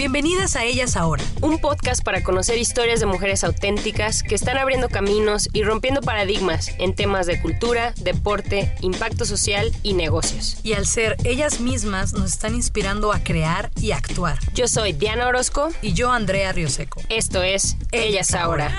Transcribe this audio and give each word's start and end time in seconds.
Bienvenidas 0.00 0.56
a 0.56 0.64
Ellas 0.64 0.96
Ahora, 0.96 1.22
un 1.42 1.58
podcast 1.58 2.02
para 2.02 2.22
conocer 2.22 2.56
historias 2.56 3.00
de 3.00 3.06
mujeres 3.06 3.44
auténticas 3.44 4.22
que 4.22 4.34
están 4.34 4.56
abriendo 4.56 4.88
caminos 4.88 5.50
y 5.52 5.62
rompiendo 5.62 6.00
paradigmas 6.00 6.74
en 6.78 6.94
temas 6.94 7.26
de 7.26 7.38
cultura, 7.38 7.92
deporte, 8.00 8.72
impacto 8.80 9.26
social 9.26 9.70
y 9.82 9.92
negocios. 9.92 10.58
Y 10.62 10.72
al 10.72 10.86
ser 10.86 11.16
ellas 11.24 11.60
mismas 11.60 12.14
nos 12.14 12.32
están 12.32 12.54
inspirando 12.54 13.12
a 13.12 13.22
crear 13.22 13.70
y 13.78 13.92
actuar. 13.92 14.38
Yo 14.54 14.68
soy 14.68 14.94
Diana 14.94 15.28
Orozco 15.28 15.68
Y 15.82 15.92
yo, 15.92 16.10
Andrea 16.10 16.52
Rioseco. 16.52 17.02
Esto 17.10 17.42
es 17.42 17.76
Ellas 17.92 18.32
Ahora. 18.32 18.72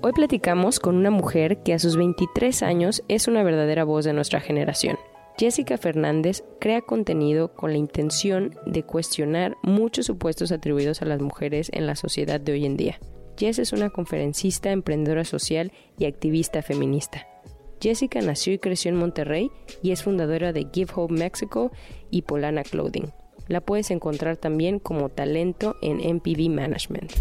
Hoy 0.00 0.12
platicamos 0.12 0.80
con 0.80 0.96
una 0.96 1.12
mujer 1.12 1.58
que 1.62 1.72
a 1.72 1.78
sus 1.78 1.96
23 1.96 2.64
años 2.64 3.04
es 3.06 3.28
una 3.28 3.44
verdadera 3.44 3.84
voz 3.84 4.04
de 4.04 4.12
nuestra 4.12 4.40
generación. 4.40 4.98
Jessica 5.38 5.76
Fernández 5.76 6.44
crea 6.60 6.80
contenido 6.80 7.52
con 7.52 7.70
la 7.70 7.76
intención 7.76 8.54
de 8.64 8.84
cuestionar 8.84 9.56
muchos 9.62 10.06
supuestos 10.06 10.50
atribuidos 10.50 11.02
a 11.02 11.04
las 11.04 11.20
mujeres 11.20 11.68
en 11.74 11.86
la 11.86 11.94
sociedad 11.94 12.40
de 12.40 12.52
hoy 12.52 12.64
en 12.64 12.78
día. 12.78 12.98
Jess 13.36 13.58
es 13.58 13.74
una 13.74 13.90
conferencista, 13.90 14.72
emprendedora 14.72 15.24
social 15.24 15.72
y 15.98 16.06
activista 16.06 16.62
feminista. 16.62 17.26
Jessica 17.82 18.22
nació 18.22 18.54
y 18.54 18.58
creció 18.58 18.90
en 18.90 18.96
Monterrey 18.96 19.50
y 19.82 19.90
es 19.90 20.02
fundadora 20.02 20.54
de 20.54 20.68
Give 20.72 20.90
Hope 20.94 21.12
Mexico 21.12 21.70
y 22.10 22.22
Polana 22.22 22.62
Clothing. 22.62 23.12
La 23.48 23.60
puedes 23.60 23.90
encontrar 23.90 24.38
también 24.38 24.78
como 24.78 25.10
talento 25.10 25.76
en 25.82 25.98
MPV 25.98 26.48
Management. 26.48 27.12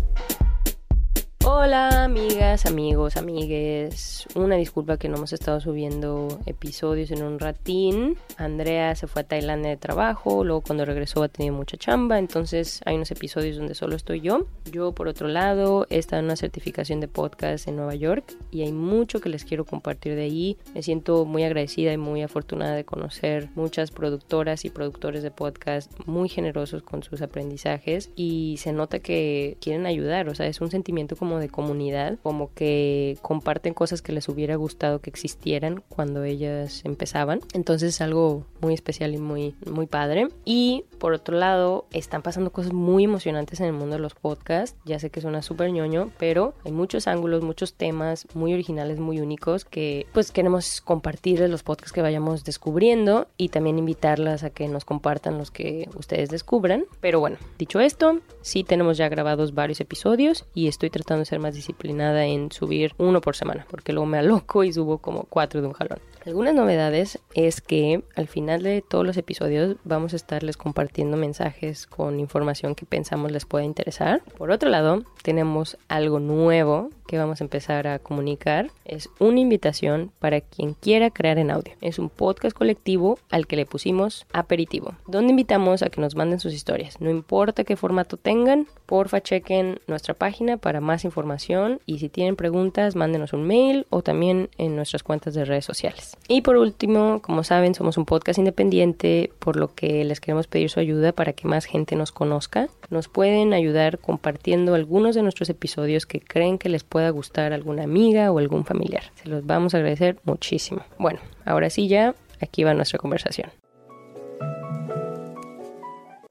Hola 1.47 2.05
amigas, 2.05 2.65
amigos, 2.65 3.17
amigues. 3.17 4.25
Una 4.33 4.55
disculpa 4.55 4.97
que 4.97 5.09
no 5.09 5.17
hemos 5.17 5.31
estado 5.31 5.59
subiendo 5.59 6.39
episodios 6.47 7.11
en 7.11 7.21
un 7.21 7.37
ratín. 7.39 8.17
Andrea 8.37 8.95
se 8.95 9.05
fue 9.05 9.21
a 9.21 9.27
Tailandia 9.27 9.69
de 9.69 9.77
trabajo, 9.77 10.43
luego 10.43 10.61
cuando 10.61 10.85
regresó 10.85 11.21
ha 11.21 11.27
tenido 11.27 11.53
mucha 11.53 11.77
chamba, 11.77 12.17
entonces 12.17 12.81
hay 12.85 12.95
unos 12.95 13.11
episodios 13.11 13.57
donde 13.57 13.75
solo 13.75 13.95
estoy 13.95 14.21
yo. 14.21 14.47
Yo 14.71 14.93
por 14.93 15.07
otro 15.07 15.27
lado 15.27 15.85
he 15.91 15.99
estado 15.99 16.21
en 16.21 16.25
una 16.25 16.35
certificación 16.35 16.99
de 16.99 17.07
podcast 17.07 17.67
en 17.67 17.75
Nueva 17.75 17.93
York 17.93 18.35
y 18.49 18.63
hay 18.63 18.71
mucho 18.71 19.21
que 19.21 19.29
les 19.29 19.45
quiero 19.45 19.65
compartir 19.65 20.15
de 20.15 20.23
ahí. 20.23 20.57
Me 20.73 20.81
siento 20.81 21.25
muy 21.25 21.43
agradecida 21.43 21.93
y 21.93 21.97
muy 21.97 22.23
afortunada 22.23 22.75
de 22.75 22.85
conocer 22.85 23.49
muchas 23.53 23.91
productoras 23.91 24.65
y 24.65 24.71
productores 24.71 25.21
de 25.21 25.29
podcast 25.29 25.91
muy 26.07 26.27
generosos 26.27 26.81
con 26.81 27.03
sus 27.03 27.21
aprendizajes 27.21 28.09
y 28.15 28.55
se 28.57 28.73
nota 28.73 28.97
que 28.97 29.57
quieren 29.61 29.85
ayudar, 29.85 30.27
o 30.27 30.33
sea, 30.33 30.47
es 30.47 30.59
un 30.59 30.71
sentimiento 30.71 31.15
como 31.15 31.34
de 31.39 31.49
comunidad, 31.49 32.17
como 32.23 32.53
que 32.53 33.17
comparten 33.21 33.73
cosas 33.73 34.01
que 34.01 34.11
les 34.11 34.29
hubiera 34.29 34.55
gustado 34.55 34.99
que 34.99 35.09
existieran 35.09 35.83
cuando 35.89 36.23
ellas 36.23 36.81
empezaban. 36.85 37.41
Entonces 37.53 37.95
es 37.95 38.01
algo 38.01 38.45
muy 38.61 38.73
especial 38.73 39.13
y 39.13 39.17
muy, 39.17 39.55
muy 39.65 39.87
padre. 39.87 40.27
Y 40.43 40.85
por 40.99 41.13
otro 41.13 41.37
lado, 41.37 41.85
están 41.91 42.21
pasando 42.21 42.51
cosas 42.51 42.73
muy 42.73 43.03
emocionantes 43.03 43.59
en 43.59 43.67
el 43.67 43.73
mundo 43.73 43.95
de 43.95 44.01
los 44.01 44.15
podcasts. 44.15 44.77
Ya 44.85 44.99
sé 44.99 45.09
que 45.09 45.21
suena 45.21 45.41
súper 45.41 45.71
ñoño, 45.71 46.11
pero 46.17 46.53
hay 46.63 46.71
muchos 46.71 47.07
ángulos, 47.07 47.43
muchos 47.43 47.73
temas 47.73 48.27
muy 48.33 48.53
originales, 48.53 48.99
muy 48.99 49.19
únicos 49.19 49.65
que 49.65 50.07
pues 50.13 50.31
queremos 50.31 50.81
compartirles 50.81 51.49
los 51.49 51.63
podcasts 51.63 51.93
que 51.93 52.01
vayamos 52.01 52.43
descubriendo 52.43 53.27
y 53.37 53.49
también 53.49 53.79
invitarlas 53.79 54.43
a 54.43 54.49
que 54.49 54.67
nos 54.67 54.85
compartan 54.85 55.37
los 55.37 55.51
que 55.51 55.89
ustedes 55.95 56.29
descubran. 56.29 56.85
Pero 57.01 57.19
bueno, 57.19 57.37
dicho 57.57 57.79
esto, 57.79 58.19
sí 58.41 58.63
tenemos 58.63 58.97
ya 58.97 59.09
grabados 59.09 59.53
varios 59.53 59.79
episodios 59.81 60.45
y 60.53 60.67
estoy 60.67 60.89
tratando 60.89 61.24
ser 61.25 61.39
más 61.39 61.55
disciplinada 61.55 62.25
en 62.25 62.51
subir 62.51 62.93
uno 62.97 63.21
por 63.21 63.35
semana, 63.35 63.65
porque 63.69 63.93
luego 63.93 64.05
me 64.05 64.17
aloco 64.17 64.63
y 64.63 64.73
subo 64.73 64.99
como 64.99 65.23
cuatro 65.23 65.61
de 65.61 65.67
un 65.67 65.73
jalón. 65.73 65.99
Algunas 66.25 66.55
novedades 66.55 67.19
es 67.35 67.61
que 67.61 68.03
al 68.15 68.27
final 68.27 68.63
de 68.63 68.81
todos 68.81 69.05
los 69.05 69.15
episodios 69.17 69.75
vamos 69.83 70.13
a 70.13 70.15
estarles 70.15 70.57
compartiendo 70.57 71.17
mensajes 71.17 71.85
con 71.85 72.19
información 72.19 72.73
que 72.73 72.85
pensamos 72.85 73.31
les 73.31 73.45
pueda 73.45 73.63
interesar. 73.63 74.23
Por 74.37 74.49
otro 74.49 74.69
lado, 74.69 75.03
tenemos 75.21 75.77
algo 75.87 76.19
nuevo 76.19 76.89
que 77.05 77.17
vamos 77.17 77.41
a 77.41 77.43
empezar 77.43 77.87
a 77.87 77.99
comunicar. 77.99 78.71
Es 78.83 79.09
una 79.19 79.39
invitación 79.39 80.11
para 80.19 80.41
quien 80.41 80.73
quiera 80.73 81.11
crear 81.11 81.37
en 81.37 81.51
audio. 81.51 81.73
Es 81.81 81.99
un 81.99 82.09
podcast 82.09 82.55
colectivo 82.55 83.19
al 83.29 83.47
que 83.47 83.55
le 83.55 83.65
pusimos 83.65 84.25
aperitivo, 84.33 84.93
donde 85.07 85.31
invitamos 85.31 85.81
a 85.81 85.89
que 85.89 86.01
nos 86.01 86.15
manden 86.15 86.39
sus 86.39 86.53
historias. 86.53 86.99
No 87.01 87.09
importa 87.09 87.63
qué 87.63 87.75
formato 87.75 88.17
tengan, 88.17 88.67
porfa 88.85 89.21
chequen 89.21 89.79
nuestra 89.87 90.13
página 90.13 90.57
para 90.57 90.81
más 90.81 91.05
información 91.05 91.79
y 91.85 91.99
si 91.99 92.09
tienen 92.09 92.35
preguntas, 92.35 92.95
mándenos 92.95 93.33
un 93.33 93.43
mail 93.43 93.85
o 93.89 94.01
también 94.01 94.49
en 94.57 94.75
nuestras 94.75 95.03
cuentas 95.03 95.33
de 95.33 95.45
redes 95.45 95.65
sociales. 95.65 96.17
Y 96.27 96.41
por 96.41 96.57
último, 96.57 97.21
como 97.21 97.43
saben, 97.43 97.75
somos 97.75 97.97
un 97.97 98.05
podcast 98.05 98.39
independiente, 98.39 99.31
por 99.39 99.55
lo 99.55 99.73
que 99.73 100.03
les 100.03 100.19
queremos 100.19 100.47
pedir 100.47 100.69
su 100.69 100.79
ayuda 100.79 101.11
para 101.11 101.33
que 101.33 101.47
más 101.47 101.65
gente 101.65 101.95
nos 101.95 102.11
conozca. 102.11 102.67
Nos 102.89 103.07
pueden 103.07 103.53
ayudar 103.53 103.99
compartiendo 103.99 104.75
algunos 104.75 105.15
de 105.15 105.23
nuestros 105.23 105.49
episodios 105.49 106.05
que 106.05 106.19
creen 106.19 106.57
que 106.57 106.69
les 106.69 106.83
pueda 106.83 107.09
gustar 107.09 107.53
alguna 107.53 107.83
amiga 107.83 108.31
o 108.31 108.39
algún 108.39 108.65
familiar. 108.65 109.03
Se 109.15 109.29
los 109.29 109.45
vamos 109.45 109.73
a 109.73 109.77
agradecer 109.77 110.17
muchísimo. 110.23 110.81
Bueno, 110.97 111.19
ahora 111.45 111.69
sí 111.69 111.87
ya, 111.87 112.15
aquí 112.41 112.63
va 112.63 112.73
nuestra 112.73 112.99
conversación. 112.99 113.49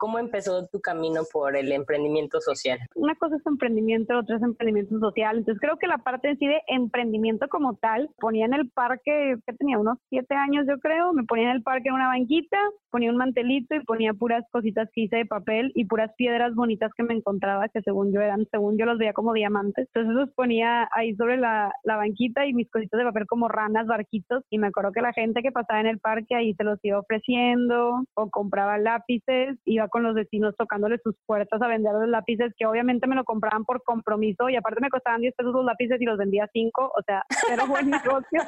¿Cómo 0.04 0.18
empezó 0.18 0.66
tu 0.66 0.82
camino 0.82 1.22
por 1.32 1.56
el 1.56 1.72
emprendimiento 1.72 2.38
social? 2.42 2.78
Una 2.94 3.14
cosa 3.14 3.36
es 3.36 3.46
emprendimiento, 3.46 4.18
otra 4.18 4.36
es 4.36 4.42
emprendimiento 4.42 4.98
social. 4.98 5.38
Entonces 5.38 5.58
creo 5.62 5.78
que 5.78 5.86
la 5.86 5.96
parte 5.96 6.28
en 6.28 6.38
sí 6.38 6.46
de 6.46 6.60
emprendimiento 6.66 7.48
como 7.48 7.76
tal, 7.76 8.10
ponía 8.18 8.44
en 8.44 8.52
el 8.52 8.68
parque, 8.68 9.36
que 9.46 9.52
tenía 9.54 9.78
unos 9.78 9.96
siete 10.10 10.34
años 10.34 10.66
yo 10.68 10.78
creo, 10.78 11.14
me 11.14 11.24
ponía 11.24 11.44
en 11.44 11.56
el 11.56 11.62
parque 11.62 11.88
en 11.88 11.94
una 11.94 12.08
banquita, 12.08 12.58
ponía 12.90 13.10
un 13.10 13.16
mantelito 13.16 13.74
y 13.76 13.84
ponía 13.84 14.12
puras 14.12 14.44
cositas 14.52 14.90
que 14.92 15.04
hice 15.04 15.16
de 15.16 15.24
papel 15.24 15.72
y 15.74 15.86
puras 15.86 16.10
piedras 16.18 16.54
bonitas 16.54 16.92
que 16.94 17.02
me 17.02 17.14
encontraba, 17.14 17.70
que 17.70 17.80
según 17.80 18.12
yo 18.12 18.20
eran, 18.20 18.46
según 18.50 18.76
yo 18.76 18.84
los 18.84 18.98
veía 18.98 19.14
como 19.14 19.32
diamantes. 19.32 19.88
Entonces 19.94 20.12
los 20.12 20.30
ponía 20.34 20.86
ahí 20.92 21.14
sobre 21.16 21.38
la, 21.38 21.72
la 21.82 21.96
banquita 21.96 22.44
y 22.46 22.52
mis 22.52 22.70
cositas 22.70 22.98
de 22.98 23.04
papel 23.06 23.26
como 23.26 23.48
ranas, 23.48 23.86
barquitos. 23.86 24.44
Y 24.50 24.58
me 24.58 24.66
acuerdo 24.66 24.92
que 24.92 25.00
la 25.00 25.14
gente 25.14 25.40
que 25.40 25.50
pasaba 25.50 25.80
en 25.80 25.86
el 25.86 25.98
parque 25.98 26.34
ahí 26.34 26.52
se 26.52 26.62
los 26.62 26.78
iba 26.82 26.98
ofreciendo 26.98 28.04
o 28.12 28.30
compraba 28.30 28.76
lápices, 28.76 29.58
iba 29.64 29.88
con 29.94 30.02
los 30.02 30.16
vecinos 30.16 30.56
tocándole 30.56 30.98
sus 30.98 31.14
puertas 31.24 31.62
a 31.62 31.68
vender 31.68 31.92
los 31.92 32.08
lápices, 32.08 32.52
que 32.58 32.66
obviamente 32.66 33.06
me 33.06 33.14
lo 33.14 33.22
compraban 33.22 33.64
por 33.64 33.80
compromiso 33.84 34.48
y 34.48 34.56
aparte 34.56 34.80
me 34.80 34.90
costaban 34.90 35.20
10 35.20 35.32
pesos 35.36 35.52
los 35.54 35.64
lápices 35.64 36.00
y 36.00 36.04
los 36.04 36.18
vendía 36.18 36.48
5, 36.52 36.82
o 36.82 37.02
sea, 37.06 37.22
cero 37.46 37.62
buen 37.68 37.90
negocio, 37.90 38.40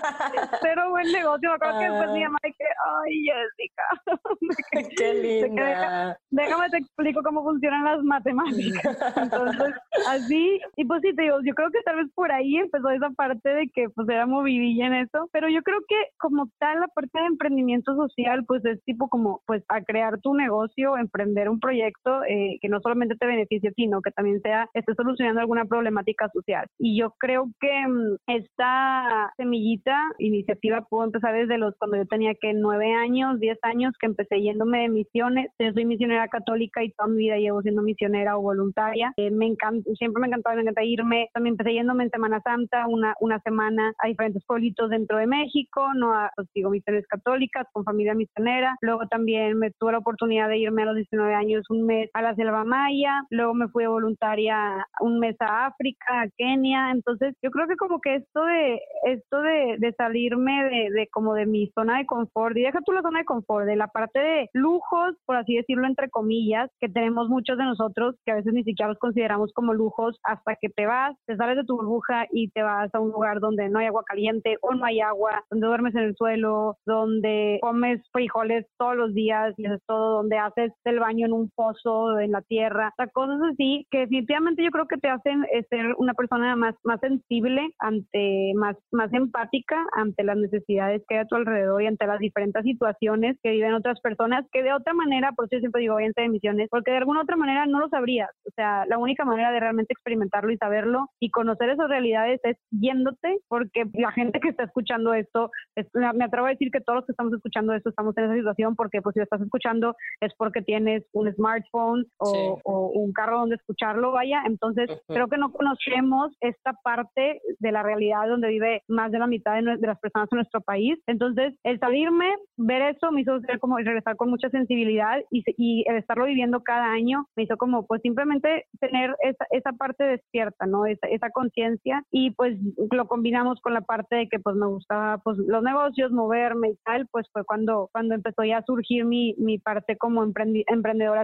cero 0.61 0.83
buen 0.91 1.07
negocio. 1.13 1.49
Me 1.51 1.55
acuerdo 1.55 1.79
que 1.79 1.89
después 1.89 2.11
mi 2.11 2.25
mamá 2.25 2.39
que, 2.43 2.65
ay, 3.05 3.25
Jessica, 3.29 3.85
Qué 4.99 5.15
linda. 5.15 5.65
deja- 5.69 6.19
déjame 6.31 6.71
te 6.71 6.79
explico 6.79 7.23
cómo 7.23 7.45
funcionan 7.45 7.85
las 7.85 8.03
matemáticas. 8.03 9.17
Entonces, 9.17 9.73
así, 10.09 10.61
y 10.77 10.85
pues 10.85 11.01
sí, 11.03 11.15
te 11.15 11.23
digo, 11.23 11.39
yo 11.45 11.55
creo 11.55 11.71
que 11.71 11.81
tal 11.85 11.97
vez 11.97 12.09
por 12.15 12.33
ahí 12.33 12.57
empezó 12.57 12.91
esa 12.91 13.11
parte 13.11 13.49
de 13.51 13.69
que 13.73 13.89
pues 13.91 14.09
era 14.09 14.27
movidilla 14.27 14.87
en 14.89 14.95
eso, 14.95 15.29
pero 15.33 15.49
yo 15.49 15.63
creo 15.63 15.79
que 15.87 15.95
como 16.19 16.49
tal 16.59 16.81
la 16.81 16.89
parte 16.89 17.21
de 17.21 17.27
emprendimiento 17.27 17.95
social 17.95 18.45
pues 18.47 18.65
es 18.65 18.83
tipo 18.85 19.09
como 19.09 19.43
pues 19.47 19.63
a 19.69 19.81
crear 19.83 20.19
tu 20.21 20.35
negocio, 20.35 20.97
emprender 20.97 21.36
un 21.45 21.61
proyecto 21.61 22.25
eh, 22.25 22.59
que 22.61 22.69
no 22.69 22.81
solamente 22.81 23.17
te 23.17 23.27
beneficie, 23.27 23.73
sino 23.77 24.01
que 24.01 24.11
también 24.11 24.41
sea, 24.41 24.69
esté 24.75 24.95
solucionando 24.95 25.41
alguna 25.41 25.65
problemática 25.65 26.29
social. 26.33 26.67
Y 26.79 26.99
yo 26.99 27.15
creo 27.19 27.49
que 27.61 27.87
mm, 27.87 28.17
esta 28.27 29.33
semillita, 29.37 29.97
iniciativa 30.19 30.83
pudo 30.89 31.05
empezar 31.05 31.35
desde 31.35 31.59
los 31.59 31.75
cuando 31.79 31.99
yo 31.99 32.07
tenía 32.07 32.35
que 32.35 32.53
nueve 32.55 32.93
años, 32.93 33.39
diez 33.41 33.59
años, 33.63 33.93
que 34.01 34.07
empecé 34.07 34.41
yéndome 34.41 34.81
de 34.81 34.89
misiones. 34.89 35.51
Yo 35.59 35.73
soy 35.73 35.85
misionera 35.85 36.29
católica 36.29 36.83
y 36.83 36.93
toda 36.93 37.09
mi 37.09 37.19
vida 37.19 37.37
llevo 37.37 37.63
siendo 37.63 37.83
misionera 37.83 38.37
o 38.37 38.43
voluntaria. 38.43 39.13
Eh, 39.17 39.31
me 39.31 39.47
encanta, 39.47 39.89
siempre 39.99 40.21
me 40.21 40.29
encantaba, 40.29 40.57
me 40.57 40.63
encanta 40.63 40.85
irme. 40.85 41.29
También 41.33 41.55
empecé 41.55 41.75
yéndome 41.75 42.05
en 42.05 42.11
Semana 42.11 42.41
Santa, 42.43 42.87
una, 42.89 43.15
una 43.21 43.41
semana 43.41 43.93
a 43.99 44.09
diferentes 44.09 44.45
pueblitos 44.45 44.91
dentro 44.91 45.19
de 45.19 45.27
México, 45.27 45.87
no 45.95 46.13
a, 46.13 46.31
pues, 46.35 46.49
digo, 46.55 46.71
misiones 46.71 47.07
católicas, 47.07 47.67
con 47.73 47.85
familia 47.85 48.15
misionera. 48.15 48.77
Luego 48.81 49.07
también 49.09 49.59
me 49.59 49.71
tuve 49.73 49.93
la 49.93 49.99
oportunidad 49.99 50.49
de 50.49 50.59
irme 50.59 50.83
a 50.83 50.87
los 50.87 50.97
19 51.17 51.35
años 51.35 51.65
un 51.71 51.87
mes 51.87 52.11
a 52.15 52.23
la 52.23 52.35
selva 52.35 52.65
maya, 52.65 53.23
luego 53.31 53.55
me 53.55 53.69
fui 53.69 53.87
voluntaria 53.87 54.87
un 55.01 55.19
mes 55.19 55.37
a 55.41 55.67
África, 55.67 56.23
a 56.23 56.29
Kenia, 56.37 56.91
entonces 56.93 57.35
yo 57.43 57.51
creo 57.51 57.67
que 57.67 57.77
como 57.77 58.01
que 58.01 58.17
esto 58.17 58.45
de 58.45 58.81
esto 59.05 59.41
de, 59.41 59.77
de 59.79 59.93
salirme 59.93 60.65
de, 60.65 60.91
de 60.91 61.09
como 61.09 61.35
de 61.35 61.47
mi 61.47 61.71
zona 61.75 61.99
de 61.99 62.07
confort, 62.07 62.57
y 62.57 62.63
deja 62.63 62.81
tú 62.85 62.93
la 62.93 63.03
zona 63.03 63.21
de 63.21 63.25
confort, 63.25 63.67
de 63.67 63.77
la 63.77 63.89
parte 63.89 64.19
de 64.19 64.51
lujos, 64.53 65.15
por 65.25 65.37
así 65.37 65.57
decirlo 65.57 65.87
entre 65.87 66.11
comillas, 66.11 66.71
que 66.81 66.89
tenemos 66.89 67.29
muchos 67.29 67.57
de 67.57 67.65
nosotros 67.65 68.17
que 68.25 68.33
a 68.33 68.37
veces 68.37 68.53
ni 68.53 68.65
siquiera 68.65 68.89
los 68.89 68.99
consideramos 68.99 69.53
como 69.53 69.75
lujos 69.75 70.19
hasta 70.25 70.57
que 70.61 70.69
te 70.69 70.87
vas, 70.87 71.17
te 71.27 71.37
sales 71.37 71.57
de 71.57 71.65
tu 71.65 71.77
burbuja 71.77 72.27
y 72.31 72.51
te 72.51 72.63
vas 72.63 72.95
a 72.95 73.01
un 73.01 73.11
lugar 73.11 73.41
donde 73.41 73.69
no 73.69 73.79
hay 73.79 73.87
agua 73.87 74.05
caliente 74.05 74.57
o 74.61 74.75
no 74.75 74.85
hay 74.85 75.01
agua, 75.01 75.45
donde 75.51 75.67
duermes 75.67 75.95
en 75.95 76.03
el 76.03 76.17
suelo, 76.17 76.77
donde 76.85 77.59
comes 77.63 78.03
frijoles 78.13 78.67
todos 78.79 78.97
los 78.97 79.15
días 79.15 79.55
y 79.57 79.67
eso 79.67 79.75
es 79.75 79.83
todo, 79.87 80.17
donde 80.17 80.39
haces 80.39 80.73
el 80.85 80.99
baño 81.07 81.27
en 81.27 81.33
un 81.33 81.51
pozo, 81.55 82.19
en 82.19 82.33
la 82.33 82.43
tierra, 82.43 82.89
o 82.89 82.97
sea, 82.97 83.07
cosas 83.09 83.41
así 83.53 83.87
que 83.91 84.01
definitivamente 84.01 84.65
yo 84.65 84.71
creo 84.71 84.87
que 84.87 84.99
te 84.99 85.09
hacen 85.09 85.45
eh, 85.53 85.65
ser 85.71 85.95
una 85.99 86.15
persona 86.15 86.57
más, 86.57 86.75
más 86.85 87.01
sensible 87.01 87.71
ante, 87.79 88.53
más, 88.57 88.77
más 88.91 89.13
empática 89.13 89.77
ante 89.93 90.25
las 90.25 90.37
necesidades 90.37 91.03
que 91.09 91.17
hay 91.17 91.21
a 91.23 91.27
tu 91.27 91.37
alrededor 91.37 91.83
y 91.83 91.87
ante 91.87 92.07
las 92.07 92.19
diferentes 92.19 92.63
situaciones 92.65 93.39
que 93.43 93.51
viven 93.51 93.75
otras 93.75 94.01
personas 94.01 94.45
que 94.53 94.63
de 94.63 94.73
otra 94.73 94.95
manera, 94.95 95.33
por 95.33 95.47
eso 95.47 95.57
yo 95.57 95.61
siempre 95.61 95.83
digo, 95.83 95.95
voy 95.95 96.05
a 96.05 96.23
emisiones, 96.23 96.69
porque 96.71 96.91
de 96.91 96.99
alguna 96.99 97.23
otra 97.23 97.37
manera 97.37 97.67
no 97.67 97.79
lo 97.79 97.89
sabrías, 97.89 98.31
o 98.47 98.51
sea, 98.55 98.85
la 98.87 98.99
única 98.99 99.25
manera 99.25 99.53
de 99.53 99.61
realmente 99.61 99.93
experimentarlo 99.93 100.51
y 100.51 100.57
saberlo 100.57 101.11
y 101.21 101.31
conocer 101.31 101.71
esas 101.71 101.89
realidades 101.89 102.41
es 102.45 102.57
yéndote, 102.71 103.39
porque 103.49 103.85
la 103.95 104.13
gente 104.13 104.41
que 104.41 104.49
está 104.49 104.65
escuchando 104.65 105.15
esto, 105.15 105.51
me 105.95 106.25
atrevo 106.25 106.47
a 106.47 106.51
decir 106.51 106.71
que 106.71 106.81
todos 106.81 106.97
los 106.99 107.07
que 107.07 107.13
estamos 107.13 107.33
escuchando 107.33 107.75
esto 107.75 107.91
estamos 107.91 108.17
en 108.17 108.25
esa 108.25 108.35
situación, 108.35 108.77
porque 108.77 109.03
pues 109.03 109.15
si 109.15 109.21
lo 109.21 109.25
estás 109.25 109.41
escuchando 109.41 109.95
es 110.21 110.33
porque 110.37 110.63
tienes 110.63 110.96
un 111.13 111.33
smartphone 111.35 112.07
o, 112.19 112.61
un 112.95 113.13
carro 113.13 113.41
donde 113.41 113.57
escucharlo, 113.57 114.13
vaya, 114.13 114.43
entonces 114.47 114.89
creo 115.09 115.29
que 115.29 115.39
no 115.39 115.53
conocemos 115.53 116.33
esta 116.41 116.73
parte 116.83 117.41
de 117.59 117.73
la 117.73 117.83
realidad 117.83 118.29
donde 118.29 118.49
vive 118.49 118.83
más 118.89 119.11
de 119.11 119.19
la 119.19 119.27
mitad 119.27 119.55
de, 119.55 119.63
las 119.63 119.99
personas 120.01 120.29
en 120.33 120.37
nuestro 120.37 120.61
país, 120.61 120.99
entonces 121.07 121.55
el 121.65 121.79
salirme, 121.79 122.35
ver 122.57 122.83
eso 122.97 123.11
me 123.13 123.23
hizo 123.23 123.41
ser 123.41 123.59
como 123.59 123.79
regresar 123.79 124.17
con 124.17 124.31
mucha 124.31 124.49
sensibilidad 124.51 125.21
y, 125.31 125.43
y 125.57 125.85
el 125.89 125.97
estarlo 125.97 126.27
viviendo 126.27 126.63
cada 126.63 126.87
año 126.87 127.27
me 127.37 127.45
hizo 127.45 127.57
como 127.57 127.87
pues 127.87 128.03
simplemente 128.03 128.65
tener 128.81 129.15
esa, 129.23 129.47
esa 129.51 129.73
parte 129.73 130.05
despierta, 130.05 130.67
¿no? 130.67 130.87
Esa, 130.87 131.07
esa 131.09 131.31
conciencia. 131.31 132.03
Y 132.11 132.31
pues 132.33 132.59
lo 132.91 133.07
combinamos 133.07 133.61
con 133.61 133.75
la 133.75 133.81
parte 133.81 134.17
de 134.17 134.29
que 134.29 134.39
pues 134.39 134.57
me 134.57 134.67
gustaba 134.67 135.19
pues 135.19 135.39
los 135.39 135.63
negocios, 135.63 136.13
moverme 136.13 136.71
y 136.71 136.77
tal, 136.85 137.07
pues 137.11 137.27
fue 137.33 137.45
cuando, 137.45 137.89
cuando 137.93 138.15
empezó 138.15 138.45
ya 138.45 138.59
a 138.59 138.65
surgir 138.65 139.05
mi, 139.05 139.35
mi 139.39 139.59
parte 139.59 139.97
como 139.97 140.23
emprendedora 140.23 140.65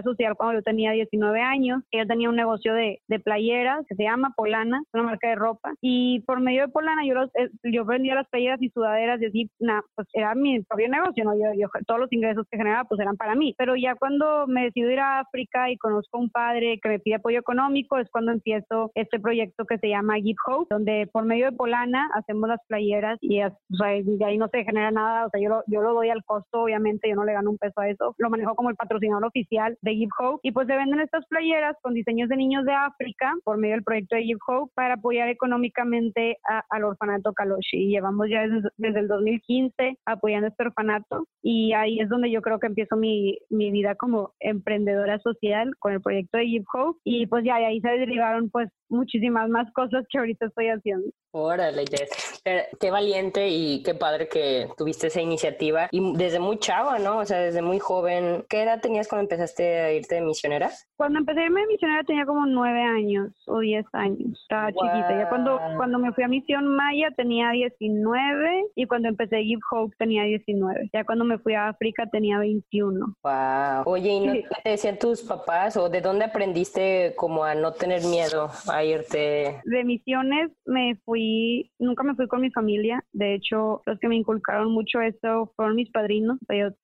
social 0.03 0.35
cuando 0.35 0.59
yo 0.59 0.63
tenía 0.63 0.91
19 0.91 1.41
años. 1.41 1.81
Yo 1.91 2.05
tenía 2.07 2.29
un 2.29 2.35
negocio 2.35 2.73
de, 2.73 3.01
de 3.07 3.19
playeras 3.19 3.85
que 3.87 3.95
se 3.95 4.03
llama 4.03 4.33
Polana, 4.35 4.83
una 4.93 5.03
marca 5.03 5.29
de 5.29 5.35
ropa. 5.35 5.73
Y 5.81 6.21
por 6.21 6.39
medio 6.39 6.63
de 6.63 6.67
Polana 6.69 7.05
yo, 7.05 7.13
los, 7.13 7.29
eh, 7.35 7.49
yo 7.63 7.85
vendía 7.85 8.15
las 8.15 8.27
playeras 8.29 8.61
y 8.61 8.69
sudaderas 8.69 9.21
y 9.21 9.25
así, 9.25 9.51
pues 9.95 10.07
era 10.13 10.35
mi 10.35 10.61
propio 10.63 10.89
negocio, 10.89 11.23
¿no? 11.23 11.35
Yo, 11.35 11.53
yo, 11.57 11.67
todos 11.87 11.99
los 11.99 12.11
ingresos 12.11 12.45
que 12.49 12.57
generaba 12.57 12.83
pues 12.85 12.99
eran 12.99 13.17
para 13.17 13.35
mí, 13.35 13.55
pero 13.57 13.75
ya 13.75 13.95
cuando 13.95 14.47
me 14.47 14.65
decido 14.65 14.89
ir 14.91 14.99
a 14.99 15.19
África 15.19 15.69
y 15.69 15.77
conozco 15.77 16.17
a 16.17 16.21
un 16.21 16.29
padre 16.29 16.79
que 16.81 16.89
me 16.89 16.99
pide 16.99 17.15
apoyo 17.15 17.39
económico, 17.39 17.97
es 17.97 18.09
cuando 18.09 18.31
empiezo 18.31 18.91
este 18.95 19.19
proyecto 19.19 19.65
que 19.65 19.77
se 19.77 19.89
llama 19.89 20.15
Give 20.15 20.35
Hope, 20.47 20.67
donde 20.69 21.07
por 21.11 21.25
medio 21.25 21.45
de 21.45 21.57
Polana 21.57 22.09
hacemos 22.13 22.49
las 22.49 22.59
playeras 22.67 23.17
y 23.21 23.39
de 23.39 24.25
ahí 24.25 24.37
no 24.37 24.47
se 24.49 24.63
genera 24.63 24.91
nada, 24.91 25.25
o 25.25 25.29
sea, 25.29 25.41
yo 25.41 25.49
lo, 25.49 25.63
yo 25.67 25.81
lo 25.81 25.93
doy 25.93 26.09
al 26.09 26.23
costo, 26.23 26.63
obviamente, 26.63 27.09
yo 27.09 27.15
no 27.15 27.25
le 27.25 27.33
gano 27.33 27.51
un 27.51 27.57
peso 27.57 27.79
a 27.79 27.89
eso, 27.89 28.15
lo 28.17 28.29
manejo 28.29 28.55
como 28.55 28.69
el 28.69 28.75
patrocinador 28.75 29.25
oficial 29.25 29.52
de 29.81 29.95
Give 29.95 30.11
Hope 30.19 30.39
y 30.43 30.51
pues 30.51 30.67
se 30.67 30.75
venden 30.75 30.99
estas 30.99 31.25
playeras 31.27 31.75
con 31.81 31.93
diseños 31.93 32.29
de 32.29 32.37
niños 32.37 32.65
de 32.65 32.73
África 32.73 33.33
por 33.43 33.57
medio 33.57 33.75
del 33.75 33.83
proyecto 33.83 34.15
de 34.15 34.23
Give 34.23 34.39
Hope 34.47 34.71
para 34.75 34.95
apoyar 34.95 35.29
económicamente 35.29 36.37
al 36.69 36.83
orfanato 36.83 37.33
Kaloshi. 37.33 37.77
Y 37.77 37.89
llevamos 37.89 38.27
ya 38.29 38.47
desde, 38.47 38.69
desde, 38.77 38.99
el 38.99 39.07
2015 39.07 39.97
apoyando 40.05 40.47
este 40.47 40.63
orfanato 40.63 41.27
y 41.41 41.73
ahí 41.73 41.99
es 41.99 42.09
donde 42.09 42.31
yo 42.31 42.41
creo 42.41 42.59
que 42.59 42.67
empiezo 42.67 42.95
mi, 42.95 43.37
mi 43.49 43.71
vida 43.71 43.95
como 43.95 44.33
emprendedora 44.39 45.19
social 45.19 45.71
con 45.79 45.93
el 45.93 46.01
proyecto 46.01 46.37
de 46.37 46.45
Give 46.45 46.65
Hope 46.73 46.99
y 47.03 47.27
pues 47.27 47.43
ya 47.43 47.57
de 47.57 47.65
ahí 47.65 47.81
se 47.81 47.89
derivaron 47.89 48.49
pues 48.49 48.69
muchísimas 48.89 49.49
más 49.49 49.71
cosas 49.73 50.05
que 50.09 50.19
ahorita 50.19 50.45
estoy 50.45 50.67
haciendo. 50.69 51.07
Órale, 51.35 51.83
Jess. 51.89 52.41
Qué 52.79 52.91
valiente 52.91 53.49
y 53.49 53.81
qué 53.81 53.95
padre 53.95 54.27
que 54.27 54.67
tuviste 54.77 55.07
esa 55.07 55.19
iniciativa. 55.19 55.87
Y 55.91 56.15
desde 56.15 56.39
muy 56.39 56.59
chava, 56.59 56.99
¿no? 56.99 57.17
O 57.17 57.25
sea, 57.25 57.39
desde 57.39 57.63
muy 57.63 57.79
joven. 57.79 58.45
¿Qué 58.47 58.61
edad 58.61 58.81
tenías 58.81 59.07
cuando 59.07 59.23
empezaste 59.23 59.42
a 59.43 59.93
irte 59.93 60.15
de 60.15 60.21
misionera? 60.21 60.69
Cuando 60.95 61.19
empecé 61.19 61.41
a 61.41 61.45
irme 61.45 61.61
de 61.61 61.67
misionera 61.67 62.03
tenía 62.03 62.25
como 62.25 62.45
nueve 62.45 62.81
años 62.81 63.31
o 63.47 63.59
diez 63.59 63.85
años. 63.93 64.39
Estaba 64.41 64.71
chiquita. 64.71 65.09
Ya 65.09 65.29
cuando, 65.29 65.59
cuando 65.77 65.99
me 65.99 66.11
fui 66.13 66.23
a 66.23 66.27
Misión 66.27 66.67
Maya 66.67 67.09
tenía 67.15 67.51
19 67.51 68.65
y 68.75 68.85
cuando 68.85 69.09
empecé 69.09 69.43
Give 69.43 69.61
Hope 69.71 69.95
tenía 69.97 70.23
19. 70.23 70.89
Ya 70.93 71.03
cuando 71.03 71.25
me 71.25 71.37
fui 71.37 71.53
a 71.53 71.69
África 71.69 72.05
tenía 72.07 72.39
21. 72.39 73.15
Wow. 73.23 73.83
Oye, 73.85 74.11
¿y 74.11 74.19
no 74.19 74.33
te 74.63 74.69
decían 74.69 74.97
tus 74.97 75.21
papás 75.21 75.77
o 75.77 75.89
de 75.89 76.01
dónde 76.01 76.25
aprendiste 76.25 77.13
como 77.15 77.43
a 77.43 77.55
no 77.55 77.73
tener 77.73 78.03
miedo 78.03 78.49
a 78.71 78.83
irte? 78.83 79.61
De 79.65 79.83
misiones 79.83 80.51
me 80.65 80.95
fui, 81.05 81.71
nunca 81.79 82.03
me 82.03 82.15
fui 82.15 82.27
con 82.27 82.41
mi 82.41 82.51
familia. 82.51 83.03
De 83.11 83.35
hecho, 83.35 83.81
los 83.85 83.99
que 83.99 84.07
me 84.07 84.15
inculcaron 84.15 84.71
mucho 84.71 85.01
esto 85.01 85.51
fueron 85.55 85.75
mis 85.75 85.91
padrinos. 85.91 86.37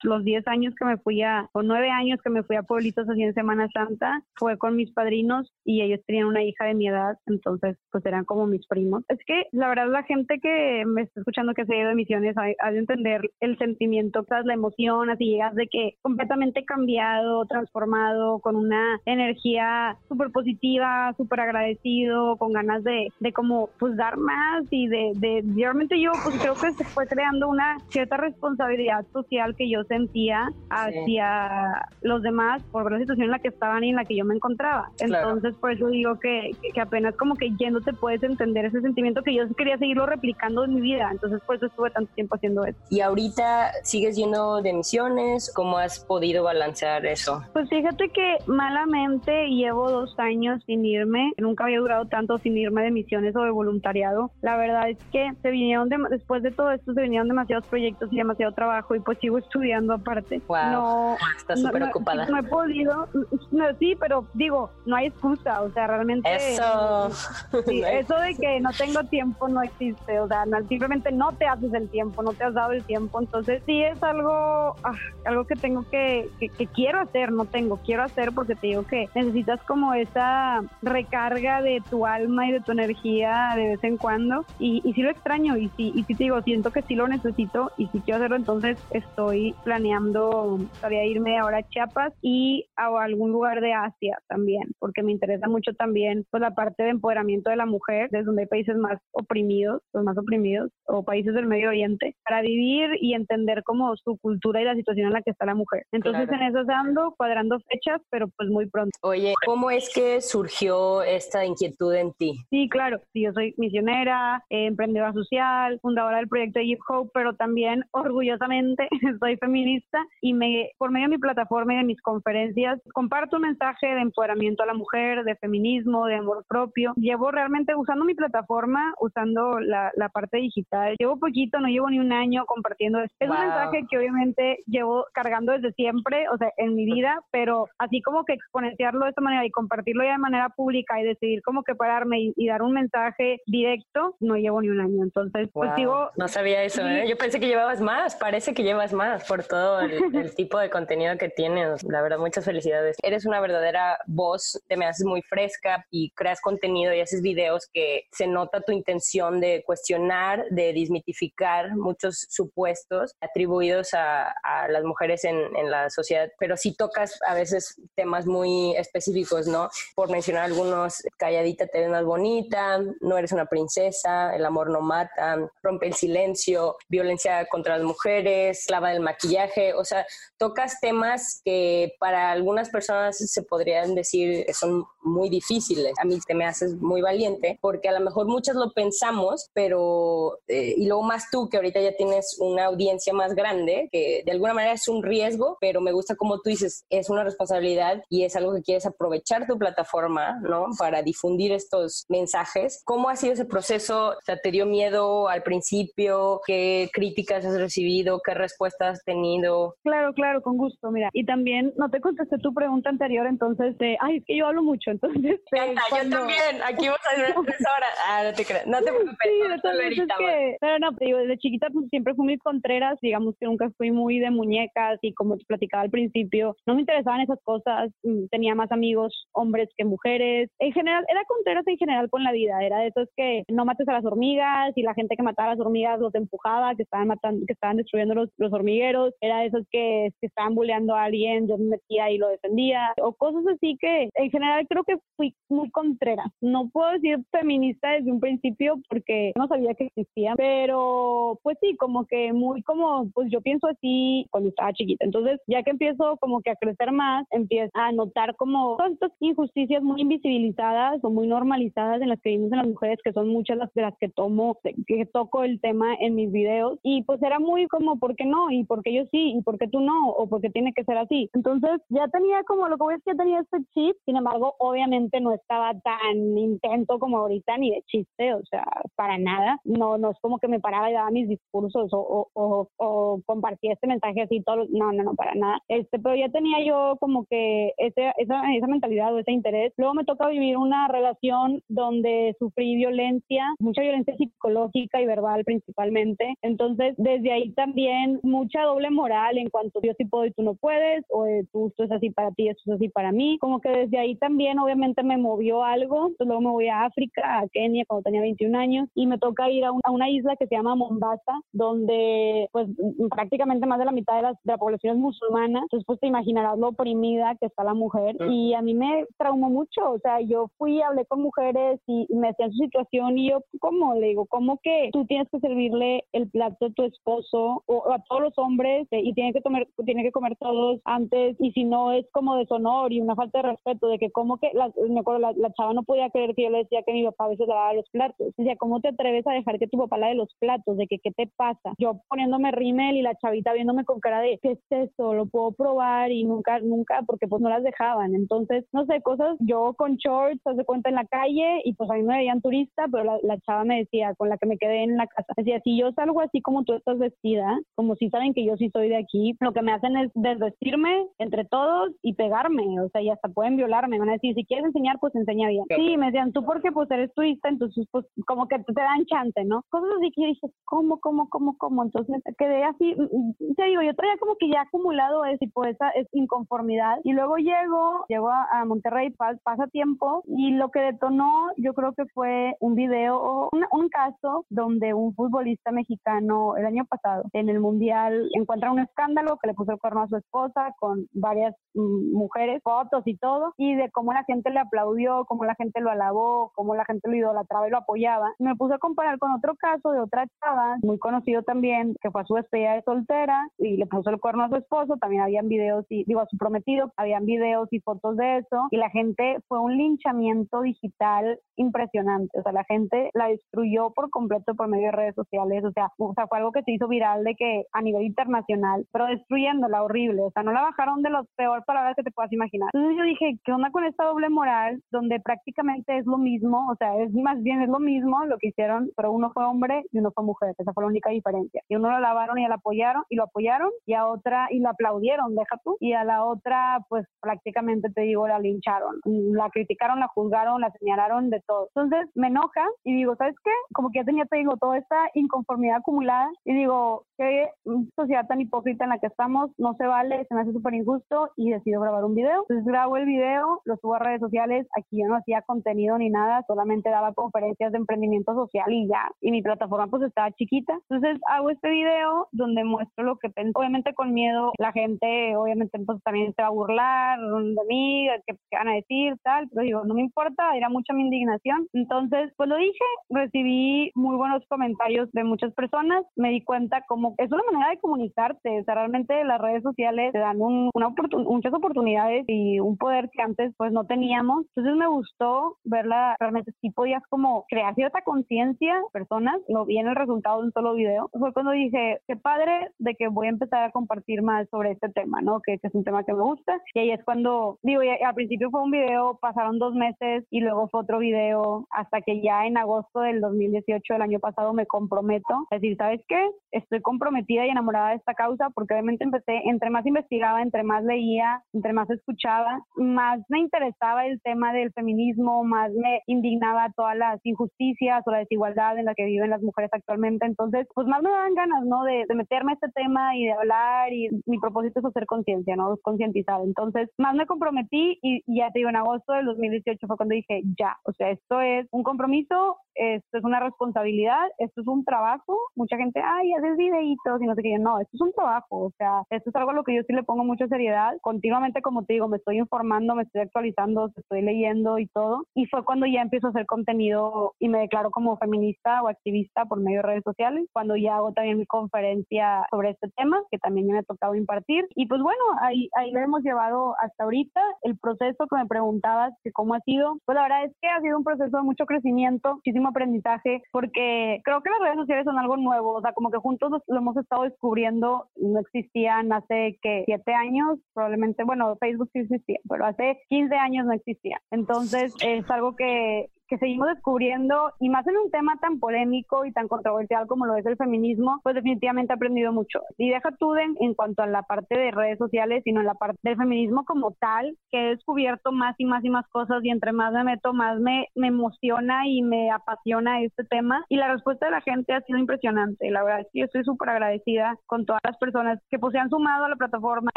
los 0.03 0.23
10 0.23 0.47
años 0.47 0.73
que 0.77 0.85
me 0.85 0.97
fui 0.97 1.21
a, 1.21 1.50
o 1.53 1.61
9 1.61 1.89
años 1.89 2.19
que 2.23 2.29
me 2.29 2.44
fui 2.49 2.57
a 2.57 2.63
pueblitos 2.63 3.07
así 3.07 3.21
en 3.21 3.35
Semana 3.35 3.69
Santa, 3.71 4.23
fue 4.33 4.57
con 4.57 4.75
mis 4.75 4.91
padrinos 4.91 5.53
y 5.63 5.83
ellos 5.83 5.99
tenían 6.07 6.25
una 6.25 6.43
hija 6.43 6.65
de 6.65 6.73
mi 6.73 6.87
edad, 6.87 7.15
entonces 7.27 7.77
pues 7.91 8.03
eran 8.07 8.25
como 8.25 8.47
mis 8.47 8.65
primos. 8.65 9.03
Es 9.07 9.19
que 9.23 9.43
la 9.51 9.69
verdad 9.69 9.87
la 9.91 10.01
gente 10.01 10.39
que 10.41 10.83
me 10.87 11.03
está 11.03 11.19
escuchando 11.19 11.53
que 11.53 11.65
se 11.65 11.75
ha 11.75 11.79
ido 11.79 11.89
de 11.89 11.95
misiones 11.95 12.35
ha, 12.37 12.71
de 12.71 12.79
entender 12.79 13.29
el 13.39 13.55
sentimiento, 13.59 14.23
tras 14.23 14.47
la 14.47 14.55
emoción, 14.55 15.11
así 15.11 15.25
llegas 15.25 15.53
de 15.53 15.67
que 15.67 15.91
completamente 16.01 16.65
cambiado, 16.65 17.45
transformado, 17.45 18.39
con 18.39 18.55
una 18.55 18.99
energía 19.05 19.95
súper 20.07 20.31
positiva, 20.31 21.13
súper 21.17 21.41
agradecido, 21.41 22.35
con 22.37 22.53
ganas 22.53 22.83
de, 22.83 23.09
de 23.19 23.31
como 23.31 23.69
pues 23.77 23.95
dar 23.95 24.17
más 24.17 24.63
y 24.71 24.87
de, 24.87 25.11
de, 25.17 25.43
realmente 25.55 26.01
yo 26.01 26.13
pues 26.23 26.35
creo 26.39 26.55
que 26.55 26.71
se 26.71 26.83
fue 26.83 27.05
creando 27.05 27.47
una 27.47 27.77
cierta 27.89 28.17
responsabilidad 28.17 29.05
social 29.13 29.55
que 29.55 29.69
yo 29.69 29.83
sentía 29.83 30.49
hacia 30.71 31.85
los 32.01 32.23
demás 32.23 32.38
por 32.71 32.91
la 32.91 33.00
situación 33.00 33.25
en 33.25 33.31
la 33.31 33.39
que 33.39 33.50
estaban 33.50 33.83
y 33.83 33.89
en 33.89 33.95
la 33.95 34.06
que 34.06 34.15
yo 34.15 34.25
me 34.25 34.36
encontraba. 34.36 34.91
Entonces 35.00 35.56
por 35.56 35.71
eso 35.71 35.88
digo 35.88 36.19
que, 36.19 36.51
que 36.74 36.81
apenas 36.81 37.15
como 37.15 37.36
que 37.36 37.51
yéndote 37.57 37.94
puedes 37.94 38.24
entender 38.24 38.65
ese 38.65 38.81
sentimiento 38.81 39.24
que 39.24 39.33
yo 39.33 39.44
quería 39.56 39.77
seguirlo 39.77 40.06
replicando 40.06 40.63
en 40.63 40.75
mi 40.75 40.81
vida. 40.81 41.09
Entonces 41.12 41.41
por 41.45 41.56
eso 41.56 41.68
estuve 41.68 41.91
tanto 41.91 42.12
tiempo 42.13 42.36
haciendo 42.36 42.63
eso. 42.65 42.77
¿Y 42.89 43.01
ahorita 43.01 43.71
sigues 43.83 44.15
yendo 44.15 44.62
de 44.62 44.74
misiones? 44.74 45.51
¿Cómo 45.53 45.77
has 45.77 46.00
podido 46.00 46.44
balancear 46.44 47.06
eso? 47.06 47.44
Pues 47.54 47.69
fíjate 47.69 48.09
que 48.09 48.37
malamente 48.47 49.47
llevo 49.47 49.90
dos 49.90 50.18
años 50.19 50.61
sin 50.66 50.85
irme. 50.85 51.33
Nunca 51.37 51.66
había 51.66 51.80
durado 51.80 52.06
tanto 52.06 52.37
sin 52.37 52.57
irme 52.57 52.83
de 52.83 52.92
misiones 52.92 53.35
o 53.35 53.42
de 53.42 53.52
voluntariado. 53.52 54.31
La 54.42 54.57
verdad 54.57 54.90
es 54.90 54.97
que 55.11 55.31
se 55.42 55.52
vinieron, 55.52 55.90
después 56.09 56.44
de 56.44 56.52
todo 56.52 56.71
esto, 56.71 56.94
se 56.94 57.02
vinieron 57.02 57.28
demasiados 57.28 57.66
proyectos 57.68 58.11
y 58.11 58.18
demasiado 58.18 58.54
trabajo 58.54 58.95
y 58.95 58.99
pues 58.99 59.18
sigo 59.19 59.37
estudiando 59.37 59.94
aparte. 59.94 60.42
Wow. 60.47 60.71
No, 60.71 61.18
estás 61.37 61.61
súper 61.61 61.83
ocupada. 61.83 62.19
No, 62.28 62.40
he 62.40 62.44
podido, 62.44 63.07
no, 63.52 63.66
sí, 63.80 63.95
pero 63.99 64.26
digo, 64.33 64.69
no 64.85 64.95
hay 64.95 65.07
excusa, 65.07 65.61
o 65.61 65.71
sea, 65.71 65.88
realmente... 65.88 66.35
Eso. 66.35 67.09
Sí, 67.68 67.83
eso 67.92 68.16
de 68.16 68.35
que 68.35 68.59
no 68.59 68.71
tengo 68.71 69.04
tiempo 69.06 69.47
no 69.47 69.61
existe, 69.61 70.19
o 70.19 70.28
sea, 70.28 70.45
simplemente 70.68 71.11
no 71.11 71.31
te 71.33 71.45
haces 71.45 71.73
el 71.73 71.90
tiempo, 71.90 72.21
no 72.23 72.33
te 72.33 72.44
has 72.44 72.54
dado 72.54 72.71
el 72.71 72.83
tiempo, 72.83 73.19
entonces 73.19 73.61
sí 73.66 73.83
es 73.83 74.02
algo, 74.04 74.76
ah, 74.83 74.94
algo 75.26 75.45
que 75.45 75.56
tengo 75.56 75.83
que, 75.90 76.30
que, 76.40 76.68
quiero 76.68 76.99
hacer, 77.02 77.31
no 77.31 77.45
tengo, 77.45 77.78
quiero 77.78 78.04
hacer 78.04 78.31
porque 78.33 78.56
te 78.56 78.68
digo 78.68 78.83
que 78.83 79.09
necesitas 79.16 79.61
como 79.64 79.94
esa 79.94 80.61
recarga 80.81 81.61
de 81.61 81.81
tu 81.90 82.06
alma 82.06 82.47
y 82.47 82.52
de 82.52 82.61
tu 82.61 82.71
energía 82.71 83.54
de 83.56 83.69
vez 83.69 83.83
en 83.83 83.97
cuando 83.97 84.45
y, 84.59 84.81
y 84.83 84.94
sí 84.94 85.02
lo 85.02 85.09
extraño 85.09 85.57
y 85.57 85.69
sí, 85.76 85.92
y 85.95 86.04
sí 86.04 86.16
te 86.16 86.26
digo, 86.26 86.42
siento 86.42 86.71
que 86.71 86.81
sí 86.83 86.95
lo 86.95 87.07
necesito 87.07 87.71
y 87.78 87.88
si 87.88 87.99
quiero 87.99 88.18
hacerlo, 88.18 88.35
entonces 88.35 88.78
estoy 88.92 89.56
planeando 89.64 90.59
todavía 90.78 91.06
irme 91.06 91.38
ahora 91.38 91.59
a 91.59 91.64
Chiapas 91.64 92.08
y 92.21 92.66
a 92.75 92.87
algún 93.04 93.31
lugar 93.31 93.61
de 93.61 93.73
Asia 93.73 94.19
también, 94.28 94.71
porque 94.80 95.04
me 95.04 95.11
interesa 95.11 95.47
mucho 95.47 95.73
también 95.73 96.25
pues 96.31 96.42
la 96.42 96.56
parte 96.56 96.83
de 96.83 96.89
empoderamiento 96.89 97.49
de 97.49 97.56
la 97.56 97.66
mujer, 97.66 98.09
desde 98.11 98.25
donde 98.25 98.44
hay 98.44 98.47
países 98.47 98.78
más 98.78 98.99
oprimidos, 99.11 99.81
los 99.94 100.04
más 100.04 100.18
oprimidos, 100.18 100.71
o 100.85 101.04
países 101.04 101.33
del 101.33 101.47
Medio 101.47 101.69
Oriente, 101.69 102.16
para 102.23 102.42
vivir 102.42 102.92
y 103.01 103.13
entender 103.13 103.63
como 103.63 103.95
su 103.97 104.18
cultura 104.18 104.61
y 104.61 104.66
la 104.66 104.75
situación 104.75 105.07
en 105.07 105.13
la 105.13 105.21
que 105.21 105.31
está 105.31 105.45
la 105.45 105.56
mujer. 105.56 105.83
Entonces 105.92 106.30
en 106.30 106.42
eso 106.42 106.59
ando 106.69 107.13
cuadrando 107.18 107.59
fechas, 107.71 108.01
pero 108.09 108.28
pues 108.37 108.49
muy 108.49 108.69
pronto. 108.69 108.92
Oye, 109.01 109.33
¿cómo 109.45 109.71
es 109.71 109.92
que 109.94 110.21
surgió 110.21 111.04
esta 111.04 111.45
inquietud 111.45 111.94
en 111.94 112.13
ti? 112.13 112.45
Sí, 112.49 112.69
claro, 112.69 113.01
sí, 113.13 113.23
yo 113.23 113.33
soy 113.33 113.54
misionera, 113.57 114.44
emprendedora 114.49 115.13
social, 115.13 115.80
fundadora 115.81 116.18
del 116.18 116.28
proyecto 116.28 116.59
de 116.59 116.66
Give 116.66 116.81
Hope, 116.87 117.11
pero 117.13 117.35
también 117.35 117.83
orgullosamente 117.92 118.87
soy 119.19 119.37
feminista 119.37 119.99
y 120.21 120.33
me 120.33 120.71
por 120.78 120.92
medio 120.92 121.07
de 121.07 121.16
mi 121.16 121.18
plataforma 121.18 121.73
y 121.73 121.78
de 121.78 121.83
mis 121.83 121.98
conferencias 122.01 122.29
conferencias, 122.29 122.79
comparto 122.94 123.37
un 123.37 123.44
mensaje 123.44 123.87
de 123.87 124.01
empoderamiento 124.01 124.63
a 124.63 124.65
la 124.65 124.73
mujer, 124.73 125.23
de 125.23 125.35
feminismo, 125.35 126.06
de 126.06 126.15
amor 126.15 126.45
propio. 126.47 126.94
Llevo 126.95 127.31
realmente 127.31 127.75
usando 127.75 128.06
mi 128.06 128.13
plataforma, 128.13 128.94
usando 128.99 129.59
la, 129.59 129.91
la 129.95 130.09
parte 130.09 130.37
digital. 130.37 130.95
Llevo 130.99 131.18
poquito, 131.18 131.59
no 131.59 131.68
llevo 131.68 131.89
ni 131.89 131.99
un 131.99 132.13
año 132.13 132.45
compartiendo. 132.45 132.99
Es 132.99 133.11
un 133.21 133.29
mensaje 133.29 133.85
que 133.89 133.97
obviamente 133.97 134.59
llevo 134.68 135.06
cargando 135.13 135.53
desde 135.53 135.71
siempre, 135.73 136.27
o 136.29 136.37
sea, 136.37 136.51
en 136.57 136.75
mi 136.75 136.85
vida, 136.85 137.21
pero 137.31 137.68
así 137.77 138.01
como 138.01 138.25
que 138.25 138.33
exponenciarlo 138.33 139.06
de 139.06 139.09
esta 139.09 139.21
manera 139.21 139.45
y 139.45 139.51
compartirlo 139.51 140.03
ya 140.03 140.11
de 140.11 140.18
manera 140.18 140.49
pública 140.49 140.99
y 141.01 141.06
decidir 141.06 141.41
como 141.41 141.63
que 141.63 141.75
pararme 141.75 142.33
y, 142.35 142.47
dar 142.49 142.63
un 142.63 142.73
mensaje 142.73 143.41
directo, 143.45 144.15
no 144.19 144.35
llevo 144.35 144.61
ni 144.61 144.69
un 144.69 144.81
año. 144.81 145.03
Entonces, 145.03 145.49
pues 145.53 145.75
digo... 145.75 146.09
No 146.18 146.27
sabía 146.27 146.63
eso, 146.63 146.85
¿eh? 146.87 147.07
Yo 147.07 147.15
pensé 147.15 147.39
que 147.39 147.47
llevabas 147.47 147.79
más, 147.79 148.15
parece 148.15 148.53
que 148.53 148.63
llevas 148.63 148.91
más 148.91 149.27
por 149.27 149.44
todo 149.44 149.81
el, 149.81 150.15
el 150.15 150.35
tipo 150.35 150.57
de 150.57 150.69
contenido 150.69 151.15
que 151.18 151.29
tienes. 151.29 151.85
La 151.89 152.03
verdad, 152.03 152.19
muchas 152.19 152.45
felicidades. 152.45 152.97
Eres 153.01 153.25
una 153.25 153.41
verdadera 153.41 153.97
voz, 154.05 154.61
te 154.67 154.77
me 154.77 154.85
haces 154.85 155.07
muy 155.07 155.23
fresca 155.23 155.83
y 155.89 156.11
creas 156.11 156.39
contenido 156.39 156.93
y 156.93 157.01
haces 157.01 157.23
videos 157.23 157.67
que 157.73 158.03
se 158.11 158.27
nota 158.27 158.61
tu 158.61 158.71
intención 158.71 159.39
de 159.39 159.63
cuestionar, 159.65 160.45
de 160.51 160.71
desmitificar 160.71 161.75
muchos 161.75 162.27
supuestos 162.29 163.15
atribuidos 163.21 163.89
a, 163.93 164.35
las 164.69 164.83
mujeres 164.83 165.23
en, 165.23 165.35
en, 165.55 165.71
la 165.71 165.89
sociedad, 165.89 166.29
pero 166.37 166.57
sí 166.57 166.75
tocas 166.75 167.17
a 167.25 167.33
veces 167.33 167.81
temas 167.95 168.25
muy 168.25 168.75
específicos, 168.75 169.47
¿no? 169.47 169.69
Por 169.95 170.11
mencionar 170.11 170.43
algunos, 170.43 171.01
calladita 171.17 171.65
te 171.67 171.79
ves 171.79 171.89
más 171.89 172.03
bonita, 172.03 172.79
no 173.01 173.17
eres 173.17 173.31
una 173.31 173.45
princesa, 173.45 174.35
el 174.35 174.45
amor 174.45 174.69
no 174.69 174.81
mata, 174.81 175.37
rompe 175.63 175.87
el 175.87 175.93
silencio, 175.93 176.77
violencia 176.87 177.47
contra 177.47 177.77
las 177.77 177.85
mujeres, 177.85 178.65
clava 178.67 178.89
del 178.91 179.01
maquillaje, 179.01 179.73
o 179.73 179.83
sea, 179.83 180.05
tocas 180.37 180.79
temas 180.79 181.41
que 181.43 181.79
para 182.00 182.31
algunas 182.31 182.69
personas 182.69 183.18
se 183.18 183.44
podrían 183.44 183.95
decir 183.95 184.45
que 184.45 184.54
son 184.54 184.86
muy 185.02 185.30
difíciles. 185.30 185.94
A 186.02 186.06
mí 186.06 186.18
te 186.26 186.36
me 186.36 186.45
haces 186.45 186.76
muy 186.76 187.02
valiente 187.02 187.57
porque 187.62 187.90
a 187.90 187.94
lo 187.98 188.00
mejor 188.02 188.28
muchas 188.28 188.56
lo 188.56 188.71
pensamos, 188.71 189.50
pero, 189.54 190.40
eh, 190.48 190.76
y 190.78 190.88
luego 190.88 191.04
más 191.04 191.30
tú 191.31 191.50
que 191.50 191.57
ahorita 191.57 191.80
ya 191.81 191.95
tienes 191.95 192.38
una 192.40 192.66
audiencia 192.66 193.14
más 193.14 193.33
grande, 193.36 193.90
que 193.92 194.24
de 194.26 194.31
alguna 194.31 194.54
manera 194.54 194.74
es 194.74 194.88
un 194.88 195.04
riesgo, 195.04 195.57
pero 195.59 195.81
me 195.81 195.92
gusta 195.92 196.16
como 196.16 196.40
tú 196.42 196.50
dices, 196.50 196.86
es 196.90 197.09
una 197.09 197.24
responsabilidad 197.24 198.04
y 198.09 198.24
es 198.24 198.36
algo 198.36 198.54
que 198.54 198.62
quieres 198.62 198.86
aprovechar 198.86 199.48
tu 199.48 199.57
plataforma, 199.57 200.40
¿no? 200.42 200.68
Para 200.78 201.02
difundir 201.02 201.52
estos 201.52 202.06
mensajes. 202.09 202.81
¿Cómo 202.86 203.09
ha 203.09 203.16
sido 203.16 203.33
ese 203.33 203.45
proceso? 203.45 204.09
O 204.09 204.21
sea, 204.24 204.38
¿te 204.38 204.52
dio 204.52 204.66
miedo 204.66 205.28
al 205.28 205.44
principio? 205.44 206.42
¿Qué 206.45 206.90
críticas 206.94 207.45
has 207.45 207.59
recibido? 207.59 208.21
¿Qué 208.24 208.33
respuestas 208.33 209.00
has 209.00 209.04
tenido? 209.04 209.76
Claro, 209.83 210.14
claro, 210.14 210.42
con 210.42 210.57
gusto, 210.57 210.92
mira. 210.92 211.09
Y 211.14 211.26
también 211.26 211.69
no 211.78 211.90
te 211.90 211.99
contesté 212.02 212.38
tu 212.38 212.54
pregunta 212.54 212.90
anterior, 212.90 213.28
entonces, 213.28 213.78
de, 213.78 213.97
ay, 213.99 214.18
es 214.18 214.26
que 214.26 214.38
yo 214.38 214.47
hablo 214.47 214.64
mucho, 214.64 214.92
entonces... 214.92 215.40
Yo 215.52 216.09
también, 216.09 216.61
aquí 216.66 216.88
vamos 216.88 217.02
a 217.06 217.19
ver 217.19 217.33
tres 217.33 217.59
horas. 217.59 217.90
Ah, 218.07 218.23
no 218.23 218.33
te 218.33 218.45
creas, 218.45 218.68
no 218.68 218.78
te 218.78 218.92
preocupes. 218.92 219.18
Sí, 219.23 219.40
no, 219.47 219.56
es 219.56 220.18
que, 220.18 220.57
pero 220.59 220.80
no, 220.80 220.92
digo, 220.99 221.18
desde 221.18 221.38
chiquita 221.38 221.68
pues, 221.71 221.88
siempre 221.90 222.14
fui 222.14 222.26
muy 222.26 222.38
contreras, 222.38 222.97
digamos 223.02 223.35
que 223.40 223.45
nunca 223.45 223.69
fui 223.78 223.92
muy 223.92 224.19
de 224.19 224.31
muñecas 224.31 224.99
y 225.02 225.14
como 225.14 225.38
te 225.38 225.45
platicaba 225.45 225.83
al 225.83 225.90
principio, 225.90 226.56
no 226.66 226.76
me 226.76 226.81
interesaban 226.81 227.21
esas 227.21 227.40
cosas, 227.44 227.92
mm, 228.04 228.28
tenía 228.31 228.56
más 228.56 228.71
amigos 228.71 229.28
hombres 229.33 229.69
que 229.78 229.85
mujeres, 229.85 230.49
en 230.59 230.71
general, 230.71 231.04
era 231.09 231.21
contreras 231.28 231.66
en 231.68 231.78
general 231.78 232.09
con 232.09 232.23
la 232.23 232.31
vida, 232.31 232.64
era 232.64 232.80
de 232.80 232.88
esos 232.88 233.07
que 233.16 233.44
no 233.49 233.66
mates 233.66 233.88
a 233.88 233.94
las 233.94 234.06
hormigas 234.06 234.71
y 234.76 234.83
la 234.83 234.94
gente 234.94 235.16
que 235.16 235.23
mataba 235.23 235.49
a 235.49 235.56
las 235.56 235.66
hormigas 235.66 235.99
los 235.99 236.14
empujaba, 236.16 236.76
que 236.76 236.83
estaban 236.83 237.07
matando, 237.07 237.45
que 237.45 237.54
estaban 237.54 237.78
destruyendo 237.78 238.16
los, 238.16 238.30
los 238.38 238.54
hormigueros, 238.54 239.14
era 239.21 239.40
de 239.40 239.47
esos 239.47 239.66
que, 239.71 240.09
que 240.19 240.28
estaban 240.28 240.56
bulleando 240.56 240.95
a 240.95 241.04
alguien, 241.04 241.47
yo 241.47 241.57
me 241.59 241.78
metía 241.78 242.11
y 242.11 242.18
lo 242.18 242.30
defendía, 242.30 242.94
o 243.01 243.13
cosas 243.13 243.44
así 243.47 243.78
que 243.80 244.09
en 244.13 244.31
general 244.31 244.68
creo 244.68 244.83
que 244.83 244.97
fui 245.16 245.33
muy 245.49 245.69
contrera. 245.71 246.23
No 246.42 246.69
puedo 246.69 246.92
decir 246.92 247.19
feminista 247.31 247.92
desde 247.92 248.11
un 248.11 248.19
principio 248.19 248.75
porque 248.89 249.33
no 249.35 249.47
sabía 249.47 249.73
que 249.73 249.85
existía, 249.85 250.33
pero 250.35 251.39
pues 251.44 251.57
sí, 251.61 251.75
como 251.78 252.06
que 252.06 252.33
muy 252.33 252.61
como, 252.63 253.09
pues 253.11 253.30
yo 253.31 253.42
pienso 253.42 253.68
así 253.68 254.25
cuando 254.31 254.49
estaba 254.49 254.73
chiquita. 254.73 255.06
Entonces, 255.06 255.39
ya 255.47 255.63
que 255.63 255.71
empiezo 255.71 256.18
como 256.18 256.42
que 256.42 256.51
a 256.51 256.56
crecer 256.56 256.92
más, 256.92 257.25
empiezo 257.31 257.71
a 257.73 257.92
notar 257.92 258.35
como 258.35 258.78
todas 258.78 258.94
estas 258.94 259.11
injusticias 259.19 259.83
muy 259.83 260.01
invisibilizadas 260.01 261.04
o 261.04 261.09
muy 261.09 261.28
normalizadas 261.28 262.01
en 262.01 262.09
las 262.09 262.21
que 262.21 262.30
vivimos 262.31 262.51
en 262.51 262.57
las 262.59 262.68
mujeres, 262.68 262.99
que 263.04 263.13
son 263.13 263.30
muchas 263.30 263.57
las 263.57 263.73
de 263.73 263.81
las 263.81 263.97
que 263.99 264.09
tomo, 264.09 264.57
que 264.87 265.06
toco 265.06 265.44
el 265.44 265.59
tema 265.61 265.95
en 265.99 266.16
mis 266.16 266.31
videos. 266.31 266.80
Y 266.83 267.04
pues 267.04 267.21
era 267.21 267.39
muy 267.39 267.68
como, 267.68 267.99
¿por 267.99 268.16
qué 268.16 268.25
no? 268.25 268.51
¿Y 268.51 268.63
por 268.63 268.83
qué 268.83 268.94
yo 268.94 269.04
sí? 269.11 269.33
¿Y 269.37 269.42
por 269.42 269.57
qué 269.57 269.68
tú 269.68 269.80
no? 269.80 270.09
¿O 270.09 270.28
por 270.28 270.42
qué 270.42 270.49
tiene 270.49 270.73
que 270.73 270.83
ser 270.83 270.97
así? 270.97 271.30
Entonces, 271.33 271.48
ya 271.89 272.07
tenía 272.07 272.44
como, 272.44 272.68
lo 272.68 272.77
que 272.77 272.83
voy 272.83 272.94
decir, 272.95 273.13
ya 273.13 273.23
tenía 273.23 273.39
este 273.39 273.57
chip, 273.73 273.95
sin 274.06 274.18
embargo, 274.18 274.56
obviamente 274.59 275.19
no 275.21 275.33
estaba 275.33 275.73
tan 275.79 276.37
intento 276.37 276.99
como 276.99 277.18
ahorita 277.19 277.57
ni 277.57 277.71
de 277.71 277.81
chiste, 277.83 278.33
o 278.33 278.41
sea, 278.49 278.65
para 278.95 279.18
nada. 279.18 279.59
No, 279.63 279.97
no 279.97 280.11
es 280.11 280.18
como 280.21 280.39
que 280.39 280.47
me 280.47 280.59
paraba 280.59 280.89
y 280.89 280.94
daba 280.94 281.11
mis 281.11 281.27
discursos 281.27 281.89
o, 281.94 282.27
o, 282.33 282.68
o, 282.77 283.21
compartía 283.25 283.73
este 283.73 283.87
mensaje 283.87 284.21
así, 284.21 284.41
todo, 284.41 284.65
no, 284.69 284.91
no, 284.91 285.03
no, 285.03 285.15
para 285.15 285.35
nada. 285.35 285.61
Este, 285.68 285.99
pero 285.99 286.15
ya 286.15 286.29
tenía 286.29 286.63
yo 286.65 286.97
como 286.99 287.25
que 287.25 287.73
ese, 287.77 288.13
esa, 288.18 288.41
esa 288.53 288.68
mentalidad 288.68 289.13
o 289.13 289.19
ese 289.19 289.31
interés. 289.31 289.73
Luego 289.77 289.94
me 289.94 290.06
toca 290.06 290.27
vivir 290.27 290.57
una 290.57 290.87
relación 290.87 291.61
donde 291.68 292.35
sufrí 292.39 292.75
violencia, 292.75 293.45
mucha 293.59 293.81
violencia 293.81 294.15
psicológica 294.18 295.01
y 295.01 295.06
verbal 295.06 295.44
principalmente. 295.44 296.35
Entonces, 296.41 296.95
desde 296.97 297.31
ahí 297.31 297.51
también 297.53 298.19
mucha 298.23 298.63
doble 298.63 298.89
moral 298.89 299.37
en 299.37 299.49
cuanto 299.49 299.79
yo 299.81 299.94
sí 299.97 300.06
puedo 300.06 300.25
y 300.25 300.31
tú 300.31 300.44
no 300.44 300.56
puedes, 300.56 301.03
o 301.09 301.25
tú 301.52 301.68
esto 301.68 301.83
es 301.83 301.92
así 301.92 302.09
para 302.09 302.31
ti, 302.31 302.50
esto 302.50 302.64
es 302.68 302.76
así 302.76 302.90
para 302.90 303.12
mí. 303.12 303.38
Como 303.40 303.59
que 303.62 303.69
desde 303.69 304.00
ahí 304.00 304.16
también 304.16 304.59
obviamente 304.59 305.04
me 305.04 305.18
movió 305.18 305.64
algo. 305.64 306.07
Entonces, 306.07 306.28
luego 306.28 306.42
me 306.42 306.52
voy 306.52 306.68
a 306.68 306.86
África, 306.86 307.40
a 307.40 307.48
Kenia 307.48 307.86
cuando 307.88 308.04
tenía 308.04 308.21
21 308.21 308.57
años 308.57 308.90
y 308.95 309.07
me 309.07 309.18
toca 309.18 309.50
ir 309.50 309.66
a, 309.66 309.69
a 309.83 309.92
una 309.92 310.09
isla 310.09 310.36
que 310.36 310.48
se 310.48 310.56
llama 310.56 310.76
Mombasa, 310.76 311.42
donde 311.52 312.48
pues 312.52 312.68
prácticamente 313.09 313.66
más 313.66 313.80
de 313.80 313.86
la 313.86 313.92
mitad 313.92 314.16
de 314.16 314.21
la, 314.24 314.31
de 314.31 314.38
la 314.44 314.57
población 314.57 314.95
es 314.95 315.02
musulmana, 315.02 315.62
entonces 315.62 315.86
pues 315.86 316.00
te 316.00 316.07
imaginarás 316.07 316.57
lo 316.57 316.69
oprimida 316.69 317.36
que 317.40 317.48
está 317.48 317.64
la 317.64 317.74
mujer 317.74 318.16
y 318.30 318.54
a 318.54 318.62
mí 318.62 318.74
me 318.74 319.06
traumó 319.18 319.50
mucho, 319.50 319.92
o 319.92 320.00
sea, 320.00 320.21
yo 320.21 320.50
fui, 320.57 320.81
hablé 320.81 321.06
con 321.06 321.21
mujeres 321.21 321.80
y, 321.88 322.07
me 322.09 322.30
decían 322.30 322.52
su 322.52 322.64
situación 322.64 323.18
y 323.18 323.30
yo, 323.30 323.40
¿cómo? 323.59 323.95
Le 323.95 324.07
digo, 324.07 324.26
¿cómo 324.26 324.59
que 324.62 324.90
tú 324.92 325.06
tienes 325.06 325.28
que 325.31 325.40
servirle 325.40 326.04
el 326.12 326.30
plato 326.30 326.66
a 326.66 326.71
tu 326.71 326.83
esposo 326.83 327.64
o, 327.66 327.92
a 327.92 328.02
todos 328.09 328.21
los 328.21 328.38
hombres 328.38 328.88
eh, 328.92 329.02
y 329.04 329.14
tiene 329.14 329.31
que, 329.31 329.42
comer, 329.42 329.68
tiene 329.86 330.04
que 330.04 330.12
comer 330.12 330.36
todos 330.38 330.81
antes 330.83 331.19
y 331.40 331.52
si 331.52 331.64
no 331.64 331.92
es 331.92 332.06
como 332.11 332.35
deshonor 332.35 332.92
y 332.92 333.02
una 333.02 333.16
falta 333.16 333.42
de 333.42 333.49
respeto 333.49 333.88
de 333.88 333.99
que 333.99 334.11
como 334.11 334.38
que, 334.38 334.52
la, 334.54 334.71
me 334.90 334.99
acuerdo, 334.99 335.19
la, 335.19 335.33
la 335.33 335.52
chava 335.54 335.73
no 335.73 335.83
podía 335.83 336.09
creer 336.09 336.35
que 336.35 336.44
yo 336.44 336.49
le 336.49 336.59
decía 336.59 336.83
que 336.83 336.94
mi 336.94 337.06
papá 337.06 337.26
a 337.26 337.30
veces 337.30 337.47
lavaba 337.47 337.73
los 337.73 337.90
platos, 337.90 338.33
decía, 338.38 338.56
¿cómo 338.57 338.81
te 338.81 338.90
atreves 338.90 339.26
a 339.28 339.33
dejar 339.33 339.59
que 339.59 339.68
tu 339.68 339.78
papá 339.78 339.97
lave 339.97 340.16
los 340.16 340.33
platos? 340.40 340.78
De 340.78 340.88
que, 340.88 340.99
¿qué 340.99 341.11
te 341.11 341.28
pasa? 341.35 341.73
Yo 341.78 342.02
poniéndome 342.09 342.52
rímel 342.52 342.97
y 342.97 343.02
la 343.02 343.16
chavita 343.16 343.54
viéndome 343.54 343.85
con 343.85 343.99
cara 343.99 344.21
de, 344.21 344.40
¿qué 344.42 344.52
es 344.52 344.59
eso? 344.69 345.14
Lo 345.14 345.26
puedo 345.26 345.52
probar 345.52 346.11
y 346.11 346.23
nunca, 346.23 346.59
nunca, 346.59 347.02
porque 347.06 347.28
pues 347.28 347.42
no 347.42 347.49
las 347.49 347.64
dejaban. 347.64 348.16
Entonces, 348.16 348.66
no 348.71 348.85
sé, 348.85 349.02
cosas, 349.02 349.38
yo 349.40 349.73
con 349.78 349.95
shorts, 349.95 350.45
haz 350.45 350.57
de 350.57 350.66
cuenta 350.66 350.90
en 350.90 350.95
la 350.95 351.06
calle 351.06 351.61
y 351.64 351.73
pues 351.73 351.90
a 351.90 351.95
mí 351.95 352.04
me 352.04 352.18
veían 352.18 352.42
turista, 352.42 352.85
pero 352.92 353.04
la, 353.04 353.18
la 353.23 353.40
chava 353.40 353.64
me 353.64 353.80
decía, 353.80 354.14
con 354.16 354.30
la 354.30 354.38
que 354.38 354.47
me 354.47 354.57
quedé 354.57 354.83
en 354.83 354.97
la 354.97 355.07
casa, 355.07 355.33
decía, 355.38 355.59
si 355.64 355.78
yo 355.78 355.92
salgo 355.94 356.21
así 356.21 356.42
como 356.42 356.64
tú 356.64 356.73
estás 356.73 356.97
vestida, 356.97 357.59
como 357.76 357.95
si 357.95 358.09
saben 358.09 358.33
que 358.33 358.45
yo 358.45 358.56
sí 358.57 358.69
soy 358.71 358.90
de 358.90 358.97
aquí, 358.97 359.35
lo 359.40 359.54
que 359.54 359.61
me 359.61 359.71
hacen 359.71 359.97
es 359.97 360.11
desvestirme 360.16 361.07
entre 361.18 361.45
todos 361.45 361.92
y 362.01 362.13
pegarme, 362.13 362.80
o 362.81 362.89
sea, 362.89 363.01
y 363.01 363.09
hasta 363.09 363.30
pueden 363.30 363.57
violarme, 363.57 363.99
van 363.99 364.09
a 364.09 364.13
decir, 364.13 364.33
si 364.35 364.45
quieres 364.45 364.66
enseñar, 364.66 364.97
pues 364.99 365.16
enseña 365.16 365.49
bien. 365.49 365.66
Sí, 365.75 365.97
me 365.97 366.07
decían, 366.07 366.31
tú 366.31 366.44
porque 366.45 366.71
pues 366.71 366.89
eres 366.92 367.13
turista, 367.13 367.49
entonces 367.49 367.87
pues 367.92 368.06
como 368.25 368.47
que 368.47 368.59
te 368.59 368.73
dan 368.73 369.06
chance, 369.06 369.44
¿no? 369.45 369.63
Cosas 369.69 369.89
así 369.97 370.11
que 370.11 370.21
yo 370.21 370.28
dije, 370.28 370.47
¿cómo, 370.66 370.99
cómo, 370.99 371.30
cómo, 371.30 371.57
cómo? 371.57 371.83
Entonces 371.83 372.21
quedé 372.37 372.63
así, 372.63 372.95
mm, 372.95 373.56
te 373.56 373.66
digo, 373.66 373.81
yo 373.81 373.95
traía 373.95 374.18
como 374.19 374.35
que 374.37 374.49
ya 374.49 374.61
acumulado 374.61 375.25
ese 375.25 375.39
tipo, 375.39 375.66
esa 375.66 375.89
es 375.92 376.07
inconformidad. 376.13 376.99
Y 377.04 377.13
luego 377.13 377.37
llego, 377.37 378.06
llego 378.07 378.30
a, 378.30 378.47
a 378.51 378.66
Monterrey, 378.66 379.11
pasa 379.11 379.68
tiempo, 379.71 380.23
y 380.28 380.51
lo 380.51 380.69
que 380.69 380.80
detonó, 380.80 381.49
yo 381.57 381.73
creo 381.73 381.94
que 381.94 382.06
fue 382.13 382.56
un 382.59 382.75
video, 382.75 383.49
un, 383.51 383.66
un 383.71 383.89
caso 383.89 384.45
donde 384.49 384.94
un 384.94 385.13
futbolista 385.16 385.71
mexicano 385.71 386.56
el 386.57 386.66
año 386.66 386.85
pasado 386.85 387.23
en 387.33 387.49
el 387.49 387.59
Mundial 387.59 388.30
encuentra 388.33 388.71
un 388.71 388.80
escándalo 388.80 389.37
que 389.42 389.47
le 389.47 389.54
puso 389.54 389.71
el 389.71 389.80
cuerno 389.80 390.01
a 390.01 390.07
su 390.07 390.18
esposa 390.18 390.73
con 390.80 390.98
varias 391.13 391.56
mm, 391.73 392.13
mujeres, 392.13 392.61
fotos 392.63 393.03
y 393.06 393.18
todo, 393.18 393.53
y 393.57 393.75
de 393.75 393.89
cómo 393.91 394.13
la 394.13 394.23
gente 394.23 394.49
le 394.49 394.59
aplaudió, 394.59 395.25
cómo 395.25 395.45
la 395.45 395.56
gente 395.56 395.81
lo 395.81 395.91
alabó, 395.91 396.51
cómo 396.56 396.75
la 396.75 396.85
gente 396.85 397.09
lo 397.09 397.15
idolatraba 397.15 397.68
y 397.68 397.71
lo 397.71 397.77
apoyaba. 397.77 398.33
Me 398.39 398.56
puse 398.56 398.75
a 398.75 398.79
comparar 398.79 399.19
con 399.19 399.31
otro 399.31 399.56
caso 399.56 399.91
de 399.91 399.99
otra 399.99 400.25
chava, 400.41 400.77
muy 400.81 400.99
conocido 400.99 401.44
también, 401.44 401.95
que 402.01 402.11
fue 402.11 402.21
a 402.21 402.25
su 402.25 402.35
despedida 402.35 402.73
de 402.73 402.83
soltera 402.83 403.47
y 403.57 403.77
le 403.77 403.85
puso 403.85 404.09
el 404.09 404.19
cuerno 404.19 404.44
a 404.44 404.49
su 404.49 404.56
esposo, 404.56 404.97
también 404.97 405.21
habían 405.21 405.47
videos 405.47 405.85
y, 405.89 406.03
digo, 406.06 406.21
a 406.21 406.27
su 406.27 406.37
prometido, 406.37 406.91
habían 406.97 407.25
videos 407.25 407.68
y 407.71 407.79
fotos 407.79 408.18
de 408.18 408.37
eso, 408.37 408.68
y 408.71 408.77
la 408.77 408.89
gente 408.89 409.37
fue 409.47 409.59
un 409.59 409.77
linchamiento 409.77 410.61
digital 410.61 411.39
impresionante, 411.56 412.39
o 412.39 412.44
sea, 412.44 412.51
la 412.51 412.63
gente 412.63 413.09
la 413.13 413.27
destruyó 413.27 413.91
por 413.91 414.09
completo 414.09 414.56
por 414.56 414.68
medio 414.68 414.87
de 414.87 414.91
redes 414.91 415.15
sociales, 415.15 415.63
o 415.63 415.71
sea, 415.71 415.91
o 415.97 416.13
sea, 416.13 416.27
fue 416.27 416.37
algo 416.37 416.51
que 416.51 416.63
se 416.63 416.71
hizo 416.71 416.87
viral 416.87 417.23
de 417.23 417.35
que 417.35 417.65
a 417.71 417.81
nivel 417.81 418.03
internacional, 418.03 418.85
pero 418.91 419.06
destruyéndola 419.06 419.83
horrible, 419.83 420.21
o 420.21 420.31
sea, 420.31 420.44
no 420.44 420.51
la 420.51 420.61
bajaron 420.61 420.88
de 420.97 421.09
las 421.09 421.25
peores 421.35 421.63
palabras 421.65 421.95
que 421.95 422.03
te 422.03 422.11
puedas 422.11 422.31
imaginar. 422.33 422.69
Entonces 422.73 422.97
yo 422.97 423.03
dije, 423.03 423.39
¿qué 423.43 423.51
onda 423.51 423.71
con 423.71 423.83
esta 423.83 424.05
doble 424.05 424.29
moral 424.29 424.81
donde 424.91 425.19
prácticamente 425.19 425.97
es 425.97 426.05
lo 426.05 426.17
mismo? 426.17 426.69
O 426.71 426.75
sea, 426.75 426.95
es 426.97 427.13
más 427.13 427.41
bien 427.41 427.61
es 427.61 427.69
lo 427.69 427.79
mismo 427.79 428.25
lo 428.25 428.37
que 428.37 428.47
hicieron, 428.47 428.89
pero 428.95 429.11
uno 429.11 429.31
fue 429.31 429.45
hombre 429.45 429.83
y 429.91 429.99
uno 429.99 430.11
fue 430.11 430.23
mujer. 430.23 430.55
Esa 430.57 430.73
fue 430.73 430.83
la 430.83 430.89
única 430.89 431.09
diferencia. 431.09 431.61
Y 431.69 431.75
uno 431.75 431.89
lo 431.89 431.99
lavaron 431.99 432.39
y 432.39 432.47
la 432.47 432.55
apoyaron 432.55 433.03
y 433.09 433.15
lo 433.15 433.23
apoyaron 433.23 433.69
y 433.85 433.93
a 433.93 434.07
otra 434.07 434.47
y 434.49 434.59
lo 434.59 434.69
aplaudieron, 434.69 435.35
deja 435.35 435.57
tú. 435.63 435.77
Y 435.79 435.93
a 435.93 436.03
la 436.03 436.23
otra, 436.23 436.79
pues 436.89 437.05
prácticamente 437.21 437.89
te 437.89 438.01
digo, 438.01 438.27
la 438.27 438.39
lincharon. 438.39 438.99
La 439.05 439.49
criticaron, 439.49 439.99
la 439.99 440.07
juzgaron, 440.07 440.61
la 440.61 440.71
señalaron 440.71 441.29
de 441.29 441.41
todo. 441.45 441.69
Entonces 441.75 442.09
me 442.15 442.27
enoja 442.27 442.65
y 442.83 442.95
digo, 442.95 443.15
¿sabes 443.15 443.35
qué? 443.43 443.51
Como 443.73 443.91
que 443.91 443.99
ya 443.99 444.05
tenía, 444.05 444.25
te 444.25 444.37
digo, 444.37 444.57
toda 444.57 444.77
esta 444.77 445.09
inconformidad 445.13 445.77
acumulada 445.77 446.29
y 446.45 446.53
digo, 446.53 447.03
qué 447.17 447.49
sociedad 447.95 448.25
tan 448.27 448.41
hipócrita 448.41 448.85
en 448.85 448.91
la 448.91 448.99
que 448.99 449.07
estamos, 449.07 449.51
no 449.57 449.73
se 449.75 449.85
vale, 449.85 450.25
se 450.25 450.35
me 450.35 450.41
hace 450.41 450.53
súper 450.53 450.73
injusto 450.80 451.30
y 451.36 451.52
decido 451.52 451.81
grabar 451.81 452.06
un 452.06 452.16
video. 452.16 452.42
Entonces 452.42 452.66
grabo 452.66 452.98
el 452.98 453.06
video, 453.06 453.62
lo 453.66 453.76
subo 453.78 453.95
a 453.95 454.00
redes 454.00 454.19
sociales, 454.19 454.68
aquí 454.78 455.02
yo 455.02 455.07
no 455.07 455.16
hacía 455.16 455.42
contenido 455.44 455.98
ni 455.98 456.09
nada, 456.09 456.44
solamente 456.48 456.90
daba 456.90 457.14
conferencias 457.14 457.71
de 457.71 457.78
emprendimiento 457.78 458.33
social 458.33 458.71
y 458.71 458.88
ya, 458.88 459.09
y 459.21 459.31
mi 459.31 459.42
plataforma 459.42 459.88
pues 459.88 460.04
estaba 460.04 460.31
chiquita. 460.31 460.74
Entonces 460.90 461.19
hago 461.30 461.50
este 461.50 461.69
video 461.69 462.28
donde 462.31 462.64
muestro 462.64 463.04
lo 463.04 463.18
que 463.18 463.30
pensé, 463.30 463.52
obviamente 463.56 463.94
con 463.94 464.14
miedo, 464.14 464.52
la 464.57 464.71
gente 464.71 465.36
obviamente 465.36 465.80
pues 465.86 466.02
también 466.04 466.33
se 466.36 466.42
va 466.42 466.48
a 466.48 466.52
burlar 466.52 467.19
de 467.19 467.66
mí, 467.68 468.07
qué, 468.28 468.36
van 468.52 468.69
a 468.69 468.74
decir, 468.74 469.16
tal, 469.24 469.48
pero 469.50 469.64
digo, 469.64 469.86
no 469.86 469.94
me 469.94 470.02
importa, 470.02 470.56
era 470.56 470.69
mucha 470.69 470.94
mi 470.94 471.04
indignación. 471.04 471.68
Entonces 471.74 472.31
pues 472.38 472.50
lo 472.50 472.57
dije, 472.57 472.86
recibí 473.09 473.92
muy 473.95 474.16
buenos 474.16 474.44
comentarios 474.48 475.12
de 475.12 475.24
muchas 475.24 475.54
personas, 475.54 476.06
me 476.16 476.30
di 476.30 476.44
cuenta 476.44 476.83
como 476.88 477.16
es 477.18 477.31
una 477.31 477.44
manera 477.52 477.71
de 477.71 477.80
comunicarte, 477.80 478.62
o 478.62 478.64
sea, 478.64 478.76
realmente 478.76 479.24
las 479.24 479.42
redes 479.42 479.64
sociales 479.64 480.12
te 480.14 480.19
dan 480.19 480.42
un, 480.42 480.69
una 480.73 480.90
muchas 480.90 481.54
oportunidades 481.54 482.26
y 482.28 482.59
un 482.59 482.78
poder 482.78 483.09
que 483.11 483.21
antes 483.21 483.54
pues 483.57 483.71
no 483.71 483.85
teníamos, 483.85 484.45
entonces 484.56 484.76
me 484.76 484.88
gustó 484.88 485.57
verla, 485.64 486.16
realmente 486.19 486.52
sí 486.61 486.69
podías 486.71 487.04
como 487.09 487.45
crear 487.47 487.76
cierta 487.76 488.02
conciencia 488.02 488.81
personas, 488.92 489.40
lo 489.47 489.66
vi 489.66 489.78
en 489.78 489.88
el 489.88 489.95
resultado 489.95 490.40
de 490.40 490.47
un 490.47 490.52
solo 490.54 490.73
video, 490.73 491.09
fue 491.18 491.33
cuando 491.33 491.52
dije, 491.52 491.99
qué 492.07 492.16
padre 492.16 492.71
de 492.80 492.95
que 492.95 493.07
voy 493.07 493.28
a 493.28 493.31
empezar 493.31 493.64
a 493.64 493.71
compartir 493.71 494.21
más 494.21 494.47
sobre 494.49 494.71
este 494.71 494.90
tema, 494.90 495.21
¿no? 495.21 495.42
Que, 495.42 495.57
que 495.59 495.68
es 495.68 495.76
un 495.76 495.83
tema 495.83 496.04
que 496.04 496.14
me 496.14 496.23
gusta 496.23 496.59
y 496.73 496.80
ahí 496.80 496.92
es 496.92 497.04
cuando, 497.04 497.57
digo, 497.64 497.81
al 497.81 498.16
principio 498.16 498.49
fue 498.49 498.61
un 498.61 498.71
video, 498.71 499.18
pasaron 499.21 499.59
dos 499.59 499.73
meses 499.73 500.26
y 500.30 500.42
luego 500.42 500.68
fue 500.69 500.81
otro 500.81 500.99
video 500.99 501.68
hasta 501.71 502.02
que 502.02 502.21
ya 502.21 502.45
en 502.45 502.57
agosto 502.57 503.02
del 503.02 503.21
2018 503.21 503.94
del 503.94 504.02
año 504.02 504.19
pasado 504.19 504.54
me 504.54 504.66
comprometo 504.66 505.47
a 505.52 505.56
decir, 505.56 505.76
¿sabes 505.78 506.02
qué? 506.07 506.30
Estoy 506.52 506.81
comprometida 506.81 507.45
y 507.45 507.49
enamorada 507.49 507.90
de 507.90 507.95
esta 507.95 508.14
causa 508.14 508.49
porque 508.54 508.73
obviamente 508.73 509.04
empecé, 509.04 509.42
entre 509.45 509.69
más 509.69 509.85
investigaba, 509.85 510.42
entre 510.42 510.58
más 510.63 510.83
leía, 510.83 511.44
entre 511.54 511.73
más 511.73 511.89
escuchaba, 511.89 512.60
más 512.75 513.19
me 513.30 513.39
interesaba 513.39 514.06
el 514.06 514.21
tema 514.21 514.54
del 514.54 514.71
feminismo, 514.73 515.43
más 515.43 515.71
me 515.73 516.01
indignaba 516.08 516.71
todas 516.75 516.97
las 516.97 517.19
injusticias 517.23 518.04
o 518.06 518.12
la 518.12 518.19
desigualdad 518.19 518.78
en 518.78 518.86
la 518.86 518.95
que 518.95 519.06
viven 519.06 519.30
las 519.30 519.41
mujeres 519.41 519.69
actualmente. 519.73 520.25
Entonces, 520.25 520.67
pues 520.73 520.88
más 520.88 521.01
me 521.01 521.10
daban 521.10 521.34
ganas, 521.34 521.65
¿no? 521.65 521.84
De, 521.84 522.06
meterme 522.15 522.51
a 522.51 522.56
este 522.56 522.69
tema 522.73 523.15
y 523.15 523.25
de 523.25 523.32
hablar 523.32 523.93
y 523.93 524.10
mi 524.25 524.39
propósito 524.39 524.80
es 524.80 524.86
hacer 524.86 525.06
conciencia, 525.06 525.56
¿no? 525.56 525.78
Concientizar. 525.82 526.41
Entonces, 526.41 526.89
más 526.97 527.15
me 527.15 527.25
comprometí 527.25 527.97
y, 528.01 528.23
y 528.25 528.39
ya 528.39 528.51
te 528.51 528.60
digo, 528.60 528.69
en 528.69 528.75
agosto 528.75 529.13
del 529.13 529.25
2018 529.25 529.88
fue 529.88 529.95
cuando 529.95 530.15
dije, 530.15 530.41
ya, 530.58 530.75
o 530.84 530.91
sea, 530.93 531.12
esto 531.12 531.39
es 531.39 531.67
un 531.71 531.84
compromiso, 531.84 532.58
esto 532.75 533.17
es 533.17 533.23
una 533.23 533.39
responsabilidad, 533.39 534.28
esto 534.38 534.62
es 534.62 534.67
un 534.67 534.84
trabajo. 534.84 535.38
Mucha 535.56 535.78
gente, 535.78 536.01
ay, 536.04 536.34
haces 536.34 536.58
videos 536.58 537.21
y 537.21 537.25
no 537.25 537.36
sé 537.36 537.41
qué. 537.43 537.58
No, 537.60 537.80
esto 537.80 537.91
es 537.93 538.01
un 538.01 538.13
trabajo, 538.13 538.65
o 538.65 538.71
sea, 538.78 539.04
esto 539.10 539.30
es 539.30 539.36
algo 539.36 539.51
a 539.51 539.54
lo 539.54 539.63
que 539.63 539.75
yo 539.75 539.82
sí 539.88 539.93
le 539.93 540.04
pongo 540.04 540.23
mucha 540.23 540.47
seriedad. 540.49 540.93
Continuamente, 541.01 541.62
como 541.62 541.86
te 541.86 541.93
digo, 541.93 542.08
me 542.08 542.17
estoy 542.17 542.38
informando, 542.38 542.95
me 542.95 543.03
estoy 543.03 543.21
actualizando, 543.21 543.91
estoy 543.95 544.21
leyendo 544.21 544.79
y 544.79 544.88
todo. 544.88 545.23
Y 545.36 545.45
fue 545.45 545.63
cuando 545.63 545.86
ya 545.86 546.01
empiezo 546.01 546.27
a 546.27 546.29
hacer 546.32 546.45
contenido 546.45 547.34
y 547.39 547.49
me 547.49 547.60
declaro 547.60 547.91
como 547.91 548.17
feminista 548.17 548.82
o 548.84 548.88
activista 548.88 549.45
por 549.45 549.60
medio 549.60 549.77
de 549.77 549.88
redes 549.88 550.03
sociales, 550.03 550.47
cuando 550.53 550.75
ya 550.75 550.97
hago 550.97 551.13
también 551.13 551.38
mi 551.38 551.45
conferencia 551.45 552.45
sobre 552.51 552.71
este 552.71 552.89
tema, 552.97 553.21
que 553.32 553.38
también 553.38 553.67
me 553.67 553.79
ha 553.79 553.84
tocado 553.84 554.15
impartir. 554.15 554.65
Y 554.75 554.88
pues 554.88 555.01
bueno, 555.01 555.23
ahí, 555.41 555.69
ahí 555.77 555.91
lo 555.91 555.99
hemos 555.99 556.21
llevado 556.23 556.75
hasta 556.82 557.03
ahorita. 557.03 557.41
El 557.63 557.77
proceso 557.77 558.28
que 558.28 558.36
me 558.36 558.45
preguntabas, 558.45 559.13
que 559.24 559.32
cómo 559.32 559.54
ha 559.54 559.60
sido, 559.62 559.97
pues 560.06 560.15
la 560.15 560.24
verdad 560.24 560.45
es 560.45 560.54
que 560.62 560.67
ha 560.67 560.82
sido 560.82 560.97
un 560.97 561.04
proceso 561.04 561.38
de 561.38 561.43
mucho 561.43 561.65
crecimiento, 561.65 562.36
muchísimo 562.36 562.69
aprendizaje, 562.69 563.41
porque 563.52 564.21
creo 564.24 564.41
que 564.41 564.50
las 564.50 564.60
redes 564.62 564.78
sociales 564.78 565.06
son 565.06 565.17
algo 565.17 565.38
nuevo, 565.38 565.74
o 565.74 565.82
sea, 565.82 565.93
como 565.93 566.12
que 566.12 566.17
juntos 566.17 566.52
lo 566.67 566.78
hemos 566.78 566.97
estado 566.97 567.24
descubriendo, 567.24 568.08
no 568.15 568.39
existían 568.39 569.12
hace 569.13 569.58
que 569.62 569.84
siete 569.86 570.13
años, 570.13 570.29
probablemente, 570.74 571.24
bueno, 571.24 571.56
Facebook 571.58 571.89
sí 571.94 572.00
existía, 572.00 572.39
pero 572.48 572.65
hace 572.65 573.02
15 573.10 573.36
años 573.36 573.65
no 573.65 573.74
existía. 573.74 574.22
Entonces 574.32 574.94
es 575.02 575.30
algo 575.30 575.56
que, 575.56 576.10
que 576.30 576.38
seguimos 576.38 576.68
descubriendo 576.68 577.52
y 577.60 577.70
más 577.70 577.86
en 577.88 577.98
un 577.98 578.12
tema 578.12 578.38
tan 578.39 578.60
polémico 578.60 579.26
y 579.26 579.32
tan 579.32 579.48
controversial 579.48 580.08
como 580.08 580.26
lo 580.26 580.36
es 580.36 580.46
el 580.46 580.58
feminismo, 580.58 581.20
pues 581.24 581.36
definitivamente 581.36 581.92
he 581.92 581.96
aprendido 581.96 582.32
mucho. 582.32 582.62
Y 582.78 582.89
deja 582.89 583.10
tú 583.20 583.36
en, 583.36 583.56
en 583.60 583.74
cuanto 583.74 584.04
a 584.04 584.08
la 584.08 584.22
parte 584.24 584.58
de 584.58 584.72
redes 584.72 584.98
sociales, 584.98 585.42
sino 585.44 585.60
en 585.60 585.65
la 585.65 585.74
parte 585.74 586.00
del 586.04 586.18
feminismo 586.18 586.63
como 586.65 586.92
tal, 587.00 587.36
que 587.50 587.60
he 587.60 587.70
descubierto 587.70 588.32
más 588.32 588.56
y 588.60 588.65
más 588.65 588.86
y 588.86 588.89
más 588.89 589.08
cosas 589.10 589.44
y 589.44 589.50
entre 589.50 589.74
más 589.74 589.92
me 589.92 590.04
meto, 590.04 590.34
más 590.34 590.60
me, 590.60 590.88
me 590.96 591.08
emociona 591.08 591.88
y 591.88 592.02
me 592.04 592.30
apasiona 592.32 593.02
este 593.02 593.24
tema. 593.24 593.65
Y 593.68 593.78
la 593.78 593.92
respuesta 593.92 594.28
de 594.28 594.32
la 594.34 594.42
gente 594.42 594.74
ha 594.74 594.82
sido 594.82 595.00
impresionante. 595.00 595.72
La 595.72 595.84
verdad 595.84 596.02
es 596.02 596.08
que 596.13 596.20
yo 596.20 596.26
estoy 596.26 596.44
súper 596.44 596.70
agradecida 596.70 597.36
con 597.48 597.65
todas 597.65 597.82
las 597.84 597.98
personas 597.98 598.39
que 598.50 598.60
pues 598.60 598.74
se 598.74 598.80
han 598.80 598.89
sumado 598.89 599.26
a 599.26 599.30
la 599.30 599.36
plataforma, 599.36 599.92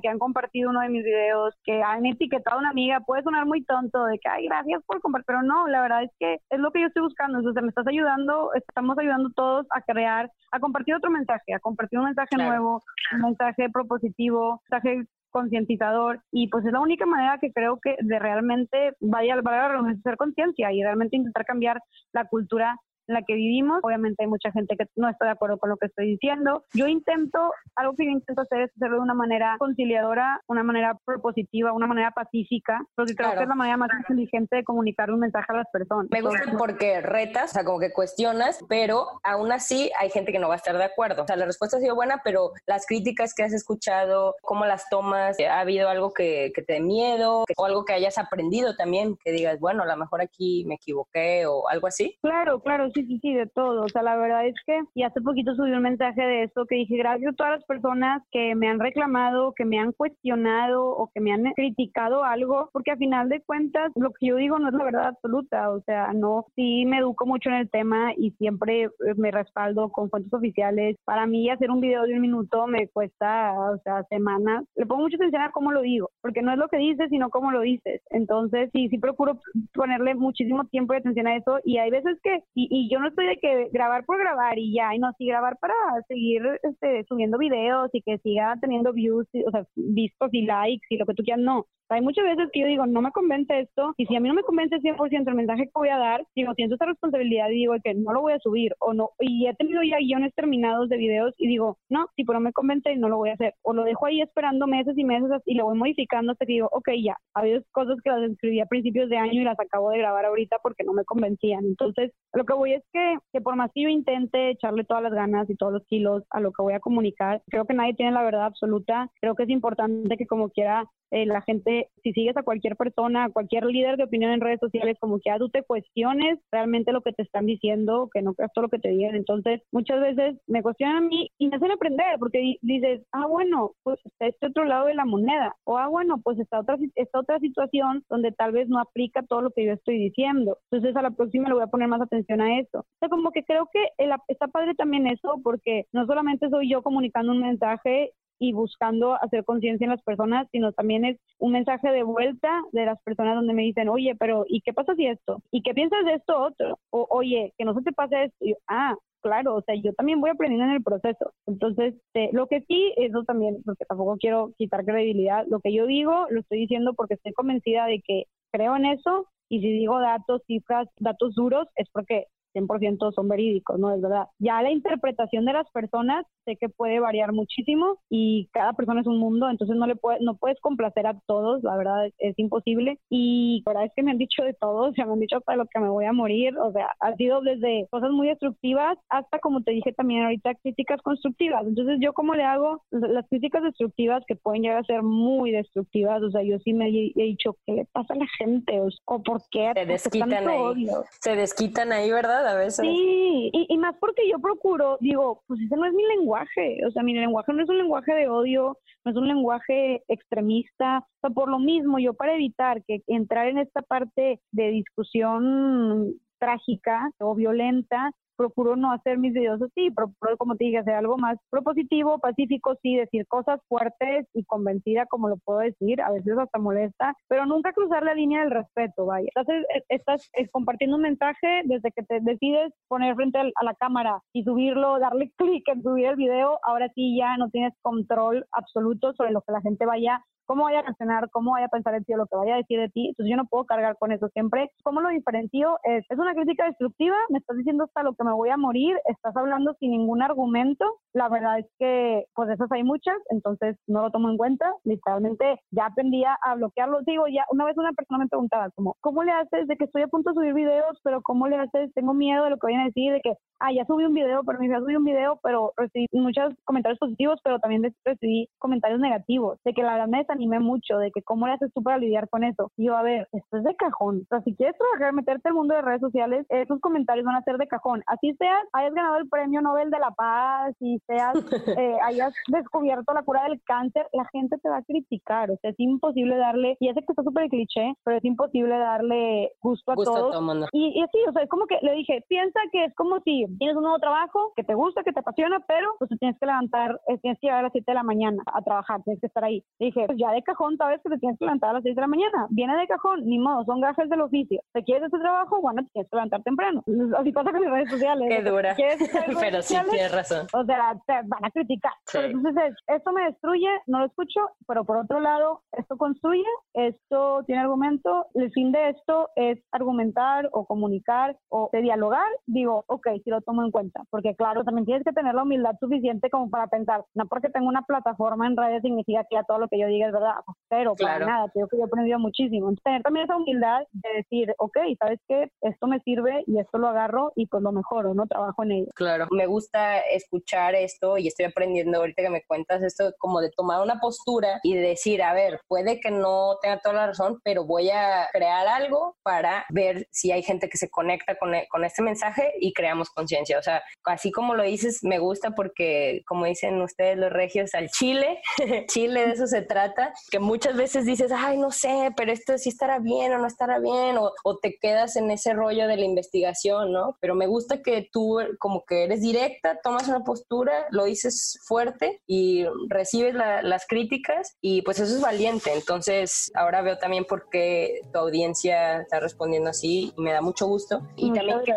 que 0.00 0.08
han 0.08 0.18
compartido 0.18 0.70
uno 0.70 0.80
de 0.80 0.90
mis 0.90 1.04
videos, 1.04 1.54
que 1.64 1.82
han 1.82 2.04
etiquetado 2.04 2.56
a 2.56 2.60
una 2.60 2.70
amiga. 2.70 3.00
Puede 3.00 3.22
sonar 3.22 3.46
muy 3.46 3.64
tonto 3.64 4.04
de 4.04 4.18
que, 4.18 4.28
ay, 4.28 4.46
gracias 4.46 4.82
por 4.84 5.00
compartir, 5.00 5.26
pero 5.26 5.42
no, 5.42 5.66
la 5.68 5.80
verdad 5.80 6.02
es 6.02 6.10
que 6.18 6.38
es 6.50 6.60
lo 6.60 6.70
que 6.70 6.80
yo 6.80 6.86
estoy 6.88 7.02
buscando. 7.02 7.38
Entonces, 7.38 7.62
me 7.62 7.68
estás 7.68 7.86
ayudando, 7.86 8.52
estamos 8.54 8.98
ayudando 8.98 9.30
todos 9.34 9.66
a 9.70 9.82
crear, 9.82 10.30
a 10.52 10.60
compartir 10.60 10.94
otro 10.94 11.10
mensaje, 11.10 11.54
a 11.54 11.60
compartir 11.60 11.98
un 11.98 12.06
mensaje 12.06 12.36
nuevo, 12.36 12.82
un 13.12 13.20
mensaje 13.20 13.68
propositivo, 13.70 14.52
un 14.52 14.58
mensaje 14.70 15.06
concientizador 15.30 16.22
y 16.32 16.48
pues 16.48 16.64
es 16.64 16.72
la 16.72 16.80
única 16.80 17.04
manera 17.04 17.38
que 17.38 17.52
creo 17.52 17.78
que 17.82 17.96
de 18.00 18.18
realmente 18.18 18.94
vaya, 19.00 19.40
vaya 19.42 19.66
a 19.66 19.90
hacer 19.90 20.16
conciencia 20.16 20.72
y 20.72 20.82
realmente 20.82 21.16
intentar 21.16 21.44
cambiar 21.44 21.82
la 22.12 22.24
cultura 22.24 22.76
en 23.08 23.14
la 23.14 23.22
que 23.22 23.34
vivimos. 23.34 23.80
Obviamente 23.82 24.22
hay 24.22 24.28
mucha 24.28 24.52
gente 24.52 24.76
que 24.76 24.86
no 24.96 25.08
está 25.08 25.26
de 25.26 25.32
acuerdo 25.32 25.58
con 25.58 25.70
lo 25.70 25.76
que 25.76 25.86
estoy 25.86 26.10
diciendo. 26.10 26.64
Yo 26.74 26.86
intento, 26.86 27.38
algo 27.74 27.94
que 27.96 28.04
yo 28.04 28.10
intento 28.10 28.42
hacer 28.42 28.62
es 28.62 28.70
hacerlo 28.76 28.96
de 28.96 29.02
una 29.02 29.14
manera 29.14 29.56
conciliadora, 29.58 30.40
una 30.46 30.62
manera 30.62 30.98
propositiva, 31.04 31.72
una 31.72 31.86
manera 31.86 32.10
pacífica, 32.10 32.80
porque 32.94 33.14
creo 33.14 33.34
que 33.34 33.42
es 33.42 33.48
la 33.48 33.54
manera 33.54 33.76
más 33.76 33.90
inteligente 34.08 34.56
de 34.56 34.64
comunicar 34.64 35.10
un 35.10 35.20
mensaje 35.20 35.46
a 35.48 35.56
las 35.56 35.66
personas. 35.72 36.06
Me 36.10 36.20
gusta 36.20 36.52
porque 36.56 37.00
retas, 37.00 37.50
o 37.50 37.54
sea, 37.54 37.64
como 37.64 37.80
que 37.80 37.92
cuestionas, 37.92 38.64
pero 38.68 39.06
aún 39.22 39.50
así 39.52 39.90
hay 39.98 40.10
gente 40.10 40.32
que 40.32 40.38
no 40.38 40.48
va 40.48 40.54
a 40.54 40.58
estar 40.58 40.76
de 40.76 40.84
acuerdo. 40.84 41.22
O 41.22 41.26
sea, 41.26 41.36
la 41.36 41.46
respuesta 41.46 41.78
ha 41.78 41.80
sido 41.80 41.94
buena, 41.94 42.20
pero 42.22 42.52
las 42.66 42.86
críticas 42.86 43.34
que 43.34 43.42
has 43.42 43.52
escuchado, 43.52 44.34
cómo 44.42 44.66
las 44.66 44.88
tomas, 44.88 45.38
¿ha 45.40 45.60
habido 45.60 45.88
algo 45.88 46.12
que, 46.12 46.52
que 46.54 46.62
te 46.62 46.74
dé 46.74 46.80
miedo 46.80 47.44
o 47.56 47.64
algo 47.64 47.84
que 47.84 47.94
hayas 47.94 48.18
aprendido 48.18 48.76
también, 48.76 49.16
que 49.24 49.32
digas, 49.32 49.58
bueno, 49.60 49.82
a 49.82 49.86
lo 49.86 49.96
mejor 49.96 50.20
aquí 50.20 50.64
me 50.66 50.74
equivoqué 50.74 51.46
o 51.46 51.68
algo 51.68 51.86
así? 51.86 52.18
Claro, 52.22 52.60
claro, 52.60 52.90
sí, 53.06 53.34
de 53.34 53.46
todo. 53.46 53.82
O 53.82 53.88
sea, 53.88 54.02
la 54.02 54.16
verdad 54.16 54.46
es 54.46 54.54
que, 54.66 54.80
y 54.94 55.02
hace 55.02 55.20
poquito 55.20 55.54
subí 55.54 55.70
un 55.70 55.82
mensaje 55.82 56.20
de 56.22 56.44
eso 56.44 56.66
que 56.66 56.76
dije, 56.76 56.96
gracias 56.96 57.32
a 57.32 57.36
todas 57.36 57.52
las 57.52 57.64
personas 57.64 58.22
que 58.30 58.54
me 58.54 58.68
han 58.68 58.80
reclamado, 58.80 59.52
que 59.54 59.64
me 59.64 59.78
han 59.78 59.92
cuestionado 59.92 60.88
o 60.90 61.10
que 61.12 61.20
me 61.20 61.32
han 61.32 61.44
criticado 61.54 62.24
algo, 62.24 62.70
porque 62.72 62.90
a 62.90 62.96
final 62.96 63.28
de 63.28 63.42
cuentas 63.42 63.92
lo 63.94 64.10
que 64.10 64.26
yo 64.26 64.36
digo 64.36 64.58
no 64.58 64.68
es 64.68 64.74
la 64.74 64.84
verdad 64.84 65.06
absoluta. 65.06 65.70
O 65.70 65.80
sea, 65.82 66.12
no, 66.12 66.46
sí 66.54 66.84
me 66.86 66.98
educo 66.98 67.26
mucho 67.26 67.50
en 67.50 67.56
el 67.56 67.70
tema 67.70 68.12
y 68.16 68.30
siempre 68.32 68.84
eh, 68.84 68.90
me 69.16 69.30
respaldo 69.30 69.90
con 69.90 70.10
fuentes 70.10 70.32
oficiales. 70.32 70.96
Para 71.04 71.26
mí 71.26 71.48
hacer 71.50 71.70
un 71.70 71.80
video 71.80 72.04
de 72.04 72.14
un 72.14 72.20
minuto 72.20 72.66
me 72.66 72.88
cuesta, 72.88 73.52
o 73.70 73.78
sea, 73.78 74.04
semanas. 74.04 74.64
Le 74.76 74.86
pongo 74.86 75.02
mucha 75.02 75.16
atención 75.16 75.42
a 75.42 75.50
cómo 75.50 75.72
lo 75.72 75.82
digo, 75.82 76.10
porque 76.20 76.42
no 76.42 76.52
es 76.52 76.58
lo 76.58 76.68
que 76.68 76.78
dices, 76.78 77.08
sino 77.10 77.30
cómo 77.30 77.50
lo 77.50 77.60
dices. 77.60 78.00
Entonces, 78.10 78.70
sí, 78.72 78.88
sí 78.88 78.98
procuro 78.98 79.38
ponerle 79.74 80.14
muchísimo 80.14 80.64
tiempo 80.64 80.94
y 80.94 80.98
atención 80.98 81.26
a 81.26 81.36
eso. 81.36 81.58
Y 81.64 81.78
hay 81.78 81.90
veces 81.90 82.18
que, 82.22 82.42
y, 82.54 82.68
y 82.70 82.87
yo 82.88 82.98
no 82.98 83.08
estoy 83.08 83.26
de 83.26 83.36
que 83.38 83.68
grabar 83.72 84.04
por 84.04 84.18
grabar 84.18 84.58
y 84.58 84.74
ya, 84.74 84.94
y 84.94 84.98
no, 84.98 85.12
sí 85.18 85.26
grabar 85.26 85.56
para 85.58 85.74
seguir 86.06 86.42
este, 86.62 87.04
subiendo 87.08 87.38
videos 87.38 87.90
y 87.92 88.02
que 88.02 88.18
siga 88.18 88.56
teniendo 88.60 88.92
views, 88.92 89.26
o 89.46 89.50
sea, 89.50 89.64
vistos 89.74 90.30
y 90.32 90.42
likes 90.42 90.86
y 90.90 90.96
lo 90.96 91.06
que 91.06 91.14
tú 91.14 91.22
quieras, 91.22 91.42
no. 91.42 91.66
Hay 91.90 92.02
muchas 92.02 92.24
veces 92.24 92.50
que 92.52 92.60
yo 92.60 92.66
digo, 92.66 92.86
no 92.86 93.00
me 93.00 93.10
convence 93.12 93.60
esto, 93.60 93.94
y 93.96 94.04
si 94.04 94.14
a 94.14 94.20
mí 94.20 94.28
no 94.28 94.34
me 94.34 94.42
convence 94.42 94.76
100% 94.76 95.26
el 95.26 95.34
mensaje 95.34 95.64
que 95.64 95.70
voy 95.74 95.88
a 95.88 95.96
dar, 95.96 96.22
digo, 96.36 96.52
siento 96.54 96.74
esa 96.74 96.84
responsabilidad 96.84 97.48
y 97.48 97.54
digo 97.54 97.74
que 97.82 97.94
no 97.94 98.12
lo 98.12 98.20
voy 98.20 98.34
a 98.34 98.38
subir, 98.40 98.74
o 98.80 98.92
no, 98.92 99.10
y 99.20 99.46
he 99.46 99.54
tenido 99.54 99.82
ya 99.82 99.96
guiones 99.96 100.34
terminados 100.34 100.90
de 100.90 100.98
videos 100.98 101.34
y 101.38 101.48
digo, 101.48 101.78
no, 101.88 102.06
si 102.14 102.24
pero 102.24 102.40
no 102.40 102.44
me 102.44 102.52
convence, 102.52 102.94
no 102.96 103.08
lo 103.08 103.16
voy 103.16 103.30
a 103.30 103.34
hacer, 103.34 103.54
o 103.62 103.72
lo 103.72 103.84
dejo 103.84 104.04
ahí 104.04 104.20
esperando 104.20 104.66
meses 104.66 104.98
y 104.98 105.04
meses 105.04 105.30
y 105.46 105.54
lo 105.54 105.64
voy 105.64 105.78
modificando 105.78 106.32
hasta 106.32 106.44
que 106.44 106.52
digo, 106.52 106.68
ok, 106.72 106.90
ya, 107.02 107.16
ha 107.34 107.42
cosas 107.72 107.96
que 108.04 108.10
las 108.10 108.30
escribí 108.30 108.60
a 108.60 108.66
principios 108.66 109.08
de 109.08 109.16
año 109.16 109.40
y 109.40 109.44
las 109.44 109.58
acabo 109.58 109.88
de 109.90 109.98
grabar 109.98 110.26
ahorita 110.26 110.58
porque 110.62 110.84
no 110.84 110.92
me 110.92 111.04
convencían, 111.04 111.64
entonces 111.64 112.12
lo 112.34 112.44
que 112.44 112.52
voy 112.52 112.74
es 112.78 112.84
que, 112.92 113.18
que 113.32 113.40
por 113.40 113.56
más 113.56 113.70
que 113.74 113.82
yo 113.82 113.88
intente 113.88 114.50
echarle 114.50 114.84
todas 114.84 115.02
las 115.02 115.12
ganas 115.12 115.48
y 115.50 115.56
todos 115.56 115.72
los 115.72 115.84
kilos 115.86 116.24
a 116.30 116.40
lo 116.40 116.52
que 116.52 116.62
voy 116.62 116.74
a 116.74 116.80
comunicar, 116.80 117.42
creo 117.48 117.66
que 117.66 117.74
nadie 117.74 117.94
tiene 117.94 118.12
la 118.12 118.22
verdad 118.22 118.46
absoluta. 118.46 119.10
Creo 119.20 119.34
que 119.34 119.44
es 119.44 119.50
importante 119.50 120.16
que 120.16 120.26
como 120.26 120.50
quiera 120.50 120.84
eh, 121.10 121.26
la 121.26 121.42
gente, 121.42 121.88
si 122.02 122.12
sigues 122.12 122.36
a 122.36 122.42
cualquier 122.42 122.76
persona, 122.76 123.24
a 123.24 123.30
cualquier 123.30 123.64
líder 123.64 123.96
de 123.96 124.04
opinión 124.04 124.32
en 124.32 124.40
redes 124.40 124.60
sociales, 124.60 124.96
como 125.00 125.16
que 125.18 125.30
ya 125.30 125.38
tú 125.38 125.48
te 125.48 125.62
cuestiones 125.62 126.38
realmente 126.52 126.92
lo 126.92 127.02
que 127.02 127.12
te 127.12 127.22
están 127.22 127.46
diciendo, 127.46 128.08
que 128.12 128.22
no 128.22 128.34
creas 128.34 128.52
todo 128.52 128.64
lo 128.64 128.68
que 128.68 128.78
te 128.78 128.90
digan. 128.90 129.14
Entonces, 129.14 129.62
muchas 129.72 130.00
veces 130.00 130.36
me 130.46 130.62
cuestionan 130.62 130.96
a 130.96 131.00
mí 131.00 131.30
y 131.38 131.48
me 131.48 131.56
hacen 131.56 131.70
aprender, 131.70 132.18
porque 132.18 132.56
dices, 132.62 133.02
ah, 133.12 133.26
bueno, 133.26 133.72
pues 133.82 133.98
está 134.04 134.26
este 134.26 134.46
otro 134.46 134.64
lado 134.64 134.86
de 134.86 134.94
la 134.94 135.04
moneda, 135.04 135.56
o 135.64 135.78
ah, 135.78 135.88
bueno, 135.88 136.20
pues 136.22 136.38
está 136.38 136.60
otra, 136.60 136.76
esta 136.94 137.20
otra 137.20 137.38
situación 137.38 138.04
donde 138.08 138.32
tal 138.32 138.52
vez 138.52 138.68
no 138.68 138.80
aplica 138.80 139.22
todo 139.22 139.42
lo 139.42 139.50
que 139.50 139.64
yo 139.64 139.72
estoy 139.72 139.98
diciendo. 139.98 140.58
Entonces, 140.70 140.96
a 140.96 141.02
la 141.02 141.10
próxima 141.10 141.48
le 141.48 141.54
voy 141.54 141.62
a 141.62 141.68
poner 141.68 141.88
más 141.88 142.00
atención 142.00 142.40
a 142.40 142.58
eso. 142.60 142.80
O 142.80 142.98
sea, 143.00 143.08
como 143.08 143.30
que 143.30 143.44
creo 143.44 143.68
que 143.72 143.80
está 144.28 144.48
padre 144.48 144.74
también 144.74 145.06
eso, 145.06 145.40
porque 145.42 145.86
no 145.92 146.06
solamente 146.06 146.48
soy 146.50 146.70
yo 146.70 146.82
comunicando 146.82 147.32
un 147.32 147.40
mensaje 147.40 148.12
y 148.38 148.52
buscando 148.52 149.14
hacer 149.14 149.44
conciencia 149.44 149.84
en 149.84 149.90
las 149.90 150.02
personas, 150.02 150.46
sino 150.52 150.72
también 150.72 151.04
es 151.04 151.18
un 151.38 151.52
mensaje 151.52 151.90
de 151.90 152.02
vuelta 152.02 152.62
de 152.72 152.86
las 152.86 153.00
personas 153.02 153.34
donde 153.34 153.54
me 153.54 153.62
dicen, 153.62 153.88
oye, 153.88 154.14
pero 154.18 154.44
¿y 154.48 154.60
qué 154.60 154.72
pasa 154.72 154.94
si 154.94 155.06
esto? 155.06 155.42
¿Y 155.50 155.62
qué 155.62 155.74
piensas 155.74 156.04
de 156.04 156.14
esto 156.14 156.38
otro? 156.38 156.78
O, 156.90 157.06
oye, 157.10 157.52
que 157.58 157.64
no 157.64 157.74
se 157.74 157.82
te 157.82 157.92
pase 157.92 158.24
esto. 158.24 158.60
Ah, 158.68 158.94
claro, 159.22 159.56
o 159.56 159.62
sea, 159.62 159.74
yo 159.74 159.92
también 159.94 160.20
voy 160.20 160.30
aprendiendo 160.30 160.66
en 160.66 160.76
el 160.76 160.82
proceso. 160.82 161.32
Entonces, 161.46 161.94
lo 162.32 162.46
que 162.46 162.62
sí, 162.62 162.92
eso 162.96 163.24
también, 163.24 163.62
porque 163.64 163.84
tampoco 163.84 164.16
quiero 164.18 164.52
quitar 164.56 164.84
credibilidad, 164.84 165.44
lo 165.48 165.60
que 165.60 165.72
yo 165.72 165.86
digo, 165.86 166.26
lo 166.30 166.40
estoy 166.40 166.60
diciendo 166.60 166.94
porque 166.94 167.14
estoy 167.14 167.32
convencida 167.32 167.86
de 167.86 168.00
que 168.06 168.24
creo 168.52 168.76
en 168.76 168.86
eso 168.86 169.26
y 169.48 169.60
si 169.60 169.72
digo 169.72 169.98
datos, 170.00 170.42
cifras, 170.46 170.88
datos 170.98 171.34
duros, 171.34 171.66
es 171.76 171.88
porque 171.90 172.26
100% 172.54 173.12
son 173.12 173.28
verídicos, 173.28 173.78
¿no? 173.78 173.94
Es 173.94 174.00
verdad. 174.00 174.26
Ya 174.38 174.62
la 174.62 174.70
interpretación 174.70 175.44
de 175.44 175.52
las 175.52 175.70
personas 175.70 176.24
sé 176.48 176.56
que 176.56 176.68
puede 176.68 177.00
variar 177.00 177.32
muchísimo 177.32 177.98
y 178.08 178.48
cada 178.52 178.72
persona 178.72 179.02
es 179.02 179.06
un 179.06 179.18
mundo, 179.18 179.50
entonces 179.50 179.76
no 179.76 179.86
le 179.86 179.96
puede, 179.96 180.18
no 180.20 180.36
puedes 180.36 180.58
complacer 180.60 181.06
a 181.06 181.18
todos, 181.26 181.62
la 181.62 181.76
verdad 181.76 182.08
es, 182.18 182.38
imposible. 182.38 182.98
Y 183.10 183.62
la 183.66 183.72
verdad 183.72 183.86
es 183.86 183.92
que 183.94 184.02
me 184.02 184.12
han 184.12 184.18
dicho 184.18 184.42
de 184.42 184.54
todo, 184.54 184.88
o 184.90 184.92
sea, 184.92 185.06
me 185.06 185.12
han 185.12 185.20
dicho 185.20 185.40
para 185.40 185.58
lo 185.58 185.66
que 185.66 185.80
me 185.80 185.88
voy 185.88 186.06
a 186.06 186.12
morir, 186.12 186.56
o 186.58 186.72
sea, 186.72 186.88
ha 187.00 187.14
sido 187.16 187.40
desde 187.40 187.86
cosas 187.90 188.10
muy 188.10 188.28
destructivas 188.28 188.96
hasta, 189.08 189.38
como 189.40 189.62
te 189.62 189.72
dije 189.72 189.92
también 189.92 190.22
ahorita, 190.24 190.54
críticas 190.62 191.02
constructivas. 191.02 191.66
Entonces, 191.66 191.98
yo 192.00 192.12
como 192.12 192.34
le 192.34 192.44
hago 192.44 192.82
las 192.90 193.26
críticas 193.28 193.62
destructivas 193.62 194.22
que 194.26 194.36
pueden 194.36 194.62
llegar 194.62 194.78
a 194.78 194.84
ser 194.84 195.02
muy 195.02 195.50
destructivas, 195.50 196.22
o 196.22 196.30
sea, 196.30 196.42
yo 196.42 196.58
sí 196.60 196.72
me 196.72 196.88
he, 196.88 197.12
dicho, 197.28 197.56
¿qué 197.66 197.72
le 197.72 197.84
pasa 197.92 198.14
a 198.14 198.16
la 198.16 198.26
gente? 198.38 198.80
O, 199.04 199.22
¿por 199.22 199.42
qué? 199.50 199.72
Se 199.74 199.86
desquitan 199.86 200.48
ahí. 200.48 200.86
Se 201.20 201.36
desquitan 201.36 201.92
ahí, 201.92 202.10
¿verdad? 202.10 202.46
A 202.46 202.54
veces. 202.54 202.86
Sí, 202.86 203.50
y, 203.52 203.66
y 203.68 203.78
más 203.78 203.94
porque 204.00 204.28
yo 204.30 204.38
procuro, 204.38 204.96
digo, 205.00 205.42
pues 205.46 205.60
ese 205.60 205.76
no 205.76 205.84
es 205.84 205.92
mi 205.92 206.04
lenguaje 206.06 206.37
o 206.86 206.90
sea, 206.90 207.02
mi 207.02 207.14
lenguaje 207.14 207.52
no 207.52 207.62
es 207.62 207.68
un 207.68 207.78
lenguaje 207.78 208.12
de 208.14 208.28
odio, 208.28 208.78
no 209.04 209.10
es 209.10 209.16
un 209.16 209.28
lenguaje 209.28 210.02
extremista. 210.08 210.98
O 210.98 211.20
sea, 211.20 211.30
por 211.30 211.48
lo 211.48 211.58
mismo, 211.58 211.98
yo 211.98 212.14
para 212.14 212.34
evitar 212.34 212.82
que 212.84 213.02
entrar 213.06 213.48
en 213.48 213.58
esta 213.58 213.82
parte 213.82 214.40
de 214.52 214.70
discusión 214.70 216.14
trágica 216.38 217.10
o 217.18 217.34
violenta, 217.34 218.12
procuro 218.38 218.76
no 218.76 218.92
hacer 218.92 219.18
mis 219.18 219.34
videos 219.34 219.60
así, 219.60 219.90
procuro, 219.90 220.36
como 220.38 220.54
te 220.54 220.64
dije, 220.64 220.78
hacer 220.78 220.94
algo 220.94 221.18
más 221.18 221.36
propositivo, 221.50 222.18
pacífico, 222.20 222.76
sí, 222.82 222.96
decir 222.96 223.26
cosas 223.26 223.60
fuertes 223.68 224.26
y 224.32 224.44
convencida, 224.44 225.06
como 225.06 225.28
lo 225.28 225.36
puedo 225.38 225.58
decir, 225.58 226.00
a 226.00 226.12
veces 226.12 226.38
hasta 226.38 226.58
molesta, 226.58 227.14
pero 227.28 227.44
nunca 227.44 227.72
cruzar 227.72 228.04
la 228.04 228.14
línea 228.14 228.40
del 228.40 228.52
respeto, 228.52 229.06
vaya. 229.06 229.28
Entonces, 229.34 229.66
estás 229.88 230.30
compartiendo 230.52 230.96
un 230.96 231.02
mensaje 231.02 231.62
desde 231.64 231.90
que 231.90 232.04
te 232.04 232.20
decides 232.20 232.72
poner 232.86 233.16
frente 233.16 233.38
a 233.38 233.64
la 233.64 233.74
cámara 233.74 234.20
y 234.32 234.44
subirlo, 234.44 235.00
darle 235.00 235.32
clic 235.36 235.66
en 235.68 235.82
subir 235.82 236.06
el 236.06 236.16
video, 236.16 236.58
ahora 236.62 236.88
sí 236.94 237.18
ya 237.18 237.36
no 237.36 237.50
tienes 237.50 237.74
control 237.82 238.46
absoluto 238.52 239.12
sobre 239.14 239.32
lo 239.32 239.42
que 239.42 239.52
la 239.52 239.60
gente 239.60 239.84
vaya 239.84 240.22
cómo 240.48 240.64
vaya 240.64 240.80
a 240.80 240.82
reaccionar, 240.82 241.28
cómo 241.30 241.52
vaya 241.52 241.66
a 241.66 241.68
pensar 241.68 241.94
en 241.94 242.04
ti 242.04 242.14
o 242.14 242.16
lo 242.16 242.26
que 242.26 242.36
vaya 242.36 242.54
a 242.54 242.56
decir 242.56 242.80
de 242.80 242.88
ti. 242.88 243.08
Entonces 243.08 243.30
yo 243.30 243.36
no 243.36 243.46
puedo 243.46 243.66
cargar 243.66 243.96
con 243.98 244.12
eso 244.12 244.28
siempre. 244.30 244.70
¿Cómo 244.82 245.00
lo 245.00 245.10
diferencio? 245.10 245.78
Es, 245.84 246.04
es 246.08 246.18
una 246.18 246.34
crítica 246.34 246.64
destructiva, 246.64 247.16
me 247.28 247.38
estás 247.38 247.56
diciendo 247.58 247.84
hasta 247.84 248.02
lo 248.02 248.14
que 248.14 248.24
me 248.24 248.32
voy 248.32 248.48
a 248.48 248.56
morir, 248.56 248.96
estás 249.04 249.36
hablando 249.36 249.74
sin 249.78 249.90
ningún 249.90 250.22
argumento. 250.22 250.84
La 251.12 251.28
verdad 251.28 251.58
es 251.58 251.66
que 251.78 252.24
pues 252.34 252.48
esas 252.48 252.72
hay 252.72 252.82
muchas, 252.82 253.16
entonces 253.30 253.76
no 253.86 254.02
lo 254.02 254.10
tomo 254.10 254.30
en 254.30 254.36
cuenta. 254.36 254.72
Literalmente 254.84 255.60
ya 255.70 255.86
aprendí 255.86 256.24
a 256.24 256.54
bloquearlo. 256.56 257.00
Digo, 257.02 257.28
ya 257.28 257.44
una 257.50 257.64
vez 257.66 257.76
una 257.76 257.92
persona 257.92 258.18
me 258.18 258.28
preguntaba 258.28 258.70
como, 258.70 258.96
¿cómo 259.00 259.22
le 259.22 259.32
haces 259.32 259.66
de 259.66 259.76
que 259.76 259.84
estoy 259.84 260.02
a 260.02 260.08
punto 260.08 260.30
de 260.30 260.34
subir 260.34 260.54
videos, 260.54 260.98
pero 261.04 261.22
cómo 261.22 261.46
le 261.48 261.56
haces? 261.56 261.92
Tengo 261.94 262.14
miedo 262.14 262.44
de 262.44 262.50
lo 262.50 262.56
que 262.56 262.66
vayan 262.66 262.82
a 262.82 262.86
decir, 262.86 263.12
de 263.12 263.20
que, 263.20 263.34
ah, 263.60 263.72
ya 263.72 263.84
subí 263.84 264.04
un 264.04 264.14
video, 264.14 264.42
pero 264.44 264.58
me 264.58 264.68
ya 264.68 264.78
subí 264.78 264.96
un 264.96 265.04
video, 265.04 265.38
pero 265.42 265.72
recibí 265.76 266.06
muchos 266.12 266.54
comentarios 266.64 266.98
positivos, 266.98 267.40
pero 267.42 267.58
también 267.58 267.82
recibí 268.04 268.48
comentarios 268.58 269.00
negativos, 269.00 269.58
de 269.64 269.72
que 269.74 269.82
la 269.82 269.94
verdad 269.94 270.08
me 270.08 270.24
animé 270.38 270.60
mucho 270.60 270.98
de 270.98 271.10
que 271.10 271.22
cómo 271.22 271.46
le 271.46 271.54
haces 271.54 271.72
tú 271.74 271.82
para 271.82 271.98
lidiar 271.98 272.28
con 272.28 272.44
eso. 272.44 272.70
Y 272.76 272.86
yo, 272.86 272.96
a 272.96 273.02
ver, 273.02 273.28
esto 273.32 273.56
es 273.58 273.64
de 273.64 273.74
cajón. 273.76 274.22
O 274.22 274.26
sea, 274.28 274.40
si 274.42 274.54
quieres 274.54 274.76
trabajar, 274.78 275.12
meterte 275.12 275.48
al 275.48 275.54
mundo 275.54 275.74
de 275.74 275.82
redes 275.82 276.00
sociales, 276.00 276.46
esos 276.48 276.80
comentarios 276.80 277.26
van 277.26 277.36
a 277.36 277.42
ser 277.42 277.58
de 277.58 277.66
cajón. 277.66 278.02
Así 278.06 278.34
seas, 278.38 278.62
hayas 278.72 278.94
ganado 278.94 279.18
el 279.18 279.28
premio 279.28 279.60
Nobel 279.60 279.90
de 279.90 279.98
la 279.98 280.10
Paz 280.12 280.74
y 280.80 280.98
seas, 281.06 281.34
eh, 281.78 281.96
hayas 282.04 282.32
descubierto 282.48 283.12
la 283.12 283.22
cura 283.22 283.44
del 283.44 283.60
cáncer, 283.64 284.06
la 284.12 284.24
gente 284.32 284.56
te 284.58 284.68
va 284.68 284.78
a 284.78 284.82
criticar. 284.82 285.50
O 285.50 285.56
sea, 285.60 285.70
es 285.70 285.80
imposible 285.80 286.36
darle, 286.36 286.76
y 286.80 286.88
ese 286.88 287.00
que 287.00 287.12
está 287.12 287.22
súper 287.22 287.48
cliché, 287.48 287.94
pero 288.04 288.18
es 288.18 288.24
imposible 288.24 288.78
darle 288.78 289.52
gusto 289.60 289.92
a 289.92 289.94
todos. 289.96 290.68
y, 290.72 290.98
y 290.98 291.02
así, 291.02 291.18
o 291.28 291.32
sea, 291.32 291.42
es 291.42 291.48
como 291.48 291.66
que 291.66 291.78
le 291.82 291.92
dije, 291.92 292.24
piensa 292.28 292.60
que 292.72 292.84
es 292.84 292.94
como 292.94 293.20
si 293.20 293.46
tienes 293.58 293.76
un 293.76 293.82
nuevo 293.82 293.98
trabajo 293.98 294.52
que 294.54 294.64
te 294.64 294.74
gusta, 294.74 295.02
que 295.02 295.12
te 295.12 295.20
apasiona, 295.20 295.60
pero 295.66 295.94
pues 295.98 296.10
tienes 296.18 296.38
que 296.38 296.46
levantar, 296.46 297.00
tienes 297.22 297.38
que 297.40 297.46
llegar 297.46 297.60
a 297.60 297.62
las 297.64 297.72
7 297.72 297.84
de 297.90 297.94
la 297.94 298.02
mañana 298.02 298.42
a 298.46 298.62
trabajar, 298.62 299.02
tienes 299.02 299.20
que 299.20 299.26
estar 299.26 299.44
ahí. 299.44 299.62
Le 299.78 299.86
dije, 299.86 300.04
pues 300.06 300.18
ya 300.18 300.27
de 300.32 300.42
cajón, 300.42 300.76
sabes 300.76 301.00
que 301.02 301.10
te 301.10 301.18
tienes 301.18 301.38
que 301.38 301.44
levantar 301.44 301.70
a 301.70 301.72
las 301.74 301.82
6 301.82 301.94
de 301.94 302.00
la 302.00 302.06
mañana. 302.06 302.46
Viene 302.50 302.76
de 302.76 302.86
cajón, 302.86 303.24
ni 303.24 303.38
modo, 303.38 303.64
son 303.64 303.80
gajes 303.80 304.08
del 304.08 304.20
oficio. 304.20 304.60
¿Te 304.72 304.82
quieres 304.84 305.08
ese 305.08 305.18
trabajo? 305.18 305.60
Bueno, 305.60 305.82
te 305.82 305.90
tienes 305.92 306.10
que 306.10 306.16
levantar 306.16 306.42
temprano. 306.42 306.82
Así 307.18 307.32
pasa 307.32 307.52
con 307.52 307.62
las 307.62 307.70
redes 307.70 307.90
sociales. 307.90 308.28
Qué 308.28 308.42
dura. 308.42 308.76
Pero 309.40 309.62
sí, 309.62 309.76
tienes 309.90 310.12
razón. 310.12 310.46
O 310.52 310.64
sea, 310.64 310.96
te 311.06 311.12
van 311.26 311.44
a 311.44 311.50
criticar. 311.50 311.92
entonces, 312.14 312.74
esto 312.86 313.12
me 313.12 313.24
destruye, 313.24 313.68
no 313.86 314.00
lo 314.00 314.06
escucho, 314.06 314.40
pero 314.66 314.84
por 314.84 314.96
otro 314.96 315.20
lado, 315.20 315.62
esto 315.72 315.96
construye, 315.96 316.44
esto 316.74 317.42
tiene 317.46 317.62
argumento. 317.62 318.26
El 318.34 318.50
fin 318.52 318.72
de 318.72 318.90
esto 318.90 319.30
es 319.36 319.58
argumentar 319.72 320.48
o 320.52 320.66
comunicar 320.66 321.36
o 321.48 321.70
de 321.72 321.82
dialogar. 321.82 322.28
Digo, 322.46 322.84
ok, 322.86 323.08
si 323.24 323.30
lo 323.30 323.40
tomo 323.40 323.64
en 323.64 323.70
cuenta. 323.70 324.02
Porque 324.10 324.34
claro, 324.34 324.64
también 324.64 324.86
tienes 324.86 325.04
que 325.04 325.12
tener 325.12 325.34
la 325.34 325.42
humildad 325.42 325.76
suficiente 325.80 326.30
como 326.30 326.50
para 326.50 326.66
pensar, 326.68 327.04
no 327.14 327.26
porque 327.26 327.48
tengo 327.48 327.68
una 327.68 327.82
plataforma 327.82 328.46
en 328.46 328.56
redes 328.56 328.82
significa 328.82 329.24
que 329.28 329.36
a 329.36 329.44
todo 329.44 329.58
lo 329.58 329.68
que 329.68 329.78
yo 329.78 329.86
diga 329.86 330.08
es 330.08 330.14
verdad 330.18 330.34
pero 330.68 330.94
para 330.94 331.18
nada, 331.18 331.50
creo 331.52 331.66
que 331.68 331.76
yo 331.76 331.82
he 331.84 331.86
aprendido 331.86 332.18
muchísimo. 332.18 332.72
tener 332.84 333.02
también 333.02 333.24
esa 333.24 333.36
humildad 333.36 333.80
de 333.92 334.10
decir, 334.16 334.54
ok, 334.58 334.76
¿sabes 334.98 335.18
qué? 335.26 335.50
Esto 335.62 335.86
me 335.86 336.00
sirve 336.00 336.44
y 336.46 336.58
esto 336.58 336.78
lo 336.78 336.88
agarro 336.88 337.32
y 337.36 337.46
pues 337.46 337.62
lo 337.62 337.72
mejoro, 337.72 338.14
¿no? 338.14 338.26
Trabajo 338.26 338.62
en 338.64 338.72
ello. 338.72 338.86
Claro, 338.94 339.26
me 339.30 339.46
gusta 339.46 339.98
escuchar 340.00 340.74
esto 340.74 341.16
y 341.16 341.28
estoy 341.28 341.46
aprendiendo 341.46 341.98
ahorita 341.98 342.22
que 342.22 342.30
me 342.30 342.44
cuentas 342.44 342.82
esto 342.82 343.12
como 343.18 343.40
de 343.40 343.50
tomar 343.50 343.82
una 343.82 343.98
postura 343.98 344.60
y 344.62 344.74
de 344.74 344.88
decir, 344.88 345.22
a 345.22 345.32
ver, 345.32 345.60
puede 345.68 346.00
que 346.00 346.10
no 346.10 346.58
tenga 346.60 346.78
toda 346.80 346.94
la 346.94 347.06
razón, 347.06 347.40
pero 347.42 347.64
voy 347.64 347.90
a 347.90 348.28
crear 348.32 348.68
algo 348.68 349.16
para 349.22 349.64
ver 349.70 350.06
si 350.10 350.32
hay 350.32 350.42
gente 350.42 350.68
que 350.68 350.76
se 350.76 350.90
conecta 350.90 351.36
con, 351.36 351.54
e, 351.54 351.66
con 351.68 351.84
este 351.84 352.02
mensaje 352.02 352.52
y 352.60 352.72
creamos 352.72 353.10
conciencia. 353.10 353.58
O 353.58 353.62
sea, 353.62 353.82
así 354.04 354.30
como 354.30 354.54
lo 354.54 354.62
dices, 354.62 355.02
me 355.02 355.18
gusta 355.18 355.52
porque, 355.52 356.22
como 356.26 356.44
dicen 356.44 356.80
ustedes 356.82 357.16
los 357.16 357.32
regios, 357.32 357.74
al 357.74 357.88
Chile, 357.88 358.40
Chile 358.88 359.26
de 359.26 359.32
eso 359.32 359.46
se 359.46 359.62
trata, 359.62 360.07
que 360.30 360.38
muchas 360.38 360.76
veces 360.76 361.04
dices, 361.04 361.32
ay, 361.34 361.58
no 361.58 361.70
sé, 361.70 362.12
pero 362.16 362.32
esto 362.32 362.56
sí 362.58 362.68
estará 362.68 362.98
bien 362.98 363.32
o 363.32 363.38
no 363.38 363.46
estará 363.46 363.78
bien, 363.78 364.16
o, 364.18 364.58
te 364.60 364.76
quedas 364.80 365.16
en 365.16 365.30
ese 365.30 365.52
rollo 365.52 365.86
de 365.86 365.96
la 365.96 366.04
investigación, 366.04 366.92
¿no? 366.92 367.16
Pero 367.20 367.34
me 367.34 367.46
gusta 367.46 367.82
que 367.82 368.08
tú 368.12 368.38
como 368.58 368.84
que 368.84 369.04
eres 369.04 369.20
directa, 369.20 369.78
tomas 369.82 370.08
una 370.08 370.24
postura, 370.24 370.86
lo 370.90 371.04
dices 371.04 371.60
fuerte 371.64 372.22
y 372.26 372.64
recibes 372.88 373.34
las 373.34 373.86
críticas 373.86 374.56
y 374.60 374.82
pues 374.82 374.98
eso 374.98 375.14
es 375.14 375.20
valiente. 375.20 375.72
Entonces 375.72 376.50
ahora 376.54 376.82
veo 376.82 376.98
también 376.98 377.24
por 377.24 377.48
qué 377.50 378.00
tu 378.12 378.18
audiencia 378.18 379.02
está 379.02 379.20
respondiendo 379.20 379.70
así 379.70 380.12
y 380.16 380.20
me 380.20 380.32
da 380.32 380.40
mucho 380.40 380.66
gusto. 380.66 381.02
Y 381.16 381.32
también 381.32 381.60
que, 381.64 381.74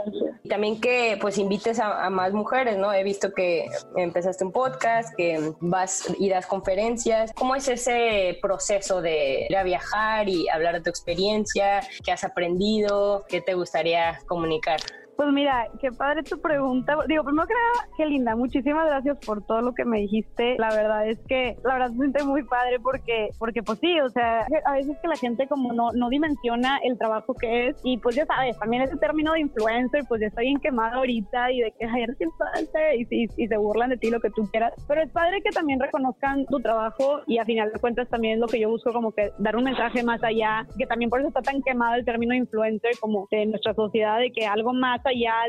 también 0.49 0.81
que 0.81 1.17
pues 1.21 1.37
invites 1.37 1.79
a, 1.79 2.05
a, 2.05 2.09
más 2.09 2.33
mujeres, 2.33 2.77
¿no? 2.77 2.93
He 2.93 3.03
visto 3.03 3.31
que 3.33 3.67
empezaste 3.95 4.43
un 4.43 4.51
podcast, 4.51 5.13
que 5.15 5.53
vas 5.59 6.07
y 6.17 6.29
das 6.29 6.47
conferencias. 6.47 7.31
¿Cómo 7.33 7.55
es 7.55 7.67
ese 7.67 8.20
proceso 8.41 9.01
de 9.01 9.47
ir 9.49 9.57
a 9.57 9.63
viajar 9.63 10.29
y 10.29 10.47
hablar 10.49 10.75
de 10.75 10.81
tu 10.81 10.89
experiencia, 10.89 11.81
qué 12.03 12.11
has 12.11 12.23
aprendido, 12.23 13.25
qué 13.27 13.41
te 13.41 13.53
gustaría 13.53 14.19
comunicar? 14.27 14.79
Pues 15.15 15.29
mira, 15.31 15.67
qué 15.79 15.91
padre 15.91 16.23
tu 16.23 16.39
pregunta. 16.41 16.95
Digo, 17.07 17.23
primero 17.23 17.47
que 17.47 17.53
nada, 17.53 17.87
qué 17.97 18.05
linda. 18.05 18.35
Muchísimas 18.35 18.87
gracias 18.87 19.17
por 19.25 19.45
todo 19.45 19.61
lo 19.61 19.73
que 19.73 19.85
me 19.85 19.99
dijiste. 19.99 20.55
La 20.57 20.69
verdad 20.69 21.07
es 21.07 21.19
que, 21.27 21.57
la 21.63 21.73
verdad 21.73 21.91
se 21.91 21.97
siente 21.97 22.23
muy 22.23 22.43
padre 22.43 22.79
porque, 22.79 23.29
porque 23.37 23.61
pues 23.61 23.79
sí, 23.79 23.99
o 23.99 24.09
sea, 24.09 24.45
a 24.65 24.73
veces 24.73 24.97
que 25.01 25.07
la 25.07 25.15
gente 25.15 25.47
como 25.47 25.73
no, 25.73 25.91
no 25.93 26.09
dimensiona 26.09 26.79
el 26.83 26.97
trabajo 26.97 27.33
que 27.33 27.67
es 27.67 27.77
y 27.83 27.97
pues 27.97 28.15
ya 28.15 28.25
sabes, 28.25 28.57
también 28.57 28.83
ese 28.83 28.97
término 28.97 29.33
de 29.33 29.41
influencer, 29.41 30.03
pues 30.07 30.21
ya 30.21 30.27
está 30.27 30.41
bien 30.41 30.59
quemado 30.59 30.99
ahorita 30.99 31.51
y 31.51 31.61
de 31.61 31.71
que 31.71 31.85
ayer 31.85 32.15
influencer 32.19 32.95
y, 32.95 33.07
y, 33.09 33.27
y, 33.37 33.47
se 33.47 33.57
burlan 33.57 33.89
de 33.89 33.97
ti 33.97 34.09
lo 34.09 34.19
que 34.19 34.29
tú 34.29 34.47
quieras. 34.51 34.73
Pero 34.87 35.01
es 35.01 35.11
padre 35.11 35.41
que 35.41 35.51
también 35.51 35.79
reconozcan 35.79 36.45
tu 36.45 36.59
trabajo 36.59 37.21
y 37.27 37.37
a 37.37 37.45
final 37.45 37.71
de 37.71 37.79
cuentas 37.79 38.09
también 38.09 38.39
lo 38.39 38.47
que 38.47 38.59
yo 38.59 38.69
busco 38.69 38.91
como 38.91 39.11
que 39.11 39.31
dar 39.37 39.55
un 39.55 39.63
mensaje 39.63 40.03
más 40.03 40.23
allá, 40.23 40.65
que 40.77 40.85
también 40.85 41.09
por 41.09 41.19
eso 41.19 41.29
está 41.29 41.41
tan 41.41 41.61
quemado 41.61 41.95
el 41.95 42.05
término 42.05 42.33
influencer 42.33 42.91
como 42.99 43.27
de 43.31 43.45
nuestra 43.45 43.73
sociedad, 43.73 44.19
de 44.19 44.31
que 44.31 44.45
algo 44.45 44.73
más 44.73 45.01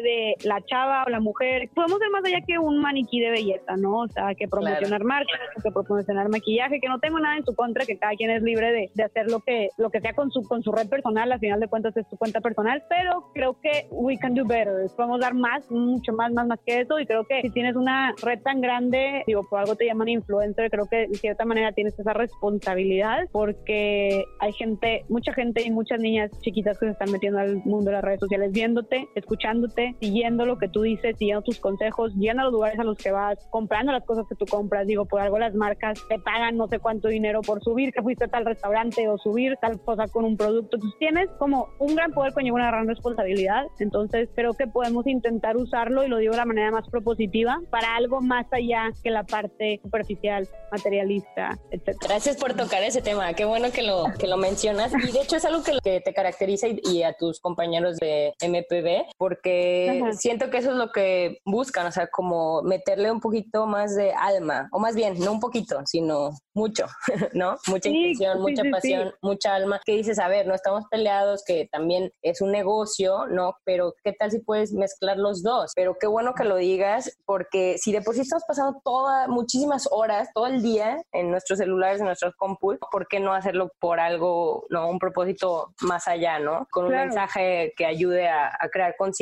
de 0.03 0.35
la 0.45 0.61
chava 0.63 1.05
o 1.07 1.11
la 1.11 1.21
mujer, 1.21 1.69
podemos 1.75 1.99
ser 1.99 2.11
más 2.11 2.25
allá 2.25 2.41
que 2.47 2.59
un 2.59 2.81
maniquí 2.81 3.21
de 3.21 3.31
belleza, 3.31 3.77
¿no? 3.77 4.01
O 4.01 4.09
sea, 4.09 4.35
que 4.35 4.49
promocionar 4.49 5.05
marcas, 5.05 5.41
que 5.63 5.71
promocionar 5.71 6.29
maquillaje, 6.29 6.81
que 6.81 6.89
no 6.89 6.99
tengo 6.99 7.19
nada 7.21 7.37
en 7.37 7.45
su 7.45 7.55
contra, 7.55 7.85
que 7.85 7.97
cada 7.97 8.15
quien 8.15 8.31
es 8.31 8.43
libre 8.43 8.73
de, 8.73 8.91
de, 8.95 9.03
hacer 9.03 9.31
lo 9.31 9.41
que, 9.41 9.69
lo 9.79 9.91
que 9.91 10.01
sea 10.01 10.15
con 10.15 10.31
su, 10.31 10.43
con 10.43 10.63
su 10.63 10.73
red 10.73 10.89
personal, 10.89 11.31
al 11.31 11.39
final 11.39 11.61
de 11.61 11.69
cuentas 11.69 11.97
es 11.97 12.07
su 12.09 12.17
cuenta 12.17 12.41
personal, 12.41 12.83
pero 12.89 13.31
creo 13.33 13.59
que 13.61 13.87
we 13.91 14.19
can 14.19 14.35
do 14.35 14.45
better, 14.45 14.75
podemos 14.97 15.21
dar 15.21 15.35
más, 15.35 15.71
mucho 15.71 16.13
más, 16.13 16.33
más, 16.33 16.47
más 16.47 16.61
que 16.67 16.81
eso, 16.81 16.99
y 16.99 17.07
creo 17.07 17.25
que 17.25 17.41
si 17.43 17.51
tienes 17.51 17.77
una 17.77 18.15
red 18.23 18.41
tan 18.41 18.61
grande, 18.61 19.23
digo, 19.27 19.47
por 19.49 19.61
algo 19.61 19.77
te 19.77 19.87
llaman 19.87 20.09
influencer, 20.09 20.71
creo 20.71 20.87
que 20.87 21.09
de 21.09 21.15
cierta 21.15 21.45
manera 21.45 21.73
tienes 21.73 21.99
esa 21.99 22.13
responsabilidad, 22.13 23.29
porque 23.31 24.25
hay 24.41 24.53
gente, 24.53 25.05
mucha 25.09 25.33
gente 25.33 25.63
y 25.63 25.71
muchas 25.71 26.01
niñas 26.01 26.31
chiquitas 26.41 26.79
que 26.79 26.87
se 26.87 26.93
están 26.93 27.11
metiendo 27.11 27.39
al 27.39 27.57
mundo 27.65 27.91
de 27.91 27.93
las 27.93 28.05
redes 28.05 28.21
sociales, 28.21 28.53
viéndote, 28.53 29.09
escuchándote, 29.43 29.97
siguiendo 30.01 30.47
lo 30.47 30.59
que 30.59 30.69
tú 30.69 30.83
dices, 30.83 31.17
siguiendo 31.19 31.43
tus 31.43 31.59
consejos, 31.59 32.13
yendo 32.15 32.43
a 32.43 32.45
los 32.45 32.53
lugares 32.53 32.79
a 32.79 32.85
los 32.85 32.97
que 32.97 33.11
vas, 33.11 33.39
comprando 33.51 33.93
las 33.93 34.05
cosas 34.05 34.25
que 34.29 34.35
tú 34.35 34.47
compras. 34.47 34.87
Digo, 34.87 35.05
por 35.05 35.21
algo 35.21 35.39
las 35.39 35.55
marcas 35.55 35.99
te 36.09 36.19
pagan 36.19 36.57
no 36.57 36.69
sé 36.69 36.79
cuánto 36.79 37.09
dinero 37.09 37.41
por 37.43 37.63
subir 37.63 37.93
que 37.93 38.03
fuiste 38.03 38.25
a 38.25 38.29
tal 38.29 38.45
restaurante 38.45 39.09
o 39.09 39.19
subir 39.19 39.57
tal 39.61 39.81
cosa 39.81 40.07
con 40.09 40.25
un 40.25 40.37
producto. 40.37 40.77
Entonces 40.77 40.99
tienes 40.99 41.31
como 41.39 41.69
un 41.79 41.95
gran 41.95 42.13
poder 42.13 42.33
con 42.33 42.49
una 42.51 42.69
gran 42.69 42.87
responsabilidad. 42.87 43.67
Entonces 43.79 44.29
creo 44.35 44.55
que 44.55 44.67
podemos 44.67 45.07
intentar 45.07 45.57
usarlo 45.57 46.05
y 46.05 46.09
lo 46.09 46.19
digo 46.19 46.33
de 46.33 46.39
la 46.39 46.45
manera 46.45 46.71
más 46.71 46.89
propositiva 46.89 47.61
para 47.71 47.97
algo 47.97 48.21
más 48.21 48.47
allá 48.53 48.91
que 49.03 49.11
la 49.11 49.25
parte 49.25 49.81
superficial, 49.83 50.49
materialista, 50.71 51.59
etc. 51.71 51.97
Gracias 52.01 52.37
por 52.37 52.55
tocar 52.55 52.83
ese 52.83 53.03
tema. 53.03 53.33
Qué 53.35 53.45
bueno 53.45 53.71
que 53.73 53.83
lo, 53.83 54.07
que 54.19 54.27
lo 54.27 54.37
mencionas. 54.37 54.93
Y 54.95 55.13
de 55.13 55.23
hecho 55.23 55.37
es 55.37 55.45
algo 55.45 55.63
que, 55.63 55.79
que 55.83 56.01
te 56.01 56.13
caracteriza 56.13 56.69
y, 56.69 56.81
y 56.85 57.03
a 57.03 57.15
tus 57.15 57.41
compañeros 57.41 57.97
de 57.99 58.33
MPB, 58.41 59.11
porque 59.33 60.01
Ajá. 60.03 60.13
siento 60.13 60.51
que 60.51 60.59
eso 60.59 60.73
es 60.73 60.77
lo 60.77 60.93
que 60.93 61.39
buscan, 61.47 61.87
o 61.87 61.93
sea, 61.93 62.07
como 62.09 62.61
meterle 62.63 63.11
un 63.11 63.21
poquito 63.21 63.67
más 63.67 63.97
de 63.97 64.13
alma, 64.13 64.69
o 64.73 64.79
más 64.79 64.95
bien, 64.95 65.19
no 65.21 65.33
un 65.33 65.41
poquito, 65.41 65.81
sino 65.87 66.33
mucho, 66.55 66.85
¿no? 67.33 67.57
Mucha 67.67 67.89
sí, 67.89 67.97
intención, 67.97 68.37
sí, 68.37 68.43
mucha 68.43 68.63
sí, 68.63 68.71
pasión, 68.71 69.15
mucha 69.23 69.55
alma, 69.55 69.81
que 69.87 69.93
dices, 69.93 70.19
a 70.19 70.29
ver, 70.29 70.47
no 70.47 70.55
estamos 70.55 70.85
peleados, 70.91 71.45
que 71.47 71.67
también 71.73 72.13
es 72.21 72.43
un 72.43 72.53
negocio, 72.53 73.27
¿no? 73.27 73.55
Pero 73.65 73.95
¿qué 74.05 74.13
tal 74.13 74.31
si 74.31 74.41
puedes 74.41 74.75
mezclar 74.75 75.17
los 75.17 75.43
dos? 75.43 75.73
Pero 75.75 75.97
qué 75.99 76.07
bueno 76.07 76.35
que 76.35 76.45
lo 76.45 76.57
digas, 76.57 77.17
porque 77.25 77.79
si 77.79 77.91
de 77.91 78.03
por 78.03 78.15
sí 78.15 78.21
estamos 78.21 78.45
pasando 78.47 78.83
todas, 78.85 79.29
muchísimas 79.29 79.89
horas, 79.91 80.29
todo 80.35 80.47
el 80.47 80.61
día 80.61 81.03
en 81.13 81.31
nuestros 81.31 81.59
celulares, 81.59 82.01
en 82.01 82.07
nuestros 82.07 82.35
compus, 82.37 82.77
¿por 82.91 83.09
qué 83.09 83.19
no 83.19 83.33
hacerlo 83.33 83.73
por 83.81 83.99
algo, 83.99 84.67
no? 84.69 84.91
Un 84.91 84.99
propósito 84.99 85.73
más 85.81 86.07
allá, 86.07 86.39
¿no? 86.39 86.67
Con 86.71 86.85
un 86.85 86.91
claro. 86.91 87.07
mensaje 87.07 87.73
que 87.79 87.87
ayude 87.87 88.29
a, 88.29 88.49
a 88.49 88.69
crear 88.69 88.95
conciencia. 88.99 89.22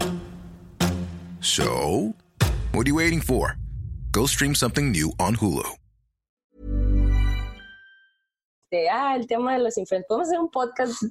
So, 1.41 2.13
what 2.71 2.85
are 2.85 2.89
you 2.89 2.95
waiting 2.95 3.19
for? 3.19 3.57
Go 4.11 4.27
stream 4.27 4.53
something 4.53 4.91
new 4.91 5.11
on 5.19 5.35
Hulu. 5.35 5.65
de, 8.71 8.89
ah, 8.89 9.15
el 9.17 9.27
tema 9.27 9.53
de 9.53 9.59
los 9.59 9.77
influencers. 9.77 10.07
Podemos 10.07 10.29
hacer 10.29 10.39
un 10.39 10.49
podcast 10.49 11.03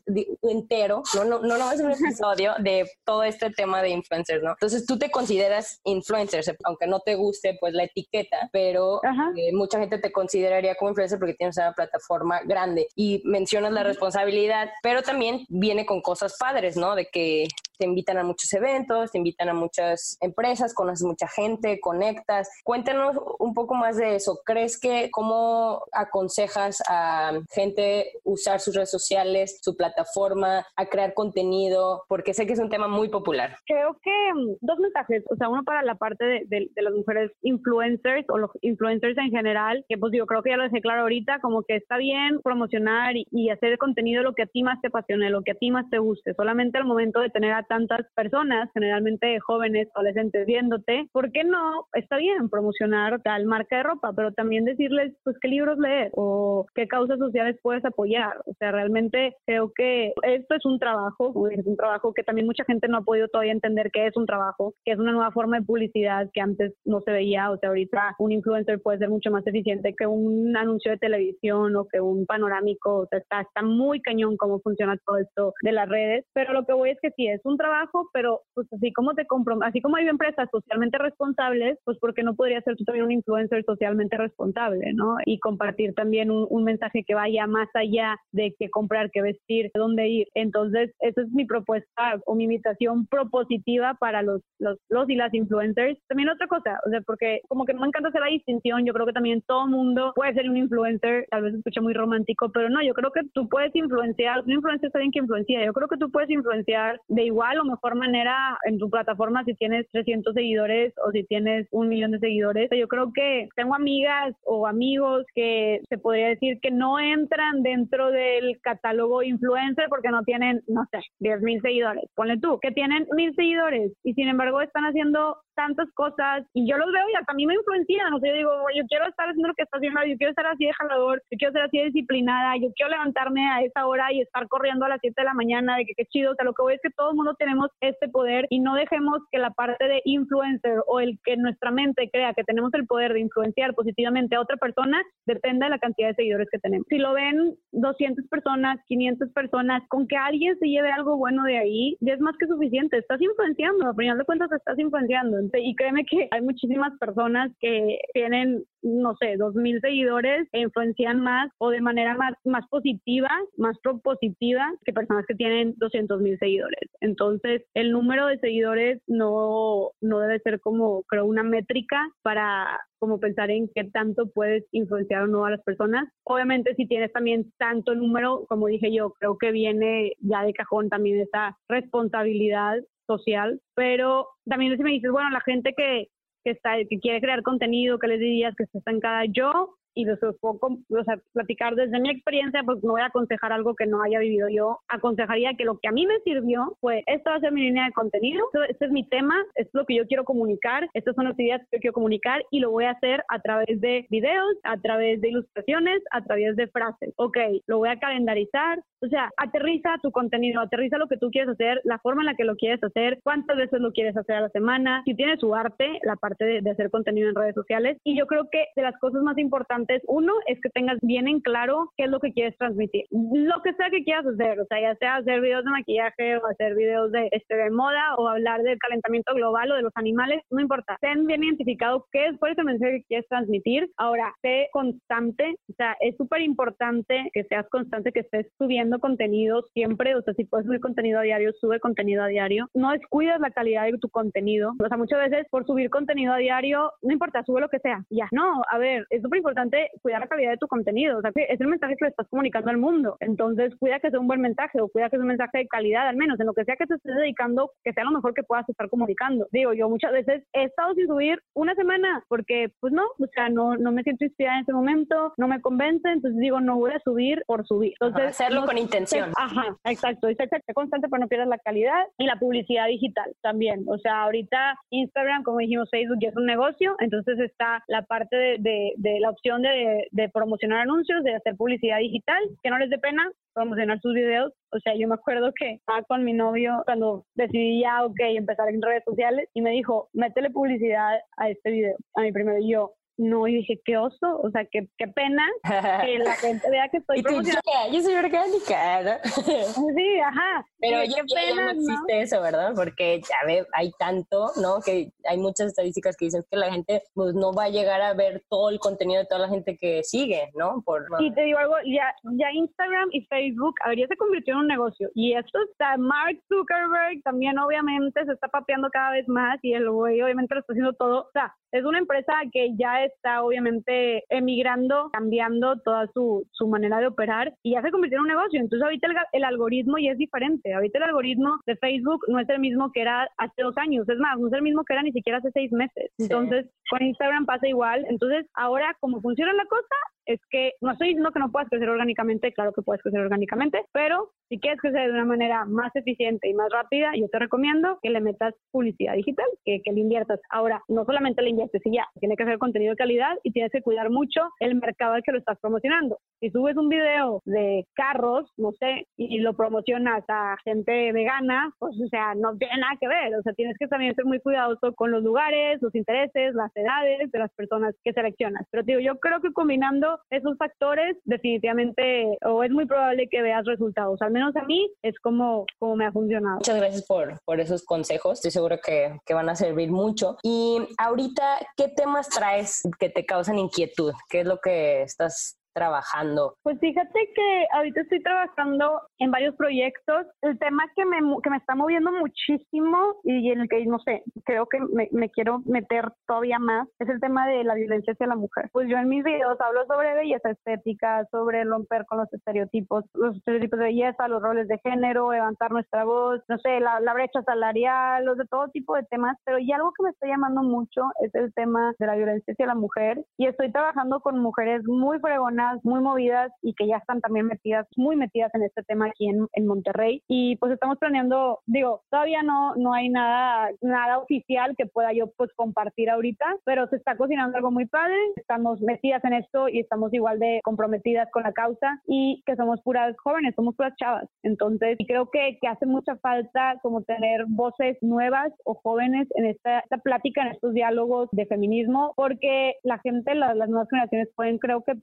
entero, 0.42 1.02
no, 1.14 1.24
no, 1.24 1.40
no, 1.40 1.58
no 1.58 1.72
es 1.72 1.80
un 1.80 1.92
episodio 1.92 2.54
de 2.58 2.90
todo 3.04 3.22
este 3.22 3.50
tema 3.50 3.82
de 3.82 3.90
influencers, 3.90 4.42
¿no? 4.42 4.52
Entonces 4.52 4.86
tú 4.86 4.98
te 4.98 5.10
consideras 5.10 5.78
influencer, 5.84 6.42
aunque 6.64 6.86
no 6.86 7.00
te 7.00 7.16
guste 7.16 7.58
pues 7.60 7.74
la 7.74 7.84
etiqueta, 7.84 8.48
pero 8.50 9.02
eh, 9.36 9.52
mucha 9.52 9.78
gente 9.78 9.98
te 9.98 10.10
consideraría 10.10 10.74
como 10.74 10.90
influencer 10.90 11.18
porque 11.18 11.34
tienes 11.34 11.58
una 11.58 11.74
plataforma 11.74 12.40
grande 12.44 12.88
y 12.96 13.20
mencionas 13.26 13.72
la 13.72 13.82
responsabilidad, 13.82 14.70
pero 14.82 15.02
también 15.02 15.44
viene 15.50 15.84
con 15.84 16.00
cosas 16.00 16.36
padres, 16.38 16.78
¿no? 16.78 16.94
De 16.94 17.08
que 17.12 17.46
te 17.80 17.86
invitan 17.86 18.18
a 18.18 18.24
muchos 18.24 18.52
eventos, 18.52 19.10
te 19.10 19.18
invitan 19.18 19.48
a 19.48 19.54
muchas 19.54 20.18
empresas, 20.20 20.74
conoces 20.74 21.02
mucha 21.02 21.26
gente, 21.26 21.80
conectas. 21.80 22.50
Cuéntanos 22.62 23.16
un 23.38 23.54
poco 23.54 23.74
más 23.74 23.96
de 23.96 24.16
eso. 24.16 24.38
¿Crees 24.44 24.78
que 24.78 25.10
cómo 25.10 25.82
aconsejas 25.92 26.82
a 26.86 27.32
gente 27.50 28.12
usar 28.22 28.60
sus 28.60 28.74
redes 28.74 28.90
sociales, 28.90 29.60
su 29.62 29.76
plataforma, 29.78 30.66
a 30.76 30.86
crear 30.86 31.14
contenido? 31.14 32.04
Porque 32.06 32.34
sé 32.34 32.46
que 32.46 32.52
es 32.52 32.58
un 32.58 32.68
tema 32.68 32.86
muy 32.86 33.08
popular. 33.08 33.56
Creo 33.64 33.96
que 34.02 34.10
um, 34.34 34.56
dos 34.60 34.78
mensajes, 34.78 35.24
o 35.30 35.36
sea, 35.36 35.48
uno 35.48 35.64
para 35.64 35.82
la 35.82 35.94
parte 35.94 36.22
de, 36.22 36.42
de, 36.48 36.68
de, 36.74 36.82
las 36.82 36.92
mujeres 36.92 37.32
influencers 37.40 38.28
o 38.28 38.36
los 38.36 38.50
influencers 38.60 39.16
en 39.16 39.30
general, 39.30 39.86
que 39.88 39.96
pues 39.96 40.12
yo 40.14 40.26
creo 40.26 40.42
que 40.42 40.50
ya 40.50 40.58
lo 40.58 40.64
dejé 40.64 40.82
claro 40.82 41.02
ahorita, 41.02 41.40
como 41.40 41.62
que 41.62 41.76
está 41.76 41.96
bien 41.96 42.40
promocionar 42.42 43.16
y, 43.16 43.26
y 43.30 43.48
hacer 43.48 43.78
contenido 43.78 44.22
lo 44.22 44.34
que 44.34 44.42
a 44.42 44.46
ti 44.46 44.62
más 44.62 44.78
te 44.82 44.88
apasione, 44.88 45.30
lo 45.30 45.42
que 45.42 45.52
a 45.52 45.54
ti 45.54 45.70
más 45.70 45.88
te 45.88 45.98
guste. 45.98 46.34
Solamente 46.34 46.76
al 46.76 46.84
momento 46.84 47.20
de 47.20 47.30
tener 47.30 47.54
a 47.54 47.62
tantas 47.70 48.00
personas, 48.16 48.68
generalmente 48.74 49.38
jóvenes, 49.38 49.86
adolescentes, 49.94 50.44
viéndote, 50.44 51.06
¿por 51.12 51.30
qué 51.30 51.44
no? 51.44 51.86
Está 51.94 52.16
bien 52.16 52.50
promocionar 52.50 53.22
tal 53.22 53.46
marca 53.46 53.76
de 53.76 53.84
ropa, 53.84 54.12
pero 54.12 54.32
también 54.32 54.64
decirles, 54.64 55.14
pues, 55.22 55.36
qué 55.40 55.46
libros 55.46 55.78
leer 55.78 56.10
o 56.14 56.66
qué 56.74 56.88
causas 56.88 57.20
sociales 57.20 57.56
puedes 57.62 57.84
apoyar. 57.84 58.38
O 58.46 58.54
sea, 58.58 58.72
realmente 58.72 59.36
creo 59.46 59.70
que 59.72 60.12
esto 60.24 60.56
es 60.56 60.66
un 60.66 60.80
trabajo, 60.80 61.48
es 61.48 61.64
un 61.64 61.76
trabajo 61.76 62.12
que 62.12 62.24
también 62.24 62.48
mucha 62.48 62.64
gente 62.64 62.88
no 62.88 62.98
ha 62.98 63.02
podido 63.02 63.28
todavía 63.28 63.52
entender 63.52 63.92
que 63.92 64.08
es 64.08 64.16
un 64.16 64.26
trabajo, 64.26 64.74
que 64.84 64.92
es 64.92 64.98
una 64.98 65.12
nueva 65.12 65.30
forma 65.30 65.60
de 65.60 65.64
publicidad 65.64 66.28
que 66.32 66.40
antes 66.40 66.74
no 66.84 67.00
se 67.02 67.12
veía. 67.12 67.52
O 67.52 67.58
sea, 67.58 67.68
ahorita 67.68 68.16
un 68.18 68.32
influencer 68.32 68.82
puede 68.82 68.98
ser 68.98 69.10
mucho 69.10 69.30
más 69.30 69.46
eficiente 69.46 69.94
que 69.96 70.08
un 70.08 70.56
anuncio 70.56 70.90
de 70.90 70.98
televisión 70.98 71.76
o 71.76 71.86
que 71.86 72.00
un 72.00 72.26
panorámico. 72.26 73.02
O 73.02 73.06
sea, 73.06 73.20
está, 73.20 73.42
está 73.42 73.62
muy 73.62 74.00
cañón 74.00 74.36
cómo 74.36 74.58
funciona 74.58 74.96
todo 75.06 75.18
esto 75.18 75.52
de 75.62 75.70
las 75.70 75.88
redes, 75.88 76.24
pero 76.34 76.52
lo 76.52 76.64
que 76.64 76.72
voy 76.72 76.90
es 76.90 76.98
que 77.00 77.12
sí, 77.12 77.28
es 77.28 77.40
un 77.44 77.59
trabajo, 77.60 78.08
pero 78.12 78.40
pues 78.54 78.66
así 78.72 78.92
como 78.92 79.14
te 79.14 79.26
así 79.62 79.80
como 79.80 79.96
hay 79.96 80.08
empresas 80.08 80.48
socialmente 80.50 80.98
responsables, 80.98 81.78
pues 81.84 81.98
porque 82.00 82.22
no 82.22 82.34
podría 82.34 82.60
ser 82.62 82.76
tú 82.76 82.84
también 82.84 83.04
un 83.04 83.12
influencer 83.12 83.64
socialmente 83.64 84.16
responsable, 84.16 84.92
¿no? 84.94 85.16
Y 85.26 85.38
compartir 85.38 85.94
también 85.94 86.30
un, 86.30 86.46
un 86.48 86.64
mensaje 86.64 87.04
que 87.06 87.14
vaya 87.14 87.46
más 87.46 87.68
allá 87.74 88.16
de 88.32 88.54
qué 88.58 88.70
comprar, 88.70 89.10
qué 89.10 89.22
vestir, 89.22 89.70
dónde 89.74 90.08
ir. 90.08 90.26
Entonces, 90.34 90.92
esa 91.00 91.22
es 91.22 91.28
mi 91.32 91.44
propuesta 91.44 92.20
o 92.26 92.34
mi 92.34 92.44
invitación 92.44 93.06
propositiva 93.06 93.94
para 94.00 94.22
los, 94.22 94.40
los, 94.58 94.78
los 94.88 95.08
y 95.08 95.16
las 95.16 95.32
influencers. 95.34 95.98
También 96.08 96.28
otra 96.28 96.46
cosa, 96.46 96.78
o 96.86 96.90
sea, 96.90 97.00
porque 97.02 97.40
como 97.48 97.64
que 97.64 97.74
no 97.74 97.80
me 97.80 97.88
encanta 97.88 98.08
hacer 98.08 98.20
la 98.20 98.28
distinción, 98.28 98.84
yo 98.84 98.92
creo 98.92 99.06
que 99.06 99.12
también 99.12 99.42
todo 99.46 99.66
mundo 99.66 100.12
puede 100.14 100.34
ser 100.34 100.48
un 100.48 100.56
influencer, 100.56 101.26
tal 101.30 101.42
vez 101.42 101.54
escucha 101.54 101.80
muy 101.80 101.94
romántico, 101.94 102.50
pero 102.52 102.68
no, 102.68 102.82
yo 102.82 102.94
creo 102.94 103.10
que 103.12 103.22
tú 103.32 103.48
puedes 103.48 103.74
influenciar, 103.74 104.42
un 104.44 104.52
influencer 104.52 104.86
está 104.86 104.98
bien 104.98 105.10
que 105.10 105.18
influencia, 105.18 105.64
yo 105.64 105.72
creo 105.72 105.88
que 105.88 105.96
tú 105.96 106.10
puedes 106.10 106.30
influenciar 106.30 107.00
de 107.08 107.24
igual 107.24 107.49
igual 107.50 107.66
o 107.66 107.70
mejor 107.70 107.94
manera 107.94 108.58
en 108.64 108.78
tu 108.78 108.90
plataforma 108.90 109.44
si 109.44 109.54
tienes 109.54 109.86
300 109.92 110.34
seguidores 110.34 110.92
o 111.04 111.10
si 111.10 111.24
tienes 111.24 111.66
un 111.70 111.88
millón 111.88 112.12
de 112.12 112.18
seguidores. 112.18 112.70
Yo 112.76 112.88
creo 112.88 113.12
que 113.12 113.48
tengo 113.56 113.74
amigas 113.74 114.34
o 114.44 114.66
amigos 114.66 115.24
que 115.34 115.80
se 115.88 115.98
podría 115.98 116.28
decir 116.28 116.58
que 116.60 116.70
no 116.70 116.98
entran 116.98 117.62
dentro 117.62 118.10
del 118.10 118.60
catálogo 118.60 119.22
influencer 119.22 119.86
porque 119.88 120.10
no 120.10 120.22
tienen, 120.22 120.62
no 120.68 120.84
sé, 120.90 121.00
10 121.20 121.42
mil 121.42 121.60
seguidores. 121.60 122.04
Ponle 122.14 122.38
tú, 122.38 122.58
que 122.60 122.70
tienen 122.70 123.06
mil 123.14 123.34
seguidores 123.34 123.92
y 124.04 124.14
sin 124.14 124.28
embargo 124.28 124.60
están 124.60 124.84
haciendo 124.84 125.36
tantas 125.60 125.92
cosas 125.92 126.46
y 126.54 126.66
yo 126.66 126.78
los 126.78 126.90
veo 126.90 127.04
y 127.12 127.16
hasta 127.16 127.32
a 127.32 127.34
mí 127.34 127.44
me 127.44 127.54
influencian. 127.54 128.14
O 128.14 128.18
sea, 128.18 128.30
yo 128.30 128.36
digo, 128.36 128.50
yo 128.74 128.82
quiero 128.88 129.06
estar 129.06 129.28
haciendo 129.28 129.48
lo 129.48 129.54
que 129.54 129.64
está 129.64 129.76
haciendo, 129.76 130.00
yo 130.06 130.16
quiero 130.16 130.30
estar 130.30 130.46
así 130.46 130.64
de 130.64 130.72
jalador, 130.72 131.22
yo 131.30 131.36
quiero 131.36 131.52
ser 131.52 131.62
así 131.62 131.78
de 131.78 131.84
disciplinada, 131.92 132.56
yo 132.56 132.68
quiero 132.74 132.90
levantarme 132.90 133.44
a 133.46 133.60
esa 133.62 133.86
hora 133.86 134.10
y 134.10 134.22
estar 134.22 134.48
corriendo 134.48 134.86
a 134.86 134.88
las 134.88 135.00
7 135.02 135.14
de 135.20 135.24
la 135.24 135.34
mañana, 135.34 135.76
de 135.76 135.84
que 135.84 135.92
qué 135.94 136.06
chido. 136.06 136.32
O 136.32 136.34
sea, 136.34 136.46
lo 136.46 136.54
que 136.54 136.62
voy 136.62 136.74
es 136.74 136.80
que 136.82 136.96
todo 136.96 137.10
el 137.10 137.16
mundo 137.16 137.34
tenemos 137.38 137.68
este 137.80 138.08
poder 138.08 138.46
y 138.48 138.60
no 138.60 138.74
dejemos 138.74 139.18
que 139.30 139.38
la 139.38 139.50
parte 139.50 139.84
de 139.86 140.00
influencer 140.06 140.80
o 140.86 141.00
el 141.00 141.18
que 141.24 141.36
nuestra 141.36 141.70
mente 141.70 142.08
crea 142.10 142.32
que 142.32 142.44
tenemos 142.44 142.72
el 142.72 142.86
poder 142.86 143.12
de 143.12 143.20
influenciar 143.20 143.74
positivamente 143.74 144.36
a 144.36 144.40
otra 144.40 144.56
persona 144.56 145.02
dependa 145.26 145.66
de 145.66 145.70
la 145.70 145.78
cantidad 145.78 146.08
de 146.08 146.14
seguidores 146.14 146.48
que 146.50 146.58
tenemos. 146.58 146.86
Si 146.88 146.96
lo 146.96 147.12
ven 147.12 147.54
200 147.72 148.26
personas, 148.28 148.78
500 148.86 149.30
personas, 149.32 149.82
con 149.88 150.08
que 150.08 150.16
alguien 150.16 150.58
se 150.58 150.68
lleve 150.68 150.90
algo 150.90 151.18
bueno 151.18 151.44
de 151.44 151.58
ahí, 151.58 151.96
ya 152.00 152.14
es 152.14 152.20
más 152.20 152.36
que 152.38 152.46
suficiente. 152.46 152.96
Estás 152.96 153.20
influenciando, 153.20 153.88
al 153.88 153.94
final 153.94 154.18
de 154.18 154.24
cuentas 154.24 154.50
estás 154.52 154.78
influenciando. 154.78 155.38
Y 155.58 155.74
créeme 155.74 156.04
que 156.04 156.28
hay 156.30 156.40
muchísimas 156.42 156.96
personas 156.98 157.50
que 157.60 157.98
tienen 158.12 158.64
no 158.82 159.14
sé, 159.16 159.36
dos 159.36 159.54
mil 159.54 159.80
seguidores 159.80 160.48
e 160.52 160.60
influencian 160.60 161.20
más 161.20 161.50
o 161.58 161.70
de 161.70 161.80
manera 161.80 162.14
más, 162.14 162.34
más 162.44 162.66
positiva, 162.68 163.30
más 163.56 163.76
propositiva 163.82 164.72
que 164.84 164.92
personas 164.92 165.26
que 165.26 165.34
tienen 165.34 165.74
200 165.76 166.20
mil 166.20 166.38
seguidores. 166.38 166.90
Entonces, 167.00 167.62
el 167.74 167.92
número 167.92 168.26
de 168.26 168.38
seguidores 168.38 169.02
no, 169.06 169.90
no 170.00 170.20
debe 170.20 170.40
ser 170.40 170.60
como, 170.60 171.02
creo, 171.04 171.26
una 171.26 171.42
métrica 171.42 172.08
para 172.22 172.80
como 172.98 173.18
pensar 173.18 173.50
en 173.50 173.70
qué 173.74 173.84
tanto 173.84 174.30
puedes 174.30 174.64
influenciar 174.72 175.22
o 175.22 175.26
no 175.26 175.46
a 175.46 175.50
las 175.50 175.62
personas. 175.62 176.06
Obviamente 176.24 176.74
si 176.74 176.86
tienes 176.86 177.10
también 177.12 177.50
tanto 177.58 177.94
número, 177.94 178.44
como 178.46 178.66
dije 178.66 178.92
yo, 178.92 179.14
creo 179.18 179.38
que 179.38 179.52
viene 179.52 180.12
ya 180.20 180.44
de 180.44 180.52
cajón 180.52 180.90
también 180.90 181.18
esa 181.20 181.56
responsabilidad 181.68 182.76
social, 183.10 183.60
pero 183.74 184.28
también 184.44 184.76
si 184.76 184.82
me 184.82 184.92
dices, 184.92 185.10
bueno, 185.10 185.30
la 185.30 185.40
gente 185.40 185.74
que, 185.76 186.06
que, 186.44 186.52
está, 186.52 186.76
que 186.88 186.98
quiere 187.00 187.20
crear 187.20 187.42
contenido, 187.42 187.98
que 187.98 188.06
les 188.06 188.20
dirías 188.20 188.54
que 188.56 188.64
está 188.64 188.78
estancada, 188.78 189.24
yo 189.26 189.76
y 189.94 190.04
los 190.04 190.18
puedo 190.40 190.58
o 190.62 191.04
sea, 191.04 191.18
platicar 191.32 191.74
desde 191.74 192.00
mi 192.00 192.10
experiencia, 192.10 192.62
pues 192.64 192.82
no 192.82 192.92
voy 192.92 193.00
a 193.00 193.06
aconsejar 193.06 193.52
algo 193.52 193.74
que 193.74 193.86
no 193.86 194.02
haya 194.02 194.18
vivido 194.18 194.48
yo. 194.48 194.78
Aconsejaría 194.88 195.54
que 195.54 195.64
lo 195.64 195.78
que 195.78 195.88
a 195.88 195.92
mí 195.92 196.06
me 196.06 196.20
sirvió 196.20 196.76
fue, 196.80 197.02
esta 197.06 197.30
va 197.30 197.36
a 197.36 197.40
ser 197.40 197.52
mi 197.52 197.62
línea 197.62 197.86
de 197.86 197.92
contenido, 197.92 198.44
este 198.68 198.86
es 198.86 198.90
mi 198.90 199.08
tema, 199.08 199.34
esto 199.54 199.70
es 199.70 199.80
lo 199.80 199.86
que 199.86 199.96
yo 199.96 200.06
quiero 200.06 200.24
comunicar, 200.24 200.88
estas 200.94 201.14
son 201.14 201.24
las 201.24 201.38
ideas 201.38 201.60
que 201.70 201.76
yo 201.76 201.80
quiero 201.80 201.94
comunicar 201.94 202.44
y 202.50 202.60
lo 202.60 202.70
voy 202.70 202.84
a 202.84 202.92
hacer 202.92 203.22
a 203.28 203.40
través 203.40 203.80
de 203.80 204.06
videos, 204.10 204.56
a 204.64 204.76
través 204.78 205.20
de 205.20 205.28
ilustraciones, 205.28 206.02
a 206.12 206.22
través 206.22 206.56
de 206.56 206.68
frases. 206.68 207.12
Ok, 207.16 207.38
lo 207.66 207.78
voy 207.78 207.88
a 207.88 207.98
calendarizar, 207.98 208.80
o 209.02 209.06
sea, 209.08 209.30
aterriza 209.36 209.96
tu 210.02 210.10
contenido, 210.10 210.60
aterriza 210.60 210.98
lo 210.98 211.08
que 211.08 211.16
tú 211.16 211.30
quieres 211.30 211.50
hacer, 211.50 211.80
la 211.84 211.98
forma 211.98 212.22
en 212.22 212.26
la 212.26 212.34
que 212.34 212.44
lo 212.44 212.56
quieres 212.56 212.82
hacer, 212.82 213.18
cuántas 213.22 213.56
veces 213.56 213.80
lo 213.80 213.92
quieres 213.92 214.16
hacer 214.16 214.36
a 214.36 214.40
la 214.42 214.48
semana, 214.50 215.02
si 215.04 215.14
tienes 215.14 215.40
su 215.40 215.54
arte, 215.54 215.98
la 216.02 216.16
parte 216.16 216.44
de, 216.44 216.60
de 216.60 216.70
hacer 216.70 216.90
contenido 216.90 217.28
en 217.28 217.34
redes 217.34 217.54
sociales. 217.54 217.98
Y 218.04 218.18
yo 218.18 218.26
creo 218.26 218.48
que 218.50 218.66
de 218.76 218.82
las 218.82 218.98
cosas 218.98 219.22
más 219.22 219.38
importantes 219.38 219.79
uno, 220.06 220.32
es 220.46 220.60
que 220.60 220.70
tengas 220.70 220.98
bien 221.02 221.28
en 221.28 221.40
claro 221.40 221.90
qué 221.96 222.04
es 222.04 222.10
lo 222.10 222.20
que 222.20 222.32
quieres 222.32 222.56
transmitir. 222.58 223.04
Lo 223.10 223.62
que 223.62 223.74
sea 223.74 223.90
que 223.90 224.04
quieras 224.04 224.26
hacer, 224.26 224.60
o 224.60 224.64
sea, 224.66 224.80
ya 224.80 224.94
sea 224.96 225.16
hacer 225.16 225.40
videos 225.40 225.64
de 225.64 225.70
maquillaje 225.70 226.36
o 226.36 226.46
hacer 226.46 226.74
videos 226.74 227.12
de, 227.12 227.28
este, 227.32 227.56
de 227.56 227.70
moda 227.70 228.14
o 228.16 228.28
hablar 228.28 228.62
del 228.62 228.78
calentamiento 228.78 229.34
global 229.34 229.72
o 229.72 229.76
de 229.76 229.82
los 229.82 229.92
animales, 229.94 230.42
no 230.50 230.60
importa. 230.60 230.96
Ten 231.00 231.26
bien 231.26 231.44
identificado 231.44 232.06
qué 232.12 232.26
es, 232.26 232.38
cuál 232.38 232.52
es 232.52 232.58
el 232.58 232.64
mensaje 232.64 232.98
que 232.98 233.06
quieres 233.08 233.28
transmitir. 233.28 233.90
Ahora, 233.96 234.32
sé 234.42 234.68
constante, 234.72 235.54
o 235.68 235.72
sea, 235.74 235.96
es 236.00 236.16
súper 236.16 236.42
importante 236.42 237.30
que 237.32 237.44
seas 237.44 237.68
constante, 237.70 238.12
que 238.12 238.20
estés 238.20 238.46
subiendo 238.58 238.98
contenido 238.98 239.62
siempre, 239.72 240.14
o 240.14 240.22
sea, 240.22 240.34
si 240.34 240.44
puedes 240.44 240.66
subir 240.66 240.80
contenido 240.80 241.18
a 241.18 241.22
diario, 241.22 241.52
sube 241.60 241.80
contenido 241.80 242.22
a 242.22 242.28
diario. 242.28 242.68
No 242.74 242.92
descuidas 242.92 243.40
la 243.40 243.50
calidad 243.50 243.84
de 243.84 243.98
tu 243.98 244.08
contenido. 244.08 244.72
O 244.82 244.88
sea, 244.88 244.96
muchas 244.96 245.30
veces 245.30 245.46
por 245.50 245.66
subir 245.66 245.90
contenido 245.90 246.32
a 246.32 246.38
diario, 246.38 246.90
no 247.02 247.12
importa, 247.12 247.42
sube 247.44 247.60
lo 247.60 247.68
que 247.68 247.78
sea. 247.78 248.04
Ya, 248.10 248.28
no, 248.32 248.62
a 248.70 248.78
ver, 248.78 249.06
es 249.10 249.22
súper 249.22 249.38
importante 249.38 249.69
cuidar 250.02 250.20
la 250.20 250.28
calidad 250.28 250.52
de 250.52 250.58
tu 250.58 250.66
contenido. 250.66 251.18
O 251.18 251.20
sea, 251.20 251.32
que 251.32 251.46
es 251.48 251.60
el 251.60 251.68
mensaje 251.68 251.96
que 251.96 252.04
le 252.06 252.10
estás 252.10 252.28
comunicando 252.28 252.70
al 252.70 252.78
mundo. 252.78 253.16
Entonces, 253.20 253.74
cuida 253.78 254.00
que 254.00 254.10
sea 254.10 254.20
un 254.20 254.26
buen 254.26 254.40
mensaje 254.40 254.80
o 254.80 254.88
cuida 254.88 255.08
que 255.08 255.16
sea 255.16 255.22
un 255.22 255.28
mensaje 255.28 255.58
de 255.58 255.68
calidad, 255.68 256.08
al 256.08 256.16
menos 256.16 256.38
en 256.40 256.46
lo 256.46 256.54
que 256.54 256.64
sea 256.64 256.76
que 256.76 256.86
te 256.86 256.94
estés 256.94 257.16
dedicando, 257.16 257.70
que 257.84 257.92
sea 257.92 258.04
lo 258.04 258.12
mejor 258.12 258.34
que 258.34 258.42
puedas 258.42 258.68
estar 258.68 258.88
comunicando. 258.88 259.46
Digo, 259.52 259.72
yo 259.72 259.88
muchas 259.88 260.12
veces 260.12 260.44
he 260.52 260.64
estado 260.64 260.94
sin 260.94 261.06
subir 261.06 261.40
una 261.54 261.74
semana 261.74 262.24
porque, 262.28 262.70
pues 262.80 262.92
no, 262.92 263.04
o 263.04 263.26
sea, 263.34 263.48
no, 263.48 263.76
no 263.76 263.92
me 263.92 264.02
siento 264.02 264.24
inspirada 264.24 264.58
en 264.58 264.62
ese 264.62 264.72
momento, 264.72 265.34
no 265.36 265.48
me 265.48 265.60
convence, 265.60 266.08
entonces 266.08 266.38
digo, 266.40 266.60
no 266.60 266.76
voy 266.76 266.92
a 266.92 267.00
subir 267.00 267.42
por 267.46 267.66
subir. 267.66 267.94
Entonces, 268.00 268.30
hacerlo 268.30 268.64
con 268.64 268.78
intención. 268.78 269.30
Ajá, 269.36 269.76
exacto. 269.84 270.30
Y 270.30 270.34
ser 270.34 270.48
constante 270.74 271.08
para 271.08 271.20
no 271.20 271.28
pierdas 271.28 271.48
la 271.48 271.58
calidad 271.58 272.06
y 272.18 272.26
la 272.26 272.36
publicidad 272.36 272.86
digital 272.86 273.32
también. 273.42 273.84
O 273.86 273.98
sea, 273.98 274.22
ahorita 274.22 274.78
Instagram, 274.90 275.42
como 275.42 275.58
dijimos, 275.58 275.88
Facebook 275.90 276.18
ya 276.20 276.28
es 276.28 276.36
un 276.36 276.46
negocio, 276.46 276.96
entonces 277.00 277.38
está 277.38 277.82
la 277.88 278.02
parte 278.02 278.36
de, 278.36 278.56
de, 278.58 278.92
de 278.96 279.20
la 279.20 279.30
opción 279.30 279.59
de 279.68 280.08
de, 280.10 280.28
promocionar 280.28 280.80
anuncios, 280.80 281.22
de 281.24 281.34
hacer 281.34 281.56
publicidad 281.56 281.98
digital, 281.98 282.42
que 282.62 282.70
no 282.70 282.78
les 282.78 282.90
dé 282.90 282.98
pena 282.98 283.30
promocionar 283.54 284.00
sus 284.00 284.14
videos. 284.14 284.52
O 284.70 284.78
sea, 284.80 284.94
yo 284.94 285.08
me 285.08 285.14
acuerdo 285.14 285.52
que 285.54 285.72
estaba 285.74 286.02
con 286.04 286.24
mi 286.24 286.32
novio 286.32 286.82
cuando 286.84 287.24
decidí 287.34 287.82
ya, 287.82 288.04
ok, 288.04 288.18
empezar 288.20 288.68
en 288.68 288.82
redes 288.82 289.04
sociales 289.04 289.48
y 289.54 289.62
me 289.62 289.70
dijo, 289.70 290.08
métele 290.12 290.50
publicidad 290.50 291.18
a 291.36 291.50
este 291.50 291.70
video, 291.70 291.96
a 292.14 292.22
mi 292.22 292.32
primero. 292.32 292.58
Y 292.58 292.72
yo, 292.72 292.94
no, 293.20 293.46
y 293.46 293.56
dije, 293.56 293.80
qué 293.84 293.96
oso, 293.98 294.40
o 294.42 294.50
sea, 294.50 294.64
qué, 294.64 294.88
qué 294.96 295.06
pena 295.08 295.46
que 295.62 295.68
la 296.18 296.34
gente 296.36 296.70
vea 296.70 296.88
que 296.88 296.98
estoy 296.98 297.22
promocionando. 297.22 297.60
yo 297.92 298.00
soy 298.00 298.14
orgánica, 298.14 299.02
¿no? 299.02 299.44
sí, 299.44 300.20
ajá. 300.20 300.66
Pero 300.80 301.04
ya, 301.04 301.22
pena, 301.34 301.64
no 301.64 301.70
existe 301.70 302.22
eso, 302.22 302.40
¿verdad? 302.40 302.72
Porque 302.74 303.20
ya 303.20 303.46
ve, 303.46 303.66
hay 303.74 303.92
tanto, 303.98 304.50
¿no? 304.60 304.80
Que 304.80 305.12
hay 305.28 305.38
muchas 305.38 305.68
estadísticas 305.68 306.16
que 306.16 306.26
dicen 306.26 306.42
que 306.50 306.56
la 306.56 306.72
gente 306.72 307.02
pues 307.14 307.34
no 307.34 307.52
va 307.52 307.64
a 307.64 307.68
llegar 307.68 308.00
a 308.00 308.14
ver 308.14 308.42
todo 308.48 308.70
el 308.70 308.78
contenido 308.78 309.20
de 309.20 309.26
toda 309.26 309.42
la 309.42 309.48
gente 309.48 309.76
que 309.76 310.02
sigue, 310.02 310.50
¿no? 310.54 310.82
Por, 310.82 311.06
y 311.18 311.32
te 311.32 311.42
digo 311.42 311.58
algo, 311.58 311.74
ya, 311.84 312.14
ya 312.38 312.50
Instagram 312.52 313.10
y 313.12 313.26
Facebook, 313.26 313.74
a 313.84 313.90
ver, 313.90 313.98
ya 313.98 314.06
se 314.06 314.16
convirtió 314.16 314.54
en 314.54 314.60
un 314.60 314.66
negocio. 314.68 315.10
Y 315.14 315.34
esto 315.34 315.58
está, 315.70 315.96
Mark 315.98 316.40
Zuckerberg 316.48 317.22
también 317.22 317.58
obviamente 317.58 318.24
se 318.24 318.32
está 318.32 318.48
papeando 318.48 318.88
cada 318.90 319.12
vez 319.12 319.28
más 319.28 319.58
y 319.62 319.74
el 319.74 319.90
güey 319.90 320.22
obviamente 320.22 320.54
lo 320.54 320.60
está 320.60 320.72
haciendo 320.72 320.94
todo. 320.94 321.22
O 321.22 321.30
sea, 321.32 321.54
es 321.72 321.84
una 321.84 321.98
empresa 321.98 322.32
que 322.52 322.74
ya 322.76 323.04
está 323.04 323.42
obviamente 323.42 324.24
emigrando, 324.28 325.10
cambiando 325.12 325.78
toda 325.80 326.06
su, 326.12 326.46
su 326.52 326.66
manera 326.66 326.98
de 326.98 327.06
operar 327.06 327.54
y 327.62 327.72
ya 327.72 327.82
se 327.82 327.90
convirtió 327.90 328.18
en 328.18 328.22
un 328.22 328.28
negocio. 328.28 328.60
Entonces 328.60 328.84
ahorita 328.84 329.06
el, 329.08 329.16
el, 329.32 329.44
algoritmo 329.44 329.98
ya 329.98 330.12
es 330.12 330.18
diferente. 330.18 330.72
Ahorita 330.74 330.98
el 330.98 331.04
algoritmo 331.04 331.60
de 331.66 331.76
Facebook 331.76 332.24
no 332.28 332.38
es 332.40 332.48
el 332.48 332.58
mismo 332.58 332.90
que 332.92 333.02
era 333.02 333.28
hace 333.38 333.62
dos 333.62 333.76
años. 333.78 334.08
Es 334.08 334.18
más, 334.18 334.38
no 334.38 334.48
es 334.48 334.52
el 334.52 334.62
mismo 334.62 334.84
que 334.84 334.94
era 334.94 335.02
ni 335.02 335.12
siquiera 335.12 335.38
hace 335.38 335.50
seis 335.52 335.70
meses. 335.72 336.10
Entonces 336.18 336.66
con 336.90 337.02
Instagram 337.02 337.46
pasa 337.46 337.68
igual. 337.68 338.04
Entonces 338.08 338.46
ahora 338.54 338.96
como 339.00 339.20
funciona 339.20 339.52
la 339.52 339.64
cosa 339.66 339.96
es 340.26 340.40
que 340.50 340.72
no 340.80 340.92
estoy 340.92 341.08
diciendo 341.08 341.32
que 341.32 341.40
no 341.40 341.50
puedas 341.50 341.68
crecer 341.68 341.88
orgánicamente, 341.88 342.52
claro 342.52 342.72
que 342.72 342.82
puedes 342.82 343.02
crecer 343.02 343.20
orgánicamente, 343.20 343.84
pero 343.92 344.30
si 344.48 344.58
quieres 344.58 344.80
crecer 344.80 345.06
de 345.06 345.12
una 345.12 345.24
manera 345.24 345.64
más 345.64 345.94
eficiente 345.94 346.48
y 346.48 346.54
más 346.54 346.70
rápida, 346.72 347.12
yo 347.16 347.28
te 347.28 347.38
recomiendo 347.38 347.98
que 348.02 348.10
le 348.10 348.20
metas 348.20 348.54
publicidad 348.72 349.14
digital, 349.14 349.46
que, 349.64 349.80
que 349.84 349.92
le 349.92 350.00
inviertas. 350.00 350.40
Ahora, 350.50 350.82
no 350.88 351.04
solamente 351.04 351.42
le 351.42 351.50
inviertes 351.50 351.82
y 351.84 351.96
ya, 351.96 352.06
tiene 352.18 352.36
que 352.36 352.44
ser 352.44 352.58
contenido 352.58 352.90
de 352.90 352.96
calidad 352.96 353.36
y 353.44 353.52
tienes 353.52 353.70
que 353.70 353.82
cuidar 353.82 354.10
mucho 354.10 354.40
el 354.58 354.74
mercado 354.74 355.14
al 355.14 355.22
que 355.22 355.32
lo 355.32 355.38
estás 355.38 355.58
promocionando. 355.60 356.18
Si 356.40 356.50
subes 356.50 356.76
un 356.76 356.88
video 356.88 357.40
de 357.44 357.86
carros, 357.94 358.50
no 358.56 358.72
sé, 358.72 359.06
y 359.16 359.38
lo 359.38 359.54
promocionas 359.54 360.24
a 360.28 360.56
gente 360.64 361.12
vegana, 361.12 361.72
pues 361.78 361.94
o 362.00 362.08
sea, 362.08 362.34
no 362.34 362.56
tiene 362.56 362.78
nada 362.78 362.96
que 363.00 363.08
ver, 363.08 363.34
o 363.36 363.42
sea, 363.42 363.52
tienes 363.52 363.76
que 363.78 363.86
también 363.86 364.14
ser 364.14 364.24
muy 364.24 364.40
cuidadoso 364.40 364.94
con 364.94 365.10
los 365.10 365.22
lugares, 365.22 365.80
los 365.80 365.94
intereses, 365.94 366.54
las 366.54 366.74
edades 366.74 367.30
de 367.30 367.38
las 367.38 367.52
personas 367.54 367.94
que 368.02 368.12
seleccionas. 368.12 368.66
Pero 368.70 368.82
digo, 368.82 369.00
yo 369.00 369.18
creo 369.18 369.40
que 369.40 369.52
combinando 369.52 370.09
esos 370.30 370.56
factores, 370.58 371.16
definitivamente, 371.24 372.38
o 372.44 372.62
es 372.62 372.70
muy 372.70 372.86
probable 372.86 373.28
que 373.28 373.42
veas 373.42 373.64
resultados. 373.64 374.20
Al 374.22 374.30
menos 374.30 374.54
a 374.56 374.64
mí 374.64 374.90
es 375.02 375.18
como, 375.20 375.66
como 375.78 375.96
me 375.96 376.06
ha 376.06 376.12
funcionado. 376.12 376.56
Muchas 376.56 376.76
gracias 376.76 377.06
por, 377.06 377.38
por 377.44 377.60
esos 377.60 377.84
consejos. 377.84 378.34
Estoy 378.34 378.50
seguro 378.50 378.78
que, 378.84 379.18
que 379.24 379.34
van 379.34 379.48
a 379.48 379.56
servir 379.56 379.90
mucho. 379.90 380.36
Y 380.42 380.78
ahorita, 380.98 381.58
¿qué 381.76 381.88
temas 381.88 382.28
traes 382.28 382.82
que 382.98 383.10
te 383.10 383.24
causan 383.24 383.58
inquietud? 383.58 384.12
¿Qué 384.28 384.40
es 384.40 384.46
lo 384.46 384.58
que 384.58 385.02
estás 385.02 385.59
trabajando? 385.80 386.56
Pues 386.62 386.78
fíjate 386.78 387.20
que 387.34 387.66
ahorita 387.72 388.02
estoy 388.02 388.22
trabajando 388.22 389.00
en 389.18 389.30
varios 389.30 389.56
proyectos. 389.56 390.26
El 390.42 390.58
tema 390.58 390.84
que 390.94 391.06
me, 391.06 391.18
que 391.42 391.48
me 391.48 391.56
está 391.56 391.74
moviendo 391.74 392.12
muchísimo 392.12 392.98
y 393.24 393.50
en 393.50 393.62
el 393.62 393.68
que, 393.68 393.86
no 393.86 393.98
sé, 394.00 394.22
creo 394.44 394.66
que 394.66 394.78
me, 395.12 395.30
quiero 395.30 395.60
meter 395.64 396.12
todavía 396.26 396.58
más 396.58 396.86
es 396.98 397.08
el 397.08 397.18
tema 397.20 397.46
de 397.46 397.64
la 397.64 397.74
violencia 397.74 398.12
hacia 398.12 398.26
la 398.26 398.36
mujer. 398.36 398.68
Pues 398.72 398.90
yo 398.90 398.98
en 398.98 399.08
mis 399.08 399.24
videos 399.24 399.58
hablo 399.58 399.86
sobre 399.86 400.14
belleza 400.14 400.50
estética, 400.50 401.24
sobre 401.30 401.64
romper 401.64 402.04
con 402.04 402.18
los 402.18 402.30
estereotipos, 402.30 403.04
los 403.14 403.36
estereotipos 403.36 403.78
de 403.78 403.86
belleza, 403.86 404.28
los 404.28 404.42
roles 404.42 404.68
de 404.68 404.78
género, 404.80 405.32
levantar 405.32 405.70
nuestra 405.70 406.04
voz, 406.04 406.42
no 406.48 406.58
sé, 406.58 406.80
la, 406.80 407.00
brecha 407.14 407.42
salarial, 407.42 408.24
los 408.26 408.36
de 408.36 408.44
todo 408.44 408.68
tipo 408.68 408.94
de 408.96 409.04
temas. 409.04 409.36
Pero 409.44 409.56
algo 409.74 409.92
que 409.96 410.02
me 410.02 410.10
está 410.10 410.26
llamando 410.26 410.62
mucho 410.62 411.02
es 411.24 411.34
el 411.34 411.54
tema 411.54 411.94
de 411.98 412.06
la 412.06 412.16
violencia 412.16 412.52
hacia 412.52 412.66
la 412.66 412.74
mujer 412.74 413.24
y 413.38 413.46
estoy 413.46 413.72
trabajando 413.72 414.20
con 414.20 414.38
mujeres 414.38 414.82
muy 414.84 415.18
fregonas 415.20 415.69
niñas 415.70 415.84
muy 415.84 416.00
movidas 416.00 416.52
y 416.62 416.74
que 416.74 416.86
ya 416.86 416.96
están 416.96 417.20
también 417.20 417.46
metidas, 417.46 417.86
muy 417.96 418.16
metidas 418.16 418.50
en 418.54 418.62
este 418.62 418.82
tema 418.82 419.06
aquí 419.06 419.28
en, 419.28 419.46
en 419.52 419.66
Monterrey. 419.66 420.22
Y 420.28 420.56
pues 420.56 420.72
estamos 420.72 420.98
planeando, 420.98 421.60
digo, 421.66 422.02
todavía 422.10 422.42
no, 422.42 422.74
no 422.76 422.92
hay 422.92 423.08
nada, 423.08 423.70
nada 423.80 424.18
oficial 424.18 424.74
que 424.76 424.86
pueda 424.86 425.12
yo 425.12 425.30
pues 425.36 425.50
compartir 425.56 426.10
ahorita, 426.10 426.44
pero 426.64 426.86
se 426.88 426.96
está 426.96 427.16
cocinando 427.16 427.56
algo 427.56 427.70
muy 427.70 427.86
padre, 427.86 428.16
estamos 428.36 428.80
metidas 428.80 429.24
en 429.24 429.34
esto 429.34 429.68
y 429.68 429.80
estamos 429.80 430.12
igual 430.12 430.38
de 430.38 430.60
comprometidas 430.62 431.28
con 431.32 431.42
la 431.42 431.52
causa 431.52 432.00
y 432.06 432.42
que 432.46 432.56
somos 432.56 432.80
puras 432.82 433.14
jóvenes, 433.22 433.54
somos 433.54 433.74
puras 433.76 433.94
chavas. 433.96 434.28
Entonces, 434.42 434.96
creo 435.06 435.30
que, 435.30 435.58
que 435.60 435.68
hace 435.68 435.86
mucha 435.86 436.16
falta 436.16 436.78
como 436.82 437.02
tener 437.02 437.44
voces 437.48 437.96
nuevas 438.00 438.52
o 438.64 438.74
jóvenes 438.74 439.28
en 439.34 439.46
esta, 439.46 439.80
esta 439.80 439.98
plática, 439.98 440.42
en 440.42 440.52
estos 440.52 440.74
diálogos 440.74 441.28
de 441.32 441.46
feminismo, 441.46 442.12
porque 442.16 442.74
la 442.82 442.98
gente, 442.98 443.34
las, 443.34 443.56
las 443.56 443.68
nuevas 443.68 443.88
generaciones 443.88 444.28
pueden 444.34 444.58
creo 444.58 444.82
que 444.82 444.94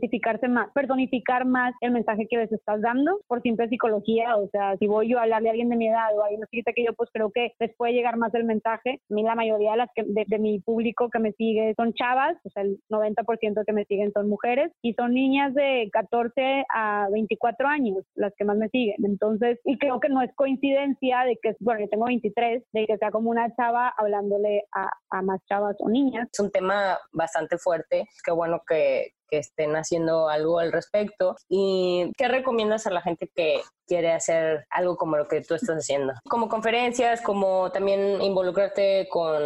identificarse 0.00 0.48
más, 0.48 0.70
personificar 0.72 1.44
más 1.44 1.74
el 1.80 1.92
mensaje 1.92 2.26
que 2.28 2.38
les 2.38 2.52
estás 2.52 2.80
dando 2.80 3.20
por 3.26 3.42
simple 3.42 3.68
psicología, 3.68 4.36
o 4.36 4.48
sea, 4.48 4.76
si 4.78 4.86
voy 4.86 5.08
yo 5.08 5.18
a 5.18 5.22
hablarle 5.22 5.48
a 5.48 5.52
alguien 5.52 5.68
de 5.68 5.76
mi 5.76 5.88
edad 5.88 6.16
o 6.16 6.22
a 6.22 6.26
alguien 6.26 6.42
que 6.50 6.84
yo, 6.84 6.92
pues 6.94 7.10
creo 7.12 7.30
que 7.30 7.52
les 7.58 7.74
puede 7.76 7.92
llegar 7.92 8.16
más 8.16 8.34
el 8.34 8.44
mensaje. 8.44 9.00
A 9.10 9.14
mí 9.14 9.22
la 9.22 9.34
mayoría 9.34 9.72
de 9.72 9.76
las 9.78 9.90
que, 9.94 10.04
de, 10.06 10.38
mi 10.38 10.60
público 10.60 11.10
que 11.10 11.18
me 11.18 11.32
sigue 11.32 11.74
son 11.76 11.92
chavas, 11.94 12.36
o 12.44 12.50
sea, 12.50 12.62
el 12.62 12.78
90% 12.88 13.64
que 13.66 13.72
me 13.72 13.84
siguen 13.84 14.12
son 14.12 14.28
mujeres 14.28 14.72
y 14.82 14.94
son 14.94 15.12
niñas 15.12 15.54
de 15.54 15.88
14 15.92 16.64
a 16.72 17.08
24 17.12 17.68
años 17.68 18.04
las 18.14 18.32
que 18.36 18.44
más 18.44 18.56
me 18.56 18.68
siguen. 18.68 18.96
Entonces, 19.04 19.58
y 19.64 19.78
creo 19.78 20.00
que 20.00 20.08
no 20.08 20.22
es 20.22 20.30
coincidencia 20.34 21.24
de 21.24 21.38
que, 21.42 21.54
bueno, 21.60 21.80
yo 21.80 21.88
tengo 21.88 22.06
23, 22.06 22.64
de 22.72 22.86
que 22.86 22.96
sea 22.96 23.10
como 23.10 23.30
una 23.30 23.54
chava 23.54 23.92
hablándole 23.96 24.64
a, 24.72 24.88
a 25.10 25.22
más 25.22 25.40
chavas 25.46 25.76
o 25.80 25.88
niñas. 25.88 26.28
Es 26.32 26.40
un 26.40 26.50
tema 26.50 26.98
bastante 27.12 27.58
fuerte. 27.58 28.06
Qué 28.24 28.32
bueno 28.32 28.62
que, 28.66 29.12
que 29.30 29.38
estén 29.38 29.76
haciendo 29.76 30.28
algo 30.28 30.58
al 30.58 30.72
respecto. 30.72 31.36
¿Y 31.48 32.10
qué 32.16 32.28
recomiendas 32.28 32.86
a 32.86 32.90
la 32.90 33.02
gente 33.02 33.30
que 33.34 33.60
quiere 33.90 34.12
hacer 34.12 34.64
algo 34.70 34.96
como 34.96 35.16
lo 35.16 35.26
que 35.26 35.40
tú 35.42 35.54
estás 35.54 35.76
haciendo? 35.76 36.12
Como 36.28 36.48
conferencias, 36.48 37.20
como 37.20 37.72
también 37.72 38.22
involucrarte 38.22 39.08
con 39.10 39.42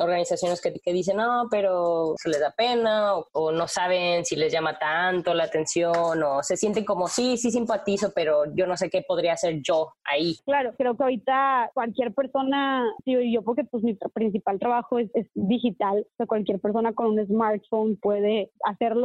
organizaciones 0.00 0.60
que, 0.60 0.72
que 0.72 0.92
dicen, 0.92 1.18
no, 1.18 1.46
pero 1.48 2.14
se 2.16 2.28
les 2.28 2.40
da 2.40 2.50
pena 2.50 3.14
o, 3.14 3.52
no 3.52 3.68
saben 3.68 4.24
si 4.24 4.34
les 4.34 4.52
llama 4.52 4.76
tanto 4.80 5.32
la 5.32 5.44
atención 5.44 6.20
o 6.24 6.42
se 6.42 6.56
sienten 6.56 6.84
como, 6.84 7.06
sí, 7.06 7.36
sí 7.36 7.52
simpatizo, 7.52 8.10
pero 8.12 8.44
yo 8.56 8.66
no 8.66 8.76
sé 8.76 8.90
qué 8.90 9.04
podría 9.06 9.34
hacer 9.34 9.60
yo 9.62 9.92
ahí. 10.04 10.34
Claro, 10.44 10.72
creo 10.76 10.96
que 10.96 11.04
ahorita 11.04 11.70
cualquier 11.72 12.12
persona, 12.12 12.84
yo, 13.06 13.20
yo 13.20 13.42
porque 13.42 13.62
pues 13.62 13.84
mi 13.84 13.96
principal 14.12 14.58
trabajo 14.58 14.98
es, 14.98 15.08
es 15.14 15.28
digital, 15.34 16.00
o 16.00 16.16
sea, 16.16 16.26
cualquier 16.26 16.58
persona 16.58 16.92
con 16.94 17.06
un 17.06 17.24
smartphone 17.24 17.96
puede 17.96 18.50
hacerlo 18.64 19.04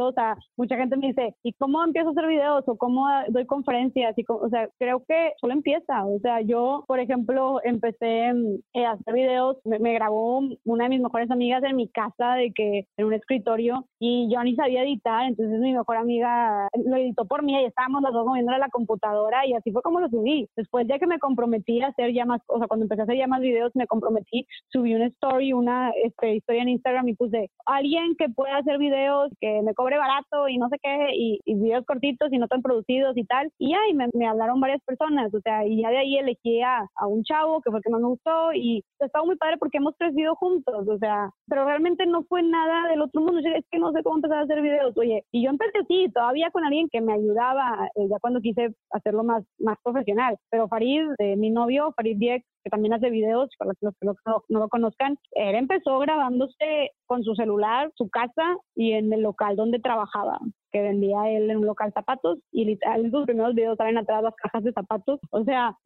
mucha 0.56 0.76
gente 0.76 0.96
me 0.96 1.08
dice, 1.08 1.34
¿y 1.42 1.52
cómo 1.54 1.82
empiezo 1.84 2.08
a 2.08 2.12
hacer 2.12 2.26
videos? 2.26 2.64
¿O 2.66 2.76
cómo 2.76 3.06
doy 3.28 3.46
conferencias? 3.46 4.16
Y 4.16 4.24
o 4.28 4.48
sea, 4.48 4.68
creo 4.80 5.04
que 5.06 5.34
solo 5.40 5.52
empieza. 5.52 6.06
O 6.06 6.18
sea, 6.20 6.40
yo, 6.40 6.84
por 6.88 6.98
ejemplo, 6.98 7.60
empecé 7.62 8.30
eh, 8.72 8.86
a 8.86 8.92
hacer 8.92 9.14
videos, 9.14 9.58
me, 9.64 9.92
grabó 9.92 10.40
una 10.64 10.84
de 10.84 10.90
mis 10.90 11.02
mejores 11.02 11.30
amigas 11.30 11.62
en 11.62 11.76
mi 11.76 11.88
casa, 11.88 12.34
de 12.34 12.52
que 12.52 12.86
en 12.96 13.04
un 13.04 13.12
escritorio, 13.12 13.84
y 14.00 14.28
yo 14.32 14.42
ni 14.42 14.56
sabía 14.56 14.82
editar, 14.82 15.26
entonces 15.26 15.60
mi 15.60 15.74
mejor 15.74 15.98
amiga 15.98 16.68
lo 16.74 16.96
editó 16.96 17.26
por 17.26 17.42
mí 17.42 17.52
y 17.60 17.66
estábamos 17.66 18.02
las 18.02 18.12
dos 18.12 18.26
moviendo 18.26 18.52
la 18.56 18.68
computadora 18.68 19.46
y 19.46 19.52
así 19.52 19.70
fue 19.70 19.82
como 19.82 20.00
lo 20.00 20.08
subí. 20.08 20.48
Después 20.56 20.86
ya 20.88 20.98
que 20.98 21.06
me 21.06 21.18
comprometí 21.18 21.82
a 21.82 21.88
hacer 21.88 22.12
ya 22.12 22.24
más, 22.24 22.40
o 22.46 22.58
sea, 22.58 22.66
cuando 22.66 22.84
empecé 22.84 23.02
a 23.02 23.04
hacer 23.04 23.18
ya 23.18 23.26
más 23.26 23.40
videos, 23.40 23.72
me 23.74 23.86
comprometí, 23.86 24.46
subí 24.72 24.94
una 24.94 25.06
story, 25.06 25.52
una 25.52 25.90
este, 26.02 26.36
historia 26.36 26.62
en 26.62 26.70
Instagram 26.70 27.08
y 27.08 27.14
puse, 27.14 27.50
alguien 27.66 28.16
que 28.16 28.28
pueda 28.30 28.56
hacer 28.56 28.78
videos, 28.78 29.30
que 29.40 29.60
me 29.62 29.74
cobre 29.74 29.98
barato 29.98 30.48
y 30.48 30.56
no 30.56 30.68
sé 30.68 30.78
qué, 30.82 31.08
y, 31.14 31.38
videos 31.60 31.84
cortitos 31.84 32.32
y 32.32 32.38
no 32.38 32.48
tan 32.48 32.62
producidos 32.62 33.16
y 33.16 33.24
tal. 33.24 33.50
Y 33.58 33.74
ahí 33.74 33.92
me, 33.92 34.06
me, 34.14 34.26
hablaron 34.26 34.60
varias 34.60 34.69
personas, 34.86 35.32
o 35.34 35.40
sea, 35.40 35.66
y 35.66 35.82
ya 35.82 35.90
de 35.90 35.98
ahí 35.98 36.16
elegí 36.18 36.60
a, 36.62 36.86
a, 36.96 37.06
un 37.06 37.22
chavo 37.24 37.60
que 37.60 37.70
fue 37.70 37.78
el 37.78 37.82
que 37.82 37.90
más 37.90 38.00
me 38.00 38.08
gustó 38.08 38.52
y 38.54 38.84
estaba 38.98 39.24
muy 39.24 39.36
padre 39.36 39.56
porque 39.58 39.78
hemos 39.78 39.94
crecido 39.96 40.34
juntos, 40.36 40.86
o 40.88 40.98
sea, 40.98 41.30
pero 41.48 41.64
realmente 41.64 42.06
no 42.06 42.22
fue 42.24 42.42
nada 42.42 42.88
del 42.88 43.02
otro 43.02 43.20
mundo. 43.20 43.40
Es 43.40 43.64
que 43.70 43.78
no 43.78 43.92
sé 43.92 44.02
cómo 44.02 44.16
empezar 44.16 44.38
a 44.38 44.42
hacer 44.42 44.62
videos, 44.62 44.96
oye, 44.96 45.24
y 45.32 45.44
yo 45.44 45.50
empecé 45.50 45.78
así, 45.78 46.10
todavía 46.12 46.50
con 46.50 46.64
alguien 46.64 46.88
que 46.90 47.00
me 47.00 47.12
ayudaba, 47.12 47.88
eh, 47.96 48.06
ya 48.08 48.18
cuando 48.20 48.40
quise 48.40 48.74
hacerlo 48.90 49.24
más, 49.24 49.44
más 49.58 49.78
profesional. 49.82 50.36
Pero 50.50 50.68
Farid, 50.68 51.02
eh, 51.18 51.36
mi 51.36 51.50
novio, 51.50 51.92
Farid 51.96 52.18
Dieck, 52.18 52.44
que 52.62 52.70
también 52.70 52.92
hace 52.92 53.10
videos, 53.10 53.48
para 53.58 53.72
los 53.80 53.94
que 53.98 54.06
no, 54.06 54.14
no, 54.48 54.58
lo 54.60 54.68
conozcan, 54.68 55.16
él 55.32 55.54
empezó 55.54 55.98
grabándose 55.98 56.90
con 57.10 57.24
su 57.24 57.34
celular, 57.34 57.90
su 57.96 58.08
casa 58.08 58.56
y 58.76 58.92
en 58.92 59.12
el 59.12 59.22
local 59.22 59.56
donde 59.56 59.80
trabajaba, 59.80 60.38
que 60.70 60.80
vendía 60.80 61.28
él 61.28 61.50
en 61.50 61.56
un 61.56 61.66
local 61.66 61.92
zapatos 61.92 62.38
y 62.52 62.64
literal 62.66 63.04
en 63.04 63.10
sus 63.10 63.24
primeros 63.24 63.52
videos 63.56 63.76
salen 63.76 63.98
atrás 63.98 64.22
las 64.22 64.36
cajas 64.36 64.62
de 64.62 64.72
zapatos. 64.72 65.18
O 65.32 65.42
sea, 65.42 65.76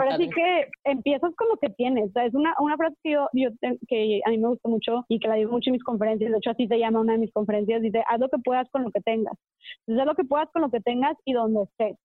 ahora 0.00 0.16
sí 0.16 0.28
que 0.28 0.66
empiezas 0.82 1.32
con 1.36 1.46
lo 1.50 1.56
que 1.58 1.70
tienes. 1.70 2.08
O 2.08 2.12
sea, 2.14 2.24
es 2.24 2.34
una, 2.34 2.52
una 2.58 2.76
frase 2.76 2.96
que, 3.00 3.12
yo, 3.12 3.50
que 3.86 4.20
a 4.26 4.30
mí 4.30 4.38
me 4.38 4.48
gusta 4.48 4.68
mucho 4.68 5.04
y 5.06 5.20
que 5.20 5.28
la 5.28 5.36
digo 5.36 5.52
mucho 5.52 5.70
en 5.70 5.74
mis 5.74 5.84
conferencias. 5.84 6.32
De 6.32 6.38
hecho, 6.38 6.50
así 6.50 6.66
se 6.66 6.80
llama 6.80 6.98
una 6.98 7.12
de 7.12 7.20
mis 7.20 7.32
conferencias. 7.32 7.80
Dice, 7.80 8.02
haz 8.08 8.18
lo 8.18 8.28
que 8.28 8.38
puedas 8.38 8.68
con 8.70 8.82
lo 8.82 8.90
que 8.90 9.00
tengas. 9.02 9.38
Entonces, 9.86 10.02
haz 10.02 10.06
lo 10.08 10.16
que 10.16 10.24
puedas 10.24 10.50
con 10.50 10.62
lo 10.62 10.70
que 10.72 10.80
tengas 10.80 11.16
y 11.24 11.32
donde 11.32 11.62
estés. 11.62 11.96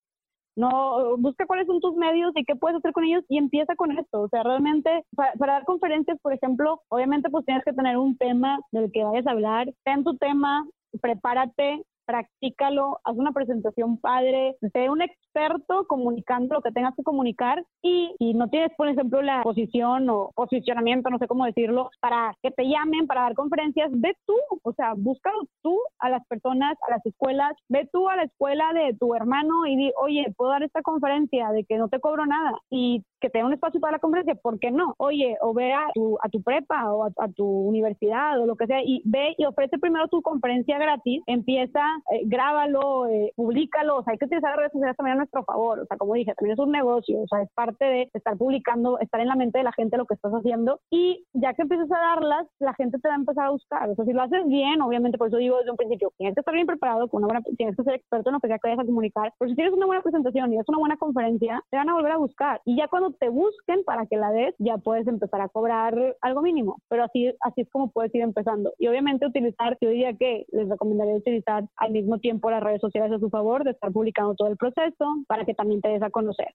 No, 0.58 1.18
busca 1.18 1.46
cuáles 1.46 1.68
son 1.68 1.80
tus 1.80 1.96
medios 1.96 2.32
y 2.36 2.44
qué 2.44 2.56
puedes 2.56 2.80
hacer 2.80 2.92
con 2.92 3.04
ellos 3.04 3.24
y 3.30 3.38
empieza 3.38 3.76
con 3.76 3.92
esto. 3.92 4.22
O 4.22 4.28
sea, 4.30 4.42
realmente 4.42 5.06
para, 5.16 5.54
dar 5.54 5.66
conferencias, 5.66 6.18
por 6.20 6.34
ejemplo, 6.34 6.82
obviamente 6.90 7.30
pues 7.30 7.46
tienes 7.46 7.64
que 7.64 7.74
tener 7.74 7.96
un 7.96 8.18
tema 8.18 8.60
del 8.72 8.92
que 8.92 9.04
vayas 9.04 9.28
a 9.28 9.32
hablar. 9.32 9.72
Ten 9.84 10.04
tu 10.04 10.18
tema, 10.18 10.66
prepárate, 11.00 11.84
practícalo, 12.08 13.00
haz 13.04 13.16
una 13.16 13.34
presentación 13.34 13.98
padre, 13.98 14.56
sé 14.74 14.90
un 14.90 15.02
experto 15.02 15.86
comunicando 15.88 16.56
lo 16.56 16.62
que 16.62 16.72
tengas 16.72 16.96
que 16.96 17.04
comunicar 17.04 17.64
y, 17.84 18.16
y 18.18 18.34
no 18.34 18.50
tienes, 18.50 18.72
por 18.78 18.88
ejemplo, 18.88 19.22
la 19.22 19.44
posición 19.44 20.10
o 20.10 20.32
posicionamiento, 20.34 21.10
no 21.10 21.20
sé 21.20 21.28
cómo 21.28 21.46
decirlo, 21.46 21.92
para 22.00 22.34
que 22.42 22.50
te 22.52 22.64
llamen 22.64 23.06
para 23.06 23.22
dar 23.22 23.36
conferencias, 23.36 23.92
ve 23.92 24.16
tú, 24.26 24.36
o 24.64 24.74
sea, 24.74 24.94
búscalo 24.96 25.42
tú 25.62 25.78
a 26.00 26.10
las 26.10 26.26
personas, 26.28 26.78
a 26.88 26.92
las 26.92 27.06
escuelas, 27.06 27.54
ve 27.70 27.88
tú 27.92 28.10
a 28.10 28.16
la 28.16 28.24
escuela 28.24 28.72
de 28.74 28.96
tu 28.98 29.14
hermano 29.14 29.66
y 29.68 29.76
di, 29.76 29.92
oye, 30.02 30.34
puedo 30.38 30.52
dar 30.52 30.64
esta 30.64 30.82
conferencia 30.82 31.52
de 31.52 31.66
que 31.66 31.78
no 31.78 31.90
te 31.90 32.00
cobro 32.00 32.26
nada 32.26 32.54
y 32.70 33.04
que 33.20 33.30
te 33.30 33.44
un 33.44 33.54
espacio 33.54 33.80
para 33.80 33.94
la 33.94 34.00
conferencia, 34.00 34.36
¿por 34.36 34.60
qué 34.60 34.72
no? 34.72 34.94
Oye, 34.98 35.38
o 35.42 35.54
ve 35.54 35.74
a 35.74 35.88
tu, 35.94 36.18
a 36.22 36.30
tu 36.30 36.42
prepa 36.42 36.92
o 36.92 37.06
a, 37.06 37.28
tu 37.36 37.46
universidad 37.46 38.40
o 38.40 38.46
lo 38.46 38.56
que 38.56 38.68
sea 38.68 38.82
y 38.84 39.02
ve 39.06 39.36
y 39.38 39.46
ofrece 39.46 39.78
primero 39.78 40.08
tu 40.08 40.22
conferencia 40.22 40.78
gratis, 40.78 41.22
empieza, 41.28 41.82
eh, 42.12 42.24
grábalo, 42.26 43.08
eh, 43.08 43.34
públicalo, 43.36 43.98
o 43.98 44.04
sea, 44.04 44.12
hay 44.12 44.18
que 44.18 44.26
utilizar 44.26 44.52
las 44.52 44.60
redes 44.60 44.72
sociales 44.72 44.98
también 44.98 45.16
a 45.16 45.18
nuestro 45.18 45.44
favor, 45.44 45.80
o 45.80 45.86
sea, 45.86 45.98
como 45.98 46.14
dije, 46.14 46.34
también 46.36 46.54
es 46.54 46.60
un 46.60 46.72
negocio, 46.72 47.22
o 47.22 47.28
sea, 47.28 47.42
es 47.42 47.50
parte 47.54 47.86
de 47.86 48.10
estar 48.14 48.38
publicando, 48.38 49.00
estar 49.00 49.22
en 49.22 49.28
la 49.28 49.36
mente 49.36 49.58
de 49.58 49.64
la 49.64 49.74
gente 49.74 49.98
lo 49.98 50.06
que 50.06 50.14
estás 50.14 50.32
haciendo 50.34 50.80
y 50.90 51.26
ya 51.34 51.54
que 51.54 51.64
empiezas 51.64 51.92
a 51.92 52.00
darlas, 52.00 52.48
la 52.60 52.74
gente 52.74 53.00
te 53.00 53.08
va 53.08 53.16
a 53.16 53.18
empezar 53.18 53.46
a 53.48 53.52
buscar, 53.52 53.90
o 53.90 53.96
sea, 53.96 54.06
si 54.06 54.14
lo 54.14 54.22
haces 54.22 54.46
bien, 54.48 54.82
obviamente, 54.82 55.18
por 55.18 55.28
eso 55.28 55.38
digo 55.38 55.58
desde 55.58 55.72
un 55.72 55.78
principio, 55.78 56.12
tienes 56.18 56.36
que 56.36 56.42
estar 56.42 56.54
bien 56.54 56.68
preparado, 56.68 57.08
con 57.08 57.24
una 57.24 57.34
buena, 57.34 57.42
tienes 57.58 57.76
que 57.76 57.84
ser 57.84 57.96
experto 57.96 58.30
en 58.30 58.34
lo 58.36 58.40
que 58.40 58.48
sea 58.48 58.60
que 58.60 58.70
vayas 58.70 58.84
a 58.84 58.86
comunicar, 58.86 59.34
pero 59.40 59.50
si 59.50 59.56
tienes 59.56 59.74
una 59.74 59.86
buena 59.86 60.02
presentación 60.02 60.54
y 60.54 60.60
es 60.60 60.68
una 60.68 60.80
buena 60.80 60.98
conferencia, 60.98 61.64
te 61.70 61.78
van 61.78 61.90
a 61.90 61.94
volver 61.94 62.12
a 62.12 62.18
buscar 62.18 62.62
y 62.66 62.76
ya 62.78 62.88
cuando 62.88 63.12
te 63.12 63.30
busquen 63.30 63.84
para 63.86 64.06
que 64.06 64.18
la 64.18 64.32
des, 64.32 64.56
ya 64.60 64.78
puedes 64.78 65.08
empezar 65.08 65.42
a 65.42 65.50
cobrar 65.50 66.16
algo 66.22 66.42
mínimo. 66.42 66.78
Pero 66.90 67.04
así, 67.04 67.34
así 67.42 67.62
es 67.62 67.70
como 67.70 67.92
puedes 67.92 68.14
ir 68.14 68.22
empezando. 68.22 68.74
Y 68.78 68.88
obviamente 68.88 69.26
utilizar, 69.26 69.78
yo 69.82 69.90
diría 69.90 70.14
que 70.14 70.46
les 70.52 70.70
recomendaría 70.70 71.16
utilizar 71.16 71.64
al 71.88 71.94
mismo 71.94 72.20
tiempo 72.20 72.52
las 72.52 72.62
redes 72.62 72.82
sociales 72.82 73.12
a 73.12 73.20
su 73.20 73.30
favor, 73.30 73.64
de 73.64 73.72
estar 73.72 73.92
publicando 73.92 74.36
todo 74.36 74.50
el 74.50 74.58
proceso 74.58 75.06
para 75.28 75.46
que 75.46 75.54
también 75.54 75.82
te 75.82 75.90
des 75.90 76.02
a 76.02 76.10
conocer. 76.10 76.48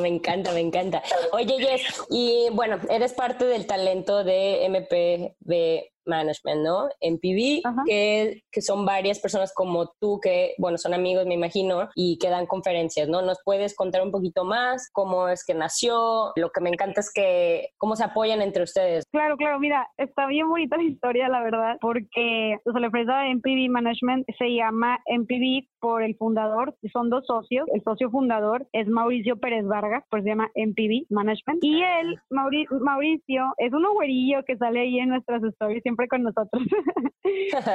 Me 0.00 0.08
encanta, 0.08 0.52
me 0.52 0.60
encanta. 0.60 1.02
Oye, 1.32 1.56
Jess, 1.58 2.06
y 2.10 2.48
bueno, 2.52 2.78
eres 2.88 3.12
parte 3.12 3.44
del 3.44 3.66
talento 3.66 4.24
de 4.24 4.66
MPB 4.68 5.95
Management, 6.06 6.62
¿no? 6.62 6.88
En 7.00 7.18
PV, 7.18 7.62
que, 7.86 8.42
que, 8.50 8.62
son 8.62 8.84
varias 8.84 9.20
personas 9.20 9.52
como 9.54 9.92
tú 10.00 10.20
que, 10.22 10.54
bueno, 10.58 10.78
son 10.78 10.94
amigos, 10.94 11.26
me 11.26 11.34
imagino, 11.34 11.88
y 11.94 12.18
que 12.18 12.28
dan 12.28 12.46
conferencias, 12.46 13.08
¿no? 13.08 13.22
¿Nos 13.22 13.38
puedes 13.44 13.74
contar 13.74 14.02
un 14.02 14.10
poquito 14.10 14.44
más 14.44 14.88
cómo 14.92 15.28
es 15.28 15.44
que 15.44 15.54
nació? 15.54 16.32
Lo 16.36 16.50
que 16.50 16.60
me 16.60 16.70
encanta 16.70 17.00
es 17.00 17.12
que, 17.12 17.70
cómo 17.78 17.96
se 17.96 18.04
apoyan 18.04 18.42
entre 18.42 18.62
ustedes. 18.62 19.04
Claro, 19.12 19.36
claro, 19.36 19.58
mira, 19.58 19.88
está 19.96 20.26
bien 20.26 20.48
bonita 20.48 20.76
la 20.76 20.84
historia, 20.84 21.28
la 21.28 21.42
verdad, 21.42 21.76
porque 21.80 22.56
o 22.64 22.72
sea, 22.72 22.80
la 22.80 22.86
empresa 22.86 23.18
de 23.18 23.34
MPV 23.34 23.70
Management 23.70 24.26
se 24.38 24.54
llama 24.54 24.98
MPV 25.06 25.68
por 25.80 26.02
el 26.02 26.16
fundador, 26.16 26.74
son 26.92 27.10
dos 27.10 27.26
socios, 27.26 27.66
el 27.72 27.82
socio 27.82 28.10
fundador 28.10 28.66
es 28.72 28.88
Mauricio 28.88 29.36
Pérez 29.36 29.66
Vargas, 29.66 30.04
pues 30.10 30.22
se 30.24 30.30
llama 30.30 30.50
MPV 30.54 31.06
Management, 31.10 31.62
y 31.62 31.82
él, 31.82 32.18
Mauricio, 32.30 33.54
es 33.58 33.72
un 33.72 33.84
güerillo 33.94 34.42
que 34.44 34.56
sale 34.56 34.80
ahí 34.80 34.98
en 34.98 35.10
nuestras 35.10 35.42
stories, 35.42 35.84
con 36.08 36.22
nosotros. 36.22 36.62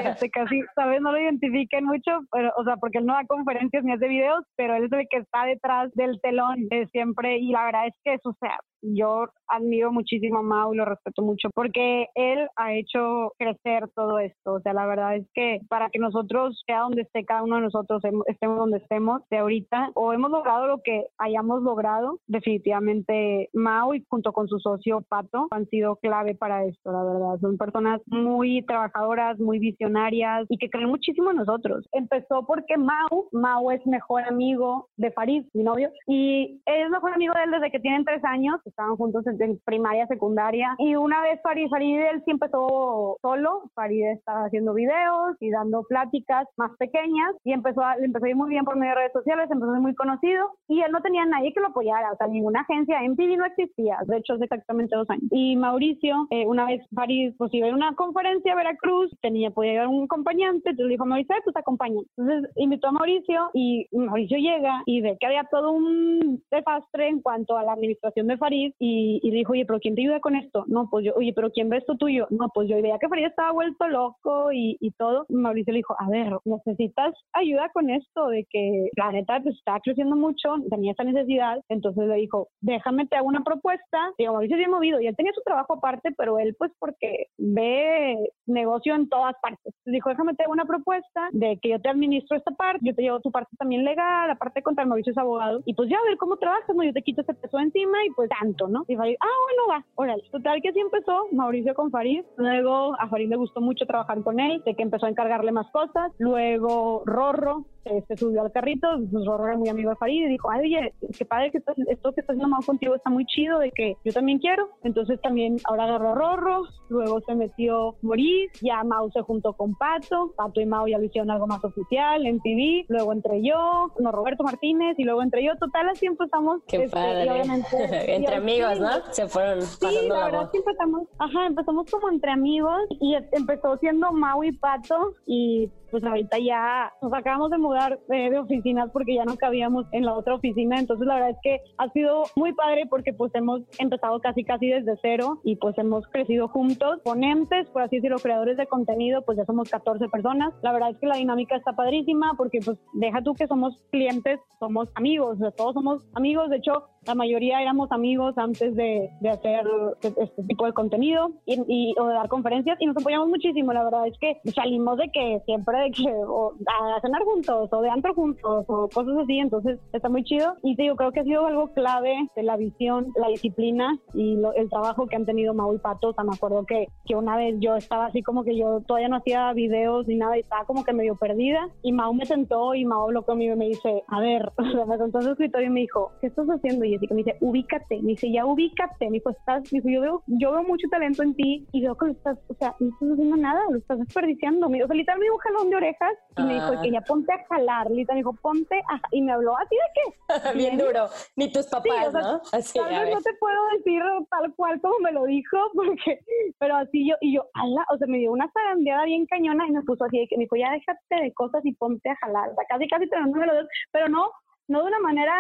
este, 0.05 0.29
casi, 0.29 0.61
sabes, 0.75 1.01
no 1.01 1.11
lo 1.11 1.19
identifiquen 1.19 1.85
mucho, 1.85 2.19
pero, 2.31 2.51
o 2.57 2.63
sea, 2.63 2.77
porque 2.77 2.99
él 2.99 3.05
no 3.05 3.13
da 3.13 3.25
conferencias 3.25 3.83
ni 3.83 3.93
hace 3.93 4.07
videos, 4.07 4.43
pero 4.55 4.75
él 4.75 4.85
es 4.85 4.91
el 4.91 5.07
que 5.09 5.17
está 5.17 5.45
detrás 5.45 5.91
del 5.93 6.19
telón 6.21 6.67
de 6.69 6.87
siempre 6.87 7.37
y 7.37 7.51
la 7.51 7.65
verdad 7.65 7.87
es 7.87 7.95
que, 8.03 8.17
o 8.23 8.33
sea, 8.39 8.57
yo 8.81 9.27
admiro 9.47 9.91
muchísimo 9.91 10.39
a 10.39 10.41
Mau 10.41 10.73
y 10.73 10.77
lo 10.77 10.85
respeto 10.85 11.21
mucho 11.21 11.49
porque 11.53 12.07
él 12.15 12.47
ha 12.55 12.73
hecho 12.73 13.33
crecer 13.37 13.89
todo 13.95 14.19
esto. 14.19 14.53
O 14.53 14.59
sea, 14.61 14.73
la 14.73 14.85
verdad 14.85 15.15
es 15.15 15.27
que 15.33 15.59
para 15.69 15.89
que 15.89 15.99
nosotros, 15.99 16.61
sea 16.65 16.81
donde 16.81 17.01
esté 17.01 17.25
cada 17.25 17.43
uno 17.43 17.57
de 17.57 17.63
nosotros, 17.63 18.01
estemos 18.27 18.57
donde 18.57 18.77
estemos 18.77 19.21
de 19.29 19.37
ahorita, 19.39 19.91
o 19.95 20.13
hemos 20.13 20.31
logrado 20.31 20.67
lo 20.67 20.81
que 20.81 21.05
hayamos 21.17 21.61
logrado, 21.63 22.19
definitivamente 22.27 23.49
Mau 23.53 23.93
y 23.93 24.03
junto 24.09 24.31
con 24.31 24.47
su 24.47 24.59
socio 24.59 25.01
Pato 25.07 25.47
han 25.51 25.67
sido 25.67 25.97
clave 25.97 26.35
para 26.35 26.65
esto, 26.65 26.91
la 26.91 27.03
verdad. 27.03 27.39
Son 27.41 27.57
personas 27.57 28.01
muy 28.07 28.63
trabajadoras, 28.65 29.39
muy 29.39 29.59
visionarias 29.59 30.45
y 30.49 30.57
que 30.57 30.69
creen 30.69 30.89
muchísimo 30.89 31.31
en 31.31 31.37
nosotros. 31.37 31.85
Empezó 31.91 32.45
porque 32.45 32.77
Mau, 32.77 33.27
Mau 33.31 33.71
es 33.71 33.85
mejor 33.85 34.23
amigo 34.23 34.87
de 34.97 35.11
Farid, 35.11 35.45
mi 35.53 35.63
novio, 35.63 35.91
y 36.07 36.61
es 36.65 36.89
mejor 36.89 37.13
amigo 37.13 37.33
de 37.33 37.43
él 37.43 37.51
desde 37.51 37.71
que 37.71 37.79
tienen 37.79 38.05
tres 38.05 38.23
años, 38.23 38.59
estaban 38.71 38.95
juntos 38.97 39.25
en, 39.27 39.59
primaria, 39.63 40.07
secundaria, 40.07 40.75
y 40.79 40.95
una 40.95 41.21
vez 41.21 41.39
Farid, 41.43 41.69
Farid 41.69 41.99
él 41.99 42.21
sí 42.25 42.31
empezó 42.31 43.17
solo, 43.21 43.69
Farid 43.75 44.05
estaba 44.07 44.45
haciendo 44.45 44.73
videos 44.73 45.37
y 45.39 45.49
dando 45.51 45.83
pláticas 45.83 46.47
más 46.57 46.71
pequeñas, 46.77 47.35
y 47.43 47.53
empezó 47.53 47.81
a, 47.81 47.95
empezó 47.95 48.25
a 48.25 48.29
ir 48.29 48.35
muy 48.35 48.49
bien 48.49 48.65
por 48.65 48.75
medio 48.75 48.91
de 48.91 49.01
redes 49.01 49.13
sociales, 49.13 49.49
empezó 49.51 49.71
a 49.71 49.75
ser 49.75 49.81
muy 49.81 49.95
conocido, 49.95 50.51
y 50.67 50.81
él 50.81 50.91
no 50.91 51.01
tenía 51.01 51.25
nadie 51.25 51.53
que 51.53 51.59
lo 51.59 51.67
apoyara, 51.67 52.11
o 52.11 52.17
sea, 52.17 52.27
ninguna 52.27 52.61
agencia, 52.61 53.01
MTV 53.01 53.37
no 53.37 53.45
existía, 53.45 53.97
de 54.05 54.17
hecho 54.17 54.33
hace 54.33 54.45
exactamente 54.45 54.95
dos 54.95 55.09
años. 55.09 55.25
Y 55.31 55.55
Mauricio, 55.55 56.27
eh, 56.31 56.45
una 56.45 56.65
vez 56.65 56.81
Farid 56.93 57.33
pues 57.37 57.53
iba 57.53 57.67
a 57.67 57.73
una 57.73 57.93
conferencia 57.95 58.53
a 58.53 58.55
Veracruz, 58.55 59.11
tenía, 59.21 59.51
podía 59.51 59.73
llevar 59.73 59.87
un 59.87 60.05
acompañante, 60.05 60.69
entonces 60.69 60.85
le 60.85 60.91
dijo 60.93 61.03
a 61.03 61.07
Mauricio, 61.07 61.35
pues 61.43 61.55
acompaña. 61.55 62.01
Entonces 62.17 62.51
invitó 62.55 62.87
a 62.87 62.91
Mauricio 62.91 63.49
y 63.53 63.87
Mauricio 63.91 64.37
llega 64.37 64.83
y 64.85 65.01
ve 65.01 65.17
que 65.19 65.25
había 65.25 65.43
todo 65.45 65.71
un 65.71 66.41
desastre 66.51 67.07
en 67.07 67.21
cuanto 67.21 67.57
a 67.57 67.63
la 67.63 67.73
administración 67.73 68.27
de 68.27 68.37
Farid 68.37 68.60
y, 68.79 69.19
y 69.21 69.31
dijo, 69.31 69.53
oye, 69.53 69.65
pero 69.65 69.79
¿quién 69.79 69.95
te 69.95 70.01
ayuda 70.01 70.19
con 70.19 70.35
esto? 70.35 70.65
No, 70.67 70.89
pues 70.89 71.05
yo, 71.05 71.13
oye, 71.15 71.33
pero 71.33 71.51
¿quién 71.51 71.69
ve 71.69 71.77
esto 71.77 71.95
tuyo? 71.95 72.27
No, 72.29 72.49
pues 72.53 72.69
yo 72.69 72.81
veía 72.81 72.97
que 72.99 73.07
Farid 73.07 73.25
estaba 73.25 73.51
vuelto 73.51 73.87
loco 73.87 74.51
y, 74.51 74.77
y 74.79 74.91
todo. 74.91 75.25
Mauricio 75.29 75.73
le 75.73 75.79
dijo, 75.79 75.95
a 75.99 76.09
ver, 76.09 76.33
necesitas 76.45 77.13
ayuda 77.33 77.69
con 77.73 77.89
esto 77.89 78.27
de 78.27 78.45
que 78.49 78.89
la 78.97 79.11
neta 79.11 79.39
pues 79.41 79.55
estaba 79.55 79.79
creciendo 79.79 80.15
mucho, 80.15 80.55
tenía 80.69 80.91
esa 80.91 81.03
necesidad, 81.03 81.59
entonces 81.69 82.07
le 82.07 82.15
dijo, 82.15 82.49
déjame 82.61 83.07
te 83.07 83.15
hago 83.15 83.27
una 83.27 83.43
propuesta. 83.43 84.11
Digo, 84.17 84.33
Mauricio 84.33 84.57
se 84.57 84.63
había 84.63 84.75
movido 84.75 84.99
y 85.01 85.07
él 85.07 85.15
tenía 85.15 85.31
su 85.33 85.41
trabajo 85.41 85.73
aparte, 85.73 86.11
pero 86.17 86.39
él 86.39 86.55
pues 86.57 86.71
porque 86.79 87.27
ve 87.37 88.17
negocio 88.45 88.95
en 88.95 89.09
todas 89.09 89.35
partes. 89.41 89.73
dijo, 89.85 90.09
déjame 90.09 90.33
te 90.35 90.43
hago 90.43 90.53
una 90.53 90.65
propuesta 90.65 91.29
de 91.31 91.57
que 91.61 91.69
yo 91.69 91.79
te 91.79 91.89
administro 91.89 92.37
esta 92.37 92.51
parte, 92.51 92.79
yo 92.83 92.93
te 92.95 93.01
llevo 93.01 93.19
tu 93.19 93.31
parte 93.31 93.55
también 93.57 93.83
legal, 93.83 94.29
aparte 94.29 94.61
contra 94.61 94.85
Mauricio 94.85 95.11
es 95.11 95.17
abogado, 95.17 95.61
y 95.65 95.73
pues 95.73 95.89
ya 95.89 95.97
a 95.97 96.03
ver 96.03 96.17
cómo 96.17 96.37
trabajas, 96.37 96.75
¿no? 96.75 96.83
Yo 96.83 96.93
te 96.93 97.01
quito 97.01 97.21
ese 97.21 97.33
peso 97.33 97.59
encima 97.59 97.97
y 98.05 98.09
pues 98.11 98.29
tanto, 98.51 98.67
¿no? 98.67 98.85
Y 98.87 98.95
Farid, 98.95 99.15
ah, 99.19 99.27
bueno, 99.47 99.67
va, 99.69 99.85
órale. 99.95 100.23
Total 100.31 100.61
que 100.61 100.69
así 100.69 100.79
empezó 100.79 101.27
Mauricio 101.31 101.73
con 101.73 101.91
Farid. 101.91 102.23
Luego 102.37 102.95
a 102.99 103.07
Farid 103.07 103.29
le 103.29 103.35
gustó 103.35 103.61
mucho 103.61 103.85
trabajar 103.85 104.21
con 104.23 104.39
él, 104.39 104.61
de 104.65 104.75
que 104.75 104.83
empezó 104.83 105.05
a 105.05 105.09
encargarle 105.09 105.51
más 105.51 105.69
cosas. 105.71 106.11
Luego 106.17 107.03
Rorro 107.05 107.65
se, 107.83 108.01
se 108.07 108.17
subió 108.17 108.41
al 108.41 108.51
carrito, 108.51 108.87
Rorro 109.25 109.47
era 109.47 109.57
muy 109.57 109.69
amigo 109.69 109.89
de 109.89 109.95
Farid 109.95 110.25
y 110.25 110.29
dijo, 110.29 110.49
ay, 110.49 110.61
oye, 110.61 110.93
qué 111.17 111.25
padre 111.25 111.51
que 111.51 111.59
esto, 111.59 111.73
esto 111.87 112.13
que 112.13 112.21
está 112.21 112.33
haciendo 112.33 112.55
contigo 112.65 112.95
está 112.95 113.09
muy 113.09 113.25
chido, 113.25 113.59
de 113.59 113.71
que 113.71 113.95
yo 114.03 114.13
también 114.13 114.39
quiero. 114.39 114.69
Entonces 114.83 115.19
también 115.21 115.57
ahora 115.65 115.85
agarró 115.85 116.09
a 116.09 116.15
Rorro, 116.15 116.63
luego 116.89 117.21
se 117.21 117.35
metió 117.35 117.95
Moris, 118.01 118.51
ya 118.61 118.83
Mau 118.83 119.09
se 119.11 119.21
juntó 119.21 119.53
con 119.53 119.75
Pato, 119.75 120.33
Pato 120.35 120.61
y 120.61 120.65
Mau 120.65 120.87
ya 120.87 120.97
lo 120.97 121.05
hicieron 121.05 121.31
algo 121.31 121.47
más 121.47 121.63
oficial 121.63 122.25
en 122.25 122.39
TV, 122.41 122.85
luego 122.87 123.13
entre 123.13 123.41
yo, 123.43 123.91
no 123.99 124.11
Roberto 124.11 124.43
Martínez 124.43 124.97
y 124.97 125.03
luego 125.03 125.21
entre 125.23 125.43
yo, 125.43 125.55
total 125.57 125.89
así 125.89 126.05
empezamos. 126.05 126.61
Qué 126.67 126.83
este, 126.83 126.95
padre. 126.95 127.41
entre 128.15 128.35
amigos, 128.35 128.79
¿no? 128.79 128.89
Se 129.11 129.27
fueron 129.27 129.59
pasando 129.59 129.99
sí, 130.01 130.07
la, 130.07 130.17
la 130.17 130.25
verdad 130.25 130.41
voz. 130.41 130.51
sí 130.51 130.57
empezamos, 130.57 131.03
ajá, 131.19 131.47
empezamos 131.47 131.91
como 131.91 132.09
entre 132.09 132.31
amigos 132.31 132.81
y 132.99 133.15
empezó 133.31 133.77
siendo 133.77 134.11
Mau 134.11 134.43
y 134.43 134.51
Pato 134.51 135.13
y 135.25 135.69
pues 135.91 136.03
ahorita 136.03 136.37
ya 136.39 136.91
nos 137.01 137.13
acabamos 137.13 137.51
de 137.51 137.57
mudar 137.71 137.99
eh, 138.09 138.29
de 138.29 138.37
oficinas 138.37 138.89
porque 138.91 139.15
ya 139.15 139.23
no 139.23 139.37
cabíamos 139.37 139.85
en 139.93 140.05
la 140.05 140.13
otra 140.13 140.35
oficina, 140.35 140.77
entonces 140.77 141.07
la 141.07 141.15
verdad 141.15 141.29
es 141.31 141.37
que 141.41 141.61
ha 141.77 141.89
sido 141.89 142.23
muy 142.35 142.53
padre 142.53 142.85
porque 142.89 143.13
pues 143.13 143.33
hemos 143.33 143.61
empezado 143.79 144.19
casi 144.19 144.43
casi 144.43 144.67
desde 144.67 144.97
cero 145.01 145.39
y 145.45 145.55
pues 145.55 145.77
hemos 145.77 146.05
crecido 146.07 146.49
juntos, 146.49 146.99
ponentes, 147.05 147.69
por 147.69 147.83
así 147.83 147.97
decirlo, 147.97 148.17
creadores 148.17 148.57
de 148.57 148.67
contenido, 148.67 149.21
pues 149.21 149.37
ya 149.37 149.45
somos 149.45 149.69
14 149.69 150.09
personas. 150.09 150.53
La 150.61 150.73
verdad 150.73 150.89
es 150.91 150.97
que 150.97 151.07
la 151.07 151.15
dinámica 151.15 151.55
está 151.55 151.73
padrísima 151.73 152.33
porque 152.35 152.59
pues 152.63 152.77
deja 152.93 153.21
tú 153.23 153.35
que 153.35 153.47
somos 153.47 153.81
clientes, 153.89 154.39
somos 154.59 154.89
amigos, 154.95 155.37
todos 155.55 155.73
somos 155.73 156.05
amigos, 156.13 156.49
de 156.49 156.57
hecho 156.57 156.89
la 157.05 157.15
mayoría 157.15 157.61
éramos 157.61 157.91
amigos 157.91 158.37
antes 158.37 158.75
de, 158.75 159.09
de 159.21 159.29
hacer 159.29 159.65
este 160.01 160.43
tipo 160.43 160.65
de 160.65 160.73
contenido 160.73 161.31
y, 161.45 161.59
y, 161.67 161.95
o 161.99 162.05
de 162.05 162.13
dar 162.13 162.29
conferencias 162.29 162.77
y 162.79 162.85
nos 162.85 162.95
apoyamos 162.95 163.27
muchísimo, 163.27 163.73
la 163.73 163.83
verdad 163.83 164.07
es 164.07 164.17
que 164.19 164.39
salimos 164.53 164.97
de 164.97 165.09
que 165.11 165.41
siempre 165.45 165.79
de 165.79 165.91
que 165.91 166.13
o 166.27 166.53
a 166.67 167.01
cenar 167.01 167.23
juntos 167.23 167.69
o 167.71 167.81
de 167.81 167.89
antro 167.89 168.13
juntos 168.13 168.65
o 168.67 168.87
cosas 168.87 169.17
así, 169.23 169.39
entonces 169.39 169.79
está 169.93 170.09
muy 170.09 170.23
chido 170.23 170.53
y 170.61 170.75
te 170.75 170.83
digo, 170.83 170.95
creo 170.95 171.11
que 171.11 171.21
ha 171.21 171.23
sido 171.23 171.47
algo 171.47 171.73
clave 171.73 172.15
de 172.35 172.43
la 172.43 172.55
visión, 172.55 173.11
la 173.15 173.29
disciplina 173.29 173.97
y 174.13 174.35
lo, 174.35 174.53
el 174.53 174.69
trabajo 174.69 175.07
que 175.07 175.15
han 175.15 175.25
tenido 175.25 175.55
Mau 175.55 175.73
y 175.73 175.79
Pato, 175.79 176.09
o 176.09 176.13
sea, 176.13 176.23
me 176.23 176.35
acuerdo 176.35 176.65
que, 176.65 176.87
que 177.05 177.15
una 177.15 177.35
vez 177.35 177.55
yo 177.59 177.77
estaba 177.77 178.05
así 178.05 178.21
como 178.21 178.43
que 178.43 178.55
yo 178.55 178.81
todavía 178.81 179.09
no 179.09 179.17
hacía 179.17 179.51
videos 179.53 180.07
ni 180.07 180.17
nada 180.17 180.37
y 180.37 180.41
estaba 180.41 180.65
como 180.65 180.83
que 180.83 180.93
medio 180.93 181.15
perdida 181.15 181.67
y 181.81 181.93
Mau 181.93 182.13
me 182.13 182.27
sentó 182.27 182.75
y 182.75 182.85
Mau 182.85 183.05
habló 183.05 183.23
conmigo 183.23 183.55
y 183.55 183.57
me 183.57 183.67
dice, 183.69 184.03
a 184.07 184.19
ver, 184.19 184.51
me 184.87 184.97
contó 184.99 185.21
su 185.21 185.31
escritorio 185.31 185.67
y 185.67 185.71
me 185.71 185.79
dijo, 185.81 186.11
¿qué 186.21 186.27
estás 186.27 186.47
haciendo? 186.47 186.85
Y 186.91 186.95
así 186.95 187.07
que 187.07 187.13
me 187.13 187.23
dice, 187.23 187.37
ubícate, 187.39 188.01
me 188.01 188.09
dice, 188.09 188.29
ya 188.29 188.45
ubícate, 188.45 189.05
me 189.05 189.13
dijo, 189.13 189.29
estás, 189.29 189.63
me 189.71 189.79
dijo, 189.79 189.89
yo 189.89 190.01
veo, 190.01 190.23
yo 190.27 190.51
veo 190.51 190.63
mucho 190.63 190.89
talento 190.89 191.23
en 191.23 191.33
ti 191.35 191.65
y 191.71 191.81
veo 191.81 191.95
que 191.95 192.07
lo 192.07 192.11
estás, 192.11 192.37
o 192.49 192.53
sea, 192.55 192.75
no 192.81 192.89
estás 192.89 193.09
haciendo 193.13 193.37
nada, 193.37 193.61
lo 193.69 193.77
estás 193.77 193.99
desperdiciando, 193.99 194.67
me, 194.67 194.83
o 194.83 194.87
sea, 194.87 194.95
literalmente 194.95 195.19
me 195.19 195.23
dio 195.23 195.33
un 195.33 195.39
jalón 195.39 195.69
de 195.69 195.75
orejas 195.77 196.13
y 196.37 196.43
me 196.43 196.53
dijo 196.55 196.81
que 196.81 196.91
ya 196.91 197.01
ponte 197.01 197.31
a 197.31 197.45
jalar, 197.47 197.89
literal, 197.89 198.15
me 198.15 198.19
dijo, 198.19 198.33
ponte 198.41 198.75
a, 198.89 198.99
y 199.11 199.21
me 199.21 199.31
habló 199.31 199.55
así 199.57 199.75
de 199.75 199.81
qué. 199.95 200.57
Bien 200.57 200.77
duro, 200.77 201.07
ni 201.37 201.49
tus 201.49 201.67
papás, 201.67 201.83
Sí, 201.91 202.07
o 202.07 202.11
sea, 202.11 202.21
¿no? 202.21 202.41
Así, 202.51 202.79
Tal 202.79 202.89
vez 202.89 203.13
no 203.13 203.21
te 203.21 203.33
puedo 203.35 203.67
decir 203.77 204.01
tal 204.29 204.53
cual 204.55 204.81
como 204.81 204.99
me 204.99 205.13
lo 205.13 205.23
dijo, 205.25 205.57
porque, 205.73 206.19
pero 206.59 206.75
así 206.75 207.07
yo, 207.07 207.15
y 207.21 207.35
yo, 207.35 207.45
ala, 207.53 207.85
o 207.93 207.97
sea, 207.97 208.07
me 208.07 208.17
dio 208.17 208.33
una 208.33 208.51
zarandeada 208.51 209.05
bien 209.05 209.25
cañona 209.27 209.65
y 209.65 209.71
me 209.71 209.81
puso 209.83 210.03
así, 210.03 210.19
de 210.19 210.27
que 210.27 210.35
me 210.35 210.43
dijo, 210.43 210.57
ya 210.57 210.71
déjate 210.71 211.23
de 211.23 211.33
cosas 211.33 211.65
y 211.65 211.73
ponte 211.73 212.09
a 212.09 212.15
jalar, 212.17 212.49
o 212.49 212.55
sea, 212.55 212.65
casi, 212.67 212.87
casi 212.89 213.07
tirándome 213.07 213.45
los 213.45 213.55
dedos, 213.55 213.69
pero 213.91 214.09
no, 214.09 214.31
no 214.71 214.81
de 214.81 214.87
una 214.87 214.99
manera 214.99 215.35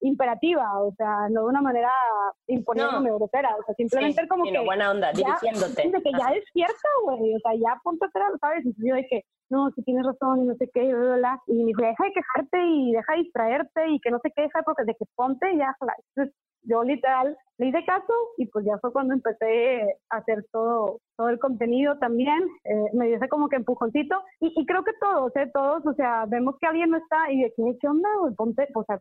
imperativa, 0.00 0.66
o 0.82 0.92
sea, 0.96 1.28
no 1.30 1.42
de 1.42 1.46
una 1.46 1.62
manera 1.62 1.90
imponiéndome 2.48 3.10
No. 3.10 3.16
grosera, 3.16 3.54
o 3.58 3.62
sea, 3.64 3.74
simplemente 3.76 4.22
Sí, 4.22 4.28
como 4.28 4.44
sino 4.44 4.60
que 4.60 4.66
buena 4.66 4.90
onda, 4.90 5.12
ya- 5.12 5.38
dirigiéndote. 5.40 5.88
de 5.90 6.02
que 6.02 6.10
ya 6.12 6.30
despierta, 6.32 6.88
güey, 7.04 7.34
o 7.34 7.38
sea, 7.40 7.52
ya 7.54 7.80
ponte 7.82 8.04
a 8.04 8.08
hacer, 8.08 8.22
¿sabes? 8.40 8.66
Y 8.66 8.74
yo 8.88 8.94
dije, 8.96 9.24
no, 9.50 9.70
si 9.70 9.82
tienes 9.82 10.04
razón 10.04 10.42
y 10.42 10.46
no 10.46 10.54
sé 10.56 10.70
qué, 10.72 10.84
y 10.84 10.92
bla, 10.92 11.00
bla, 11.00 11.16
bla. 11.16 11.42
Y 11.46 11.54
me 11.54 11.64
dijo, 11.66 11.82
deja 11.82 12.04
de 12.04 12.12
quejarte 12.12 12.66
y 12.66 12.92
deja 12.92 13.12
de 13.12 13.18
distraerte 13.18 13.88
y 13.88 14.00
que 14.00 14.10
no 14.10 14.18
se 14.20 14.30
queja 14.30 14.62
porque 14.64 14.84
de 14.84 14.94
que 14.94 15.04
ponte 15.14 15.56
ya. 15.56 15.74
Entonces, 16.14 16.34
yo 16.62 16.82
literal 16.82 17.36
le 17.58 17.68
hice 17.68 17.84
caso 17.84 18.12
y 18.38 18.46
pues 18.46 18.64
ya 18.64 18.76
fue 18.78 18.92
cuando 18.92 19.14
empecé 19.14 19.82
a 20.10 20.16
hacer 20.16 20.44
todo 20.52 20.98
todo 21.16 21.30
el 21.30 21.38
contenido 21.38 21.98
también, 21.98 22.42
eh, 22.64 22.90
me 22.92 23.06
dio 23.06 23.16
ese 23.16 23.28
como 23.28 23.48
que 23.48 23.56
empujoncito 23.56 24.22
y, 24.40 24.52
y 24.54 24.66
creo 24.66 24.84
que 24.84 24.92
todos, 25.00 25.34
¿eh? 25.36 25.50
todos, 25.52 25.86
o 25.86 25.94
sea, 25.94 26.26
vemos 26.26 26.56
que 26.60 26.66
alguien 26.66 26.90
no 26.90 26.98
está 26.98 27.30
y 27.32 27.42
de 27.42 27.52
que, 27.56 27.78
¿qué 27.80 27.88
onda? 27.88 28.08
güey? 28.20 28.34
Ponte, 28.34 28.68
o 28.74 28.84
sea, 28.84 29.00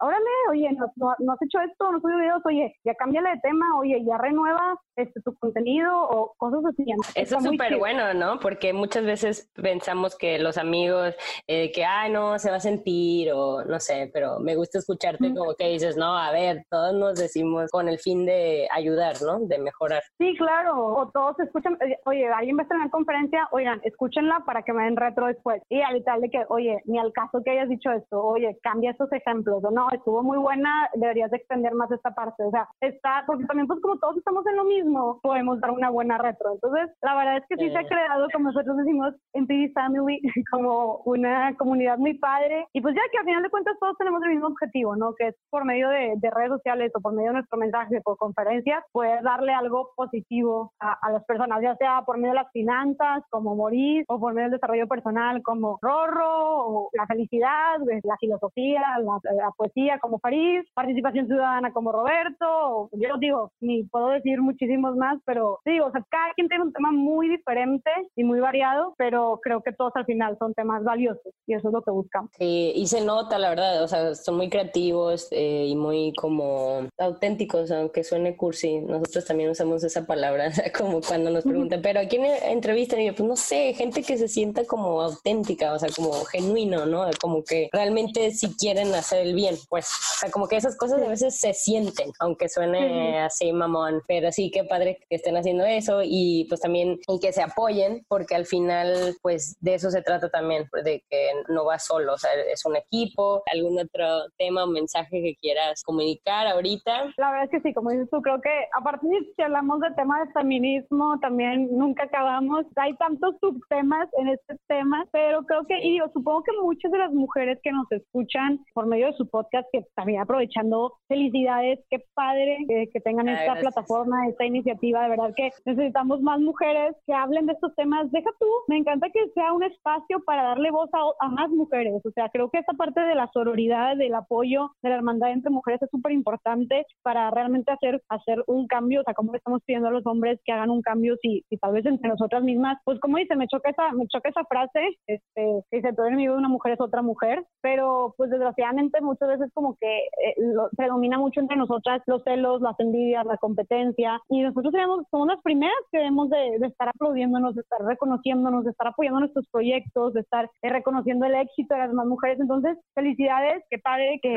órale, 0.00 0.30
oye, 0.50 0.70
no, 0.72 0.86
no, 0.96 1.14
no 1.18 1.32
has 1.32 1.42
hecho 1.42 1.60
esto, 1.60 1.90
no 1.90 1.96
has 1.96 2.02
subido 2.02 2.18
videos, 2.18 2.42
oye, 2.44 2.76
ya 2.84 2.94
cámbiale 2.94 3.30
de 3.30 3.40
tema, 3.40 3.78
oye, 3.78 4.04
ya 4.04 4.18
renueva 4.18 4.78
este 4.96 5.20
tu 5.22 5.34
contenido 5.34 5.90
o 6.08 6.34
cosas 6.36 6.64
así. 6.66 6.84
Eso 7.14 7.38
es 7.38 7.44
súper 7.44 7.78
bueno, 7.78 8.14
¿no? 8.14 8.38
Porque 8.38 8.72
muchas 8.72 9.04
veces 9.04 9.50
pensamos 9.54 10.16
que 10.16 10.38
los 10.38 10.58
amigos, 10.58 11.14
eh, 11.46 11.72
que, 11.72 11.84
ay, 11.84 12.12
no, 12.12 12.38
se 12.38 12.50
va 12.50 12.56
a 12.56 12.60
sentir 12.60 13.32
o 13.32 13.64
no 13.64 13.80
sé, 13.80 14.10
pero 14.12 14.38
me 14.38 14.56
gusta 14.56 14.78
escucharte 14.78 15.34
como 15.34 15.54
que 15.54 15.68
dices, 15.68 15.96
no, 15.96 16.16
a 16.16 16.30
ver, 16.30 16.64
todos 16.70 16.94
nos 16.94 17.18
decimos 17.18 17.70
con 17.70 17.88
el 17.88 17.98
fin 17.98 18.24
de 18.24 18.68
ayudar, 18.72 19.16
¿no? 19.22 19.40
De 19.40 19.58
mejorar. 19.58 20.02
Sí, 20.18 20.36
claro, 20.36 20.86
o 20.86 21.10
todos 21.10 21.38
escuchan, 21.40 21.76
eh, 21.80 21.98
oye, 22.04 22.26
alguien 22.28 22.56
va 22.56 22.60
a 22.60 22.64
estar 22.64 22.76
en 22.76 22.84
la 22.84 22.90
conferencia, 22.90 23.48
oigan, 23.50 23.80
escúchenla 23.82 24.44
para 24.46 24.62
que 24.62 24.72
me 24.72 24.84
den 24.84 24.96
retro 24.96 25.26
después. 25.26 25.62
Y 25.68 25.80
al 25.80 26.02
tal 26.04 26.20
de 26.20 26.30
que, 26.30 26.44
oye, 26.48 26.80
ni 26.84 26.98
al 26.98 27.12
caso 27.12 27.42
que 27.44 27.50
hayas 27.50 27.68
dicho 27.68 27.90
esto, 27.90 28.22
oye, 28.22 28.58
cambia 28.62 28.90
estos 28.92 29.10
ejemplos, 29.12 29.63
no, 29.70 29.88
estuvo 29.92 30.22
muy 30.22 30.38
buena, 30.38 30.88
deberías 30.94 31.30
de 31.30 31.38
extender 31.38 31.74
más 31.74 31.90
esta 31.90 32.14
parte. 32.14 32.44
O 32.44 32.50
sea, 32.50 32.68
está, 32.80 33.24
porque 33.26 33.44
también 33.44 33.66
pues 33.66 33.80
como 33.80 33.98
todos 33.98 34.16
estamos 34.16 34.46
en 34.46 34.56
lo 34.56 34.64
mismo, 34.64 35.20
podemos 35.22 35.60
dar 35.60 35.70
una 35.70 35.90
buena 35.90 36.18
retro. 36.18 36.52
Entonces, 36.54 36.90
la 37.02 37.14
verdad 37.16 37.36
es 37.38 37.44
que 37.48 37.56
sí 37.56 37.70
se 37.70 37.78
ha 37.78 37.86
creado, 37.86 38.26
como 38.32 38.50
nosotros 38.50 38.76
decimos, 38.78 39.14
en 39.32 39.46
TV 39.46 39.72
Family, 39.74 40.20
como 40.50 40.98
una 41.04 41.54
comunidad 41.56 41.98
muy 41.98 42.14
padre. 42.18 42.66
Y 42.72 42.80
pues 42.80 42.94
ya 42.94 43.02
que 43.10 43.18
al 43.18 43.24
final 43.24 43.42
de 43.42 43.50
cuentas 43.50 43.76
todos 43.80 43.96
tenemos 43.98 44.22
el 44.22 44.30
mismo 44.30 44.48
objetivo, 44.48 44.96
¿no? 44.96 45.14
Que 45.14 45.28
es 45.28 45.36
por 45.50 45.64
medio 45.64 45.88
de, 45.88 46.14
de 46.16 46.30
redes 46.30 46.50
sociales 46.50 46.92
o 46.94 47.00
por 47.00 47.12
medio 47.12 47.30
de 47.30 47.34
nuestro 47.34 47.58
mensaje 47.58 48.00
por 48.02 48.16
conferencias, 48.16 48.84
puedes 48.92 49.22
darle 49.22 49.52
algo 49.52 49.90
positivo 49.96 50.72
a, 50.80 51.10
las 51.10 51.24
personas, 51.24 51.60
ya 51.62 51.76
sea 51.76 52.02
por 52.04 52.16
medio 52.16 52.30
de 52.30 52.40
las 52.42 52.52
finanzas, 52.52 53.22
como 53.30 53.54
Moris, 53.54 54.04
o 54.08 54.18
por 54.18 54.34
medio 54.34 54.50
del 54.50 54.58
desarrollo 54.58 54.86
personal, 54.86 55.42
como 55.42 55.78
Rorro, 55.80 56.66
o 56.66 56.90
la 56.92 57.06
felicidad, 57.06 57.78
la 58.02 58.16
filosofía, 58.18 58.82
la, 58.98 59.50
poesía, 59.56 59.98
como 59.98 60.18
Farid, 60.18 60.62
participación 60.74 61.26
ciudadana, 61.26 61.72
como 61.72 61.92
Roberto. 61.92 62.88
Yo 62.92 63.16
digo, 63.18 63.52
ni 63.60 63.84
puedo 63.84 64.08
decir 64.08 64.40
muchísimos 64.40 64.96
más, 64.96 65.20
pero 65.24 65.60
digo, 65.64 65.86
o 65.86 65.92
sea, 65.92 66.04
cada 66.10 66.32
quien 66.34 66.48
tiene 66.48 66.64
un 66.64 66.72
tema 66.72 66.92
muy 66.92 67.28
diferente 67.28 67.90
y 68.16 68.24
muy 68.24 68.40
variado, 68.40 68.94
pero 68.96 69.40
creo 69.42 69.62
que 69.62 69.72
todos 69.72 69.92
al 69.94 70.04
final 70.04 70.36
son 70.38 70.54
temas 70.54 70.82
valiosos 70.84 71.32
y 71.46 71.54
eso 71.54 71.68
es 71.68 71.74
lo 71.74 71.82
que 71.82 71.90
buscamos. 71.90 72.30
Sí, 72.38 72.72
y 72.74 72.86
se 72.86 73.04
nota, 73.04 73.38
la 73.38 73.50
verdad, 73.50 73.82
o 73.82 73.88
sea, 73.88 74.14
son 74.14 74.36
muy 74.36 74.48
creativos 74.48 75.28
eh, 75.30 75.66
y 75.68 75.76
muy 75.76 76.12
como 76.16 76.88
auténticos, 76.98 77.70
aunque 77.70 78.04
suene 78.04 78.36
cursi. 78.36 78.80
Nosotros 78.80 79.24
también 79.24 79.50
usamos 79.50 79.84
esa 79.84 80.06
palabra, 80.06 80.50
como 80.78 81.00
cuando 81.00 81.30
nos 81.30 81.44
preguntan, 81.44 81.80
pero 81.82 82.00
¿a 82.00 82.04
quién 82.04 82.24
entrevistan? 82.24 83.00
Y 83.00 83.06
yo, 83.06 83.14
pues 83.14 83.28
no 83.28 83.36
sé, 83.36 83.74
gente 83.74 84.02
que 84.02 84.16
se 84.16 84.28
sienta 84.28 84.64
como 84.64 85.00
auténtica, 85.00 85.72
o 85.72 85.78
sea, 85.78 85.88
como 85.94 86.12
genuino, 86.24 86.86
¿no? 86.86 87.04
Como 87.20 87.44
que 87.44 87.68
realmente 87.72 88.30
si 88.32 88.54
quieren 88.56 88.94
hacer 88.94 89.26
el 89.26 89.34
bien, 89.34 89.43
pues, 89.68 89.86
o 89.86 90.18
sea, 90.20 90.30
como 90.30 90.48
que 90.48 90.56
esas 90.56 90.76
cosas 90.76 91.02
a 91.02 91.08
veces 91.08 91.38
se 91.38 91.52
sienten, 91.52 92.10
aunque 92.20 92.48
suene 92.48 93.20
así 93.20 93.52
mamón, 93.52 94.02
pero 94.06 94.32
sí, 94.32 94.50
qué 94.50 94.64
padre 94.64 94.98
que 95.08 95.16
estén 95.16 95.36
haciendo 95.36 95.64
eso 95.64 96.00
y 96.02 96.46
pues 96.48 96.60
también 96.60 96.98
y 97.08 97.20
que 97.20 97.32
se 97.32 97.42
apoyen, 97.42 98.04
porque 98.08 98.34
al 98.34 98.46
final, 98.46 99.14
pues 99.22 99.56
de 99.60 99.74
eso 99.74 99.90
se 99.90 100.02
trata 100.02 100.28
también, 100.28 100.68
de 100.84 101.02
que 101.08 101.30
no 101.48 101.64
va 101.64 101.78
solo, 101.78 102.14
o 102.14 102.18
sea, 102.18 102.30
es 102.52 102.64
un 102.64 102.76
equipo, 102.76 103.42
algún 103.52 103.78
otro 103.78 104.28
tema 104.38 104.64
o 104.64 104.66
mensaje 104.66 105.22
que 105.22 105.36
quieras 105.40 105.82
comunicar 105.84 106.46
ahorita. 106.46 107.12
La 107.16 107.30
verdad 107.30 107.44
es 107.44 107.50
que 107.50 107.60
sí, 107.60 107.74
como 107.74 107.90
dices 107.90 108.08
tú, 108.10 108.20
creo 108.22 108.40
que 108.40 108.50
a 108.72 108.82
partir 108.82 109.10
de 109.10 109.32
si 109.36 109.42
hablamos 109.42 109.80
de 109.80 109.90
tema 109.94 110.24
de 110.24 110.32
feminismo, 110.32 111.18
también 111.20 111.68
nunca 111.76 112.04
acabamos, 112.04 112.64
hay 112.76 112.94
tantos 112.96 113.36
subtemas 113.40 114.08
en 114.18 114.28
este 114.28 114.56
tema, 114.68 115.06
pero 115.12 115.44
creo 115.44 115.64
que, 115.66 115.78
y 115.82 115.98
yo 115.98 116.06
supongo 116.12 116.42
que 116.42 116.52
muchas 116.62 116.90
de 116.92 116.98
las 116.98 117.12
mujeres 117.12 117.58
que 117.62 117.72
nos 117.72 117.90
escuchan 117.90 118.64
por 118.74 118.86
medio 118.86 119.06
de 119.06 119.14
su 119.14 119.28
podcast, 119.34 119.66
que 119.72 119.84
también 119.96 120.20
aprovechando, 120.20 120.92
felicidades, 121.08 121.80
qué 121.90 121.98
padre 122.14 122.58
que, 122.68 123.00
tengan 123.00 123.28
esta 123.28 123.56
plataforma, 123.56 124.28
esta 124.28 124.44
iniciativa, 124.46 125.02
de 125.02 125.08
verdad 125.10 125.34
que 125.36 125.50
necesitamos 125.64 126.22
más 126.22 126.38
mujeres 126.40 126.94
que 127.04 127.12
hablen 127.12 127.46
de 127.46 127.54
estos 127.54 127.74
temas. 127.74 128.10
Deja 128.12 128.30
tú, 128.38 128.46
me 128.68 128.78
encanta 128.78 129.08
que 129.10 129.28
sea 129.34 129.52
un 129.52 129.64
espacio 129.64 130.22
para 130.24 130.44
darle 130.44 130.70
voz 130.70 130.88
a, 130.92 131.26
a 131.26 131.28
más 131.28 131.50
mujeres, 131.50 132.00
o 132.04 132.10
sea, 132.12 132.28
creo 132.28 132.48
que 132.50 132.58
esta 132.58 132.74
parte 132.74 133.00
de 133.00 133.16
la 133.16 133.28
sororidad, 133.32 133.96
del 133.96 134.14
apoyo, 134.14 134.70
de 134.82 134.90
la 134.90 134.96
hermandad 134.96 135.32
entre 135.32 135.50
mujeres 135.50 135.82
es 135.82 135.90
súper 135.90 136.12
importante 136.12 136.86
para 137.02 137.30
realmente 137.30 137.72
hacer, 137.72 138.00
hacer 138.08 138.44
un 138.46 138.68
cambio, 138.68 139.00
o 139.00 139.04
sea, 139.04 139.14
como 139.14 139.34
estamos 139.34 139.60
pidiendo 139.66 139.88
a 139.88 139.92
los 139.92 140.06
hombres 140.06 140.40
que 140.44 140.52
hagan 140.52 140.70
un 140.70 140.82
cambio 140.82 141.16
si, 141.20 141.44
si 141.48 141.56
tal 141.56 141.72
vez 141.72 141.84
entre 141.86 142.08
nosotras 142.08 142.44
mismas, 142.44 142.78
pues 142.84 143.00
como 143.00 143.18
dice, 143.18 143.34
me 143.34 143.48
choca 143.48 143.70
esa, 143.70 143.90
me 143.92 144.06
choca 144.06 144.28
esa 144.28 144.44
frase, 144.44 144.96
este, 145.08 145.62
que 145.70 145.76
dice, 145.76 145.92
todo 145.92 146.06
enemigo 146.06 146.34
de 146.34 146.38
una 146.38 146.48
mujer 146.48 146.74
es 146.74 146.80
otra 146.80 147.02
mujer, 147.02 147.44
pero 147.60 148.14
pues 148.16 148.30
desgraciadamente 148.30 149.00
muchas 149.24 149.38
veces 149.38 149.52
como 149.54 149.76
que 149.76 149.98
eh, 149.98 150.34
predomina 150.76 151.18
mucho 151.18 151.40
entre 151.40 151.56
nosotras 151.56 152.02
los 152.06 152.22
celos, 152.24 152.60
las 152.60 152.78
envidias, 152.78 153.24
la 153.26 153.36
competencia, 153.36 154.20
y 154.28 154.42
nosotros 154.42 154.72
tenemos, 154.72 155.06
somos 155.10 155.28
las 155.28 155.42
primeras 155.42 155.76
que 155.90 155.98
debemos 155.98 156.30
de, 156.30 156.56
estar 156.66 156.88
aplaudiéndonos, 156.88 157.54
de 157.54 157.62
estar 157.62 157.80
reconociéndonos, 157.82 158.64
de 158.64 158.70
estar 158.70 158.88
apoyando 158.88 159.20
nuestros 159.20 159.46
proyectos, 159.50 160.14
de 160.14 160.20
estar 160.20 160.50
eh, 160.62 160.68
reconociendo 160.70 161.26
el 161.26 161.34
éxito 161.34 161.74
de 161.74 161.80
las 161.80 161.90
demás 161.90 162.06
mujeres, 162.06 162.38
entonces 162.40 162.76
felicidades, 162.94 163.62
qué 163.70 163.78
padre 163.78 164.18
que, 164.22 164.32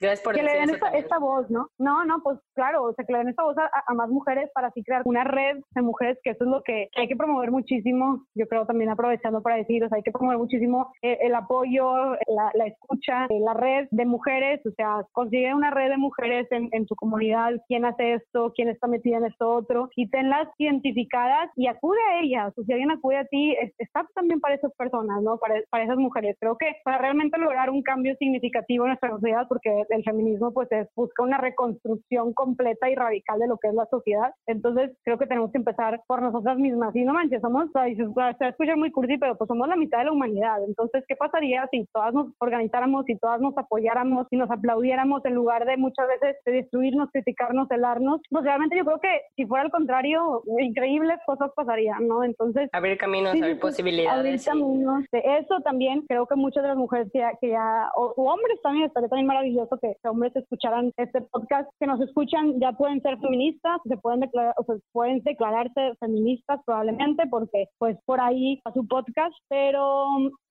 Gracias, 0.00 0.20
por 0.22 0.34
que 0.34 0.42
le 0.42 0.52
den 0.52 0.70
esta, 0.94 1.18
voz, 1.18 1.50
¿no? 1.50 1.68
No, 1.78 2.04
no, 2.04 2.22
pues 2.22 2.38
claro, 2.54 2.84
o 2.84 2.94
sea, 2.94 3.04
que 3.04 3.12
le 3.12 3.18
den 3.20 3.28
esta 3.28 3.42
voz 3.42 3.56
a, 3.58 3.94
más 3.94 4.08
mujeres 4.08 4.50
para 4.54 4.68
así 4.68 4.82
crear 4.82 5.02
una 5.04 5.24
red 5.24 5.58
de 5.74 5.82
mujeres, 5.82 6.18
que 6.22 6.30
eso 6.30 6.44
es 6.44 6.50
lo 6.50 6.62
que 6.62 6.88
hay 6.96 7.08
que 7.08 7.16
promover 7.16 7.50
muchísimo, 7.50 8.24
yo 8.34 8.46
creo 8.46 8.66
también 8.66 8.90
aprovechando 8.90 9.42
para 9.42 9.56
decir, 9.56 9.84
o 9.84 9.88
sea, 9.88 9.96
hay 9.96 10.02
que 10.02 10.12
promover 10.12 10.38
muchísimo 10.38 10.92
eh, 11.02 11.18
el 11.22 11.34
apoyo, 11.34 12.16
la, 12.26 12.66
escucha, 12.66 13.26
eh, 13.26 13.40
la 13.40 13.54
red 13.54 13.81
de 13.90 14.04
mujeres, 14.04 14.60
o 14.66 14.70
sea, 14.70 15.04
consigue 15.12 15.54
una 15.54 15.70
red 15.70 15.90
de 15.90 15.96
mujeres 15.96 16.46
en, 16.50 16.68
en 16.72 16.86
tu 16.86 16.94
comunidad, 16.94 17.52
quién 17.68 17.84
hace 17.84 18.14
esto, 18.14 18.52
quién 18.54 18.68
está 18.68 18.86
metida 18.86 19.18
en 19.18 19.26
esto 19.26 19.48
otro, 19.48 19.90
y 19.96 20.08
tenlas 20.08 20.48
identificadas 20.58 21.50
y 21.56 21.66
acude 21.66 21.98
a 22.10 22.20
ellas, 22.20 22.52
o 22.56 22.62
si 22.64 22.72
alguien 22.72 22.90
acude 22.90 23.18
a 23.18 23.24
ti, 23.24 23.56
está 23.78 24.06
también 24.14 24.40
para 24.40 24.54
esas 24.54 24.72
personas, 24.74 25.22
¿no? 25.22 25.38
Para, 25.38 25.56
para 25.70 25.84
esas 25.84 25.96
mujeres. 25.96 26.36
Creo 26.40 26.56
que 26.56 26.76
para 26.84 26.98
realmente 26.98 27.38
lograr 27.38 27.70
un 27.70 27.82
cambio 27.82 28.14
significativo 28.16 28.84
en 28.84 28.90
nuestra 28.90 29.10
sociedad, 29.10 29.46
porque 29.48 29.84
el 29.88 30.04
feminismo 30.04 30.52
pues 30.52 30.70
es, 30.72 30.88
busca 30.94 31.22
una 31.22 31.38
reconstrucción 31.38 32.32
completa 32.34 32.90
y 32.90 32.94
radical 32.94 33.38
de 33.38 33.48
lo 33.48 33.58
que 33.58 33.68
es 33.68 33.74
la 33.74 33.86
sociedad. 33.86 34.32
Entonces 34.46 34.90
creo 35.04 35.18
que 35.18 35.26
tenemos 35.26 35.50
que 35.52 35.58
empezar 35.58 36.00
por 36.06 36.22
nosotras 36.22 36.58
mismas. 36.58 36.94
Y 36.94 37.04
no 37.04 37.12
manches, 37.12 37.40
somos, 37.40 37.70
se 37.72 38.48
escucha 38.48 38.76
muy 38.76 38.90
cursi, 38.90 39.18
pero 39.18 39.36
pues 39.36 39.48
somos 39.48 39.68
la 39.68 39.76
mitad 39.76 39.98
de 39.98 40.04
la 40.04 40.12
humanidad. 40.12 40.62
Entonces, 40.66 41.04
¿qué 41.08 41.16
pasaría 41.16 41.66
si 41.70 41.86
todas 41.92 42.12
nos 42.14 42.28
organizáramos, 42.38 43.04
si 43.06 43.16
todas 43.16 43.40
nos 43.40 43.56
apoyáramos, 43.62 44.26
si 44.30 44.36
nos 44.36 44.50
aplaudiéramos 44.50 45.24
en 45.24 45.34
lugar 45.34 45.64
de 45.64 45.76
muchas 45.76 46.06
veces 46.08 46.36
de 46.44 46.52
destruirnos, 46.52 47.10
criticarnos, 47.12 47.68
celarnos? 47.68 48.20
Pues 48.30 48.44
realmente 48.44 48.76
yo 48.76 48.84
creo 48.84 49.00
que 49.00 49.20
si 49.36 49.46
fuera 49.46 49.64
al 49.64 49.70
contrario, 49.70 50.42
increíbles 50.60 51.18
cosas 51.26 51.50
pasarían, 51.54 52.06
¿no? 52.06 52.24
Entonces... 52.24 52.68
Abrir 52.72 52.98
caminos, 52.98 53.34
abrir 53.34 53.58
posibilidades. 53.58 54.18
Abrir 54.18 54.40
caminos. 54.44 55.04
Eso 55.12 55.60
también 55.64 56.02
creo 56.08 56.26
que 56.26 56.36
muchas 56.36 56.62
de 56.62 56.68
las 56.70 56.78
mujeres 56.78 57.08
que 57.12 57.20
ya, 57.20 57.32
que 57.40 57.50
ya 57.50 57.90
o, 57.96 58.14
hombres 58.16 58.60
también, 58.62 58.86
estaría 58.86 59.08
también 59.08 59.26
maravilloso 59.26 59.78
que, 59.80 59.96
hombres 60.08 60.34
escucharan 60.36 60.92
este 60.96 61.20
podcast, 61.22 61.68
que 61.80 61.86
nos 61.86 62.00
escuchan, 62.00 62.60
ya 62.60 62.72
pueden 62.72 63.00
ser 63.02 63.18
feministas, 63.18 63.80
se 63.84 63.96
pueden 63.96 64.20
declarar, 64.20 64.54
o 64.58 64.64
sea, 64.64 64.76
pueden 64.92 65.22
declararse 65.22 65.94
feministas 66.00 66.60
probablemente, 66.64 67.24
porque 67.30 67.66
pues 67.78 67.96
por 68.04 68.20
ahí 68.20 68.60
a 68.64 68.72
su 68.72 68.86
podcast, 68.86 69.34
pero 69.48 70.06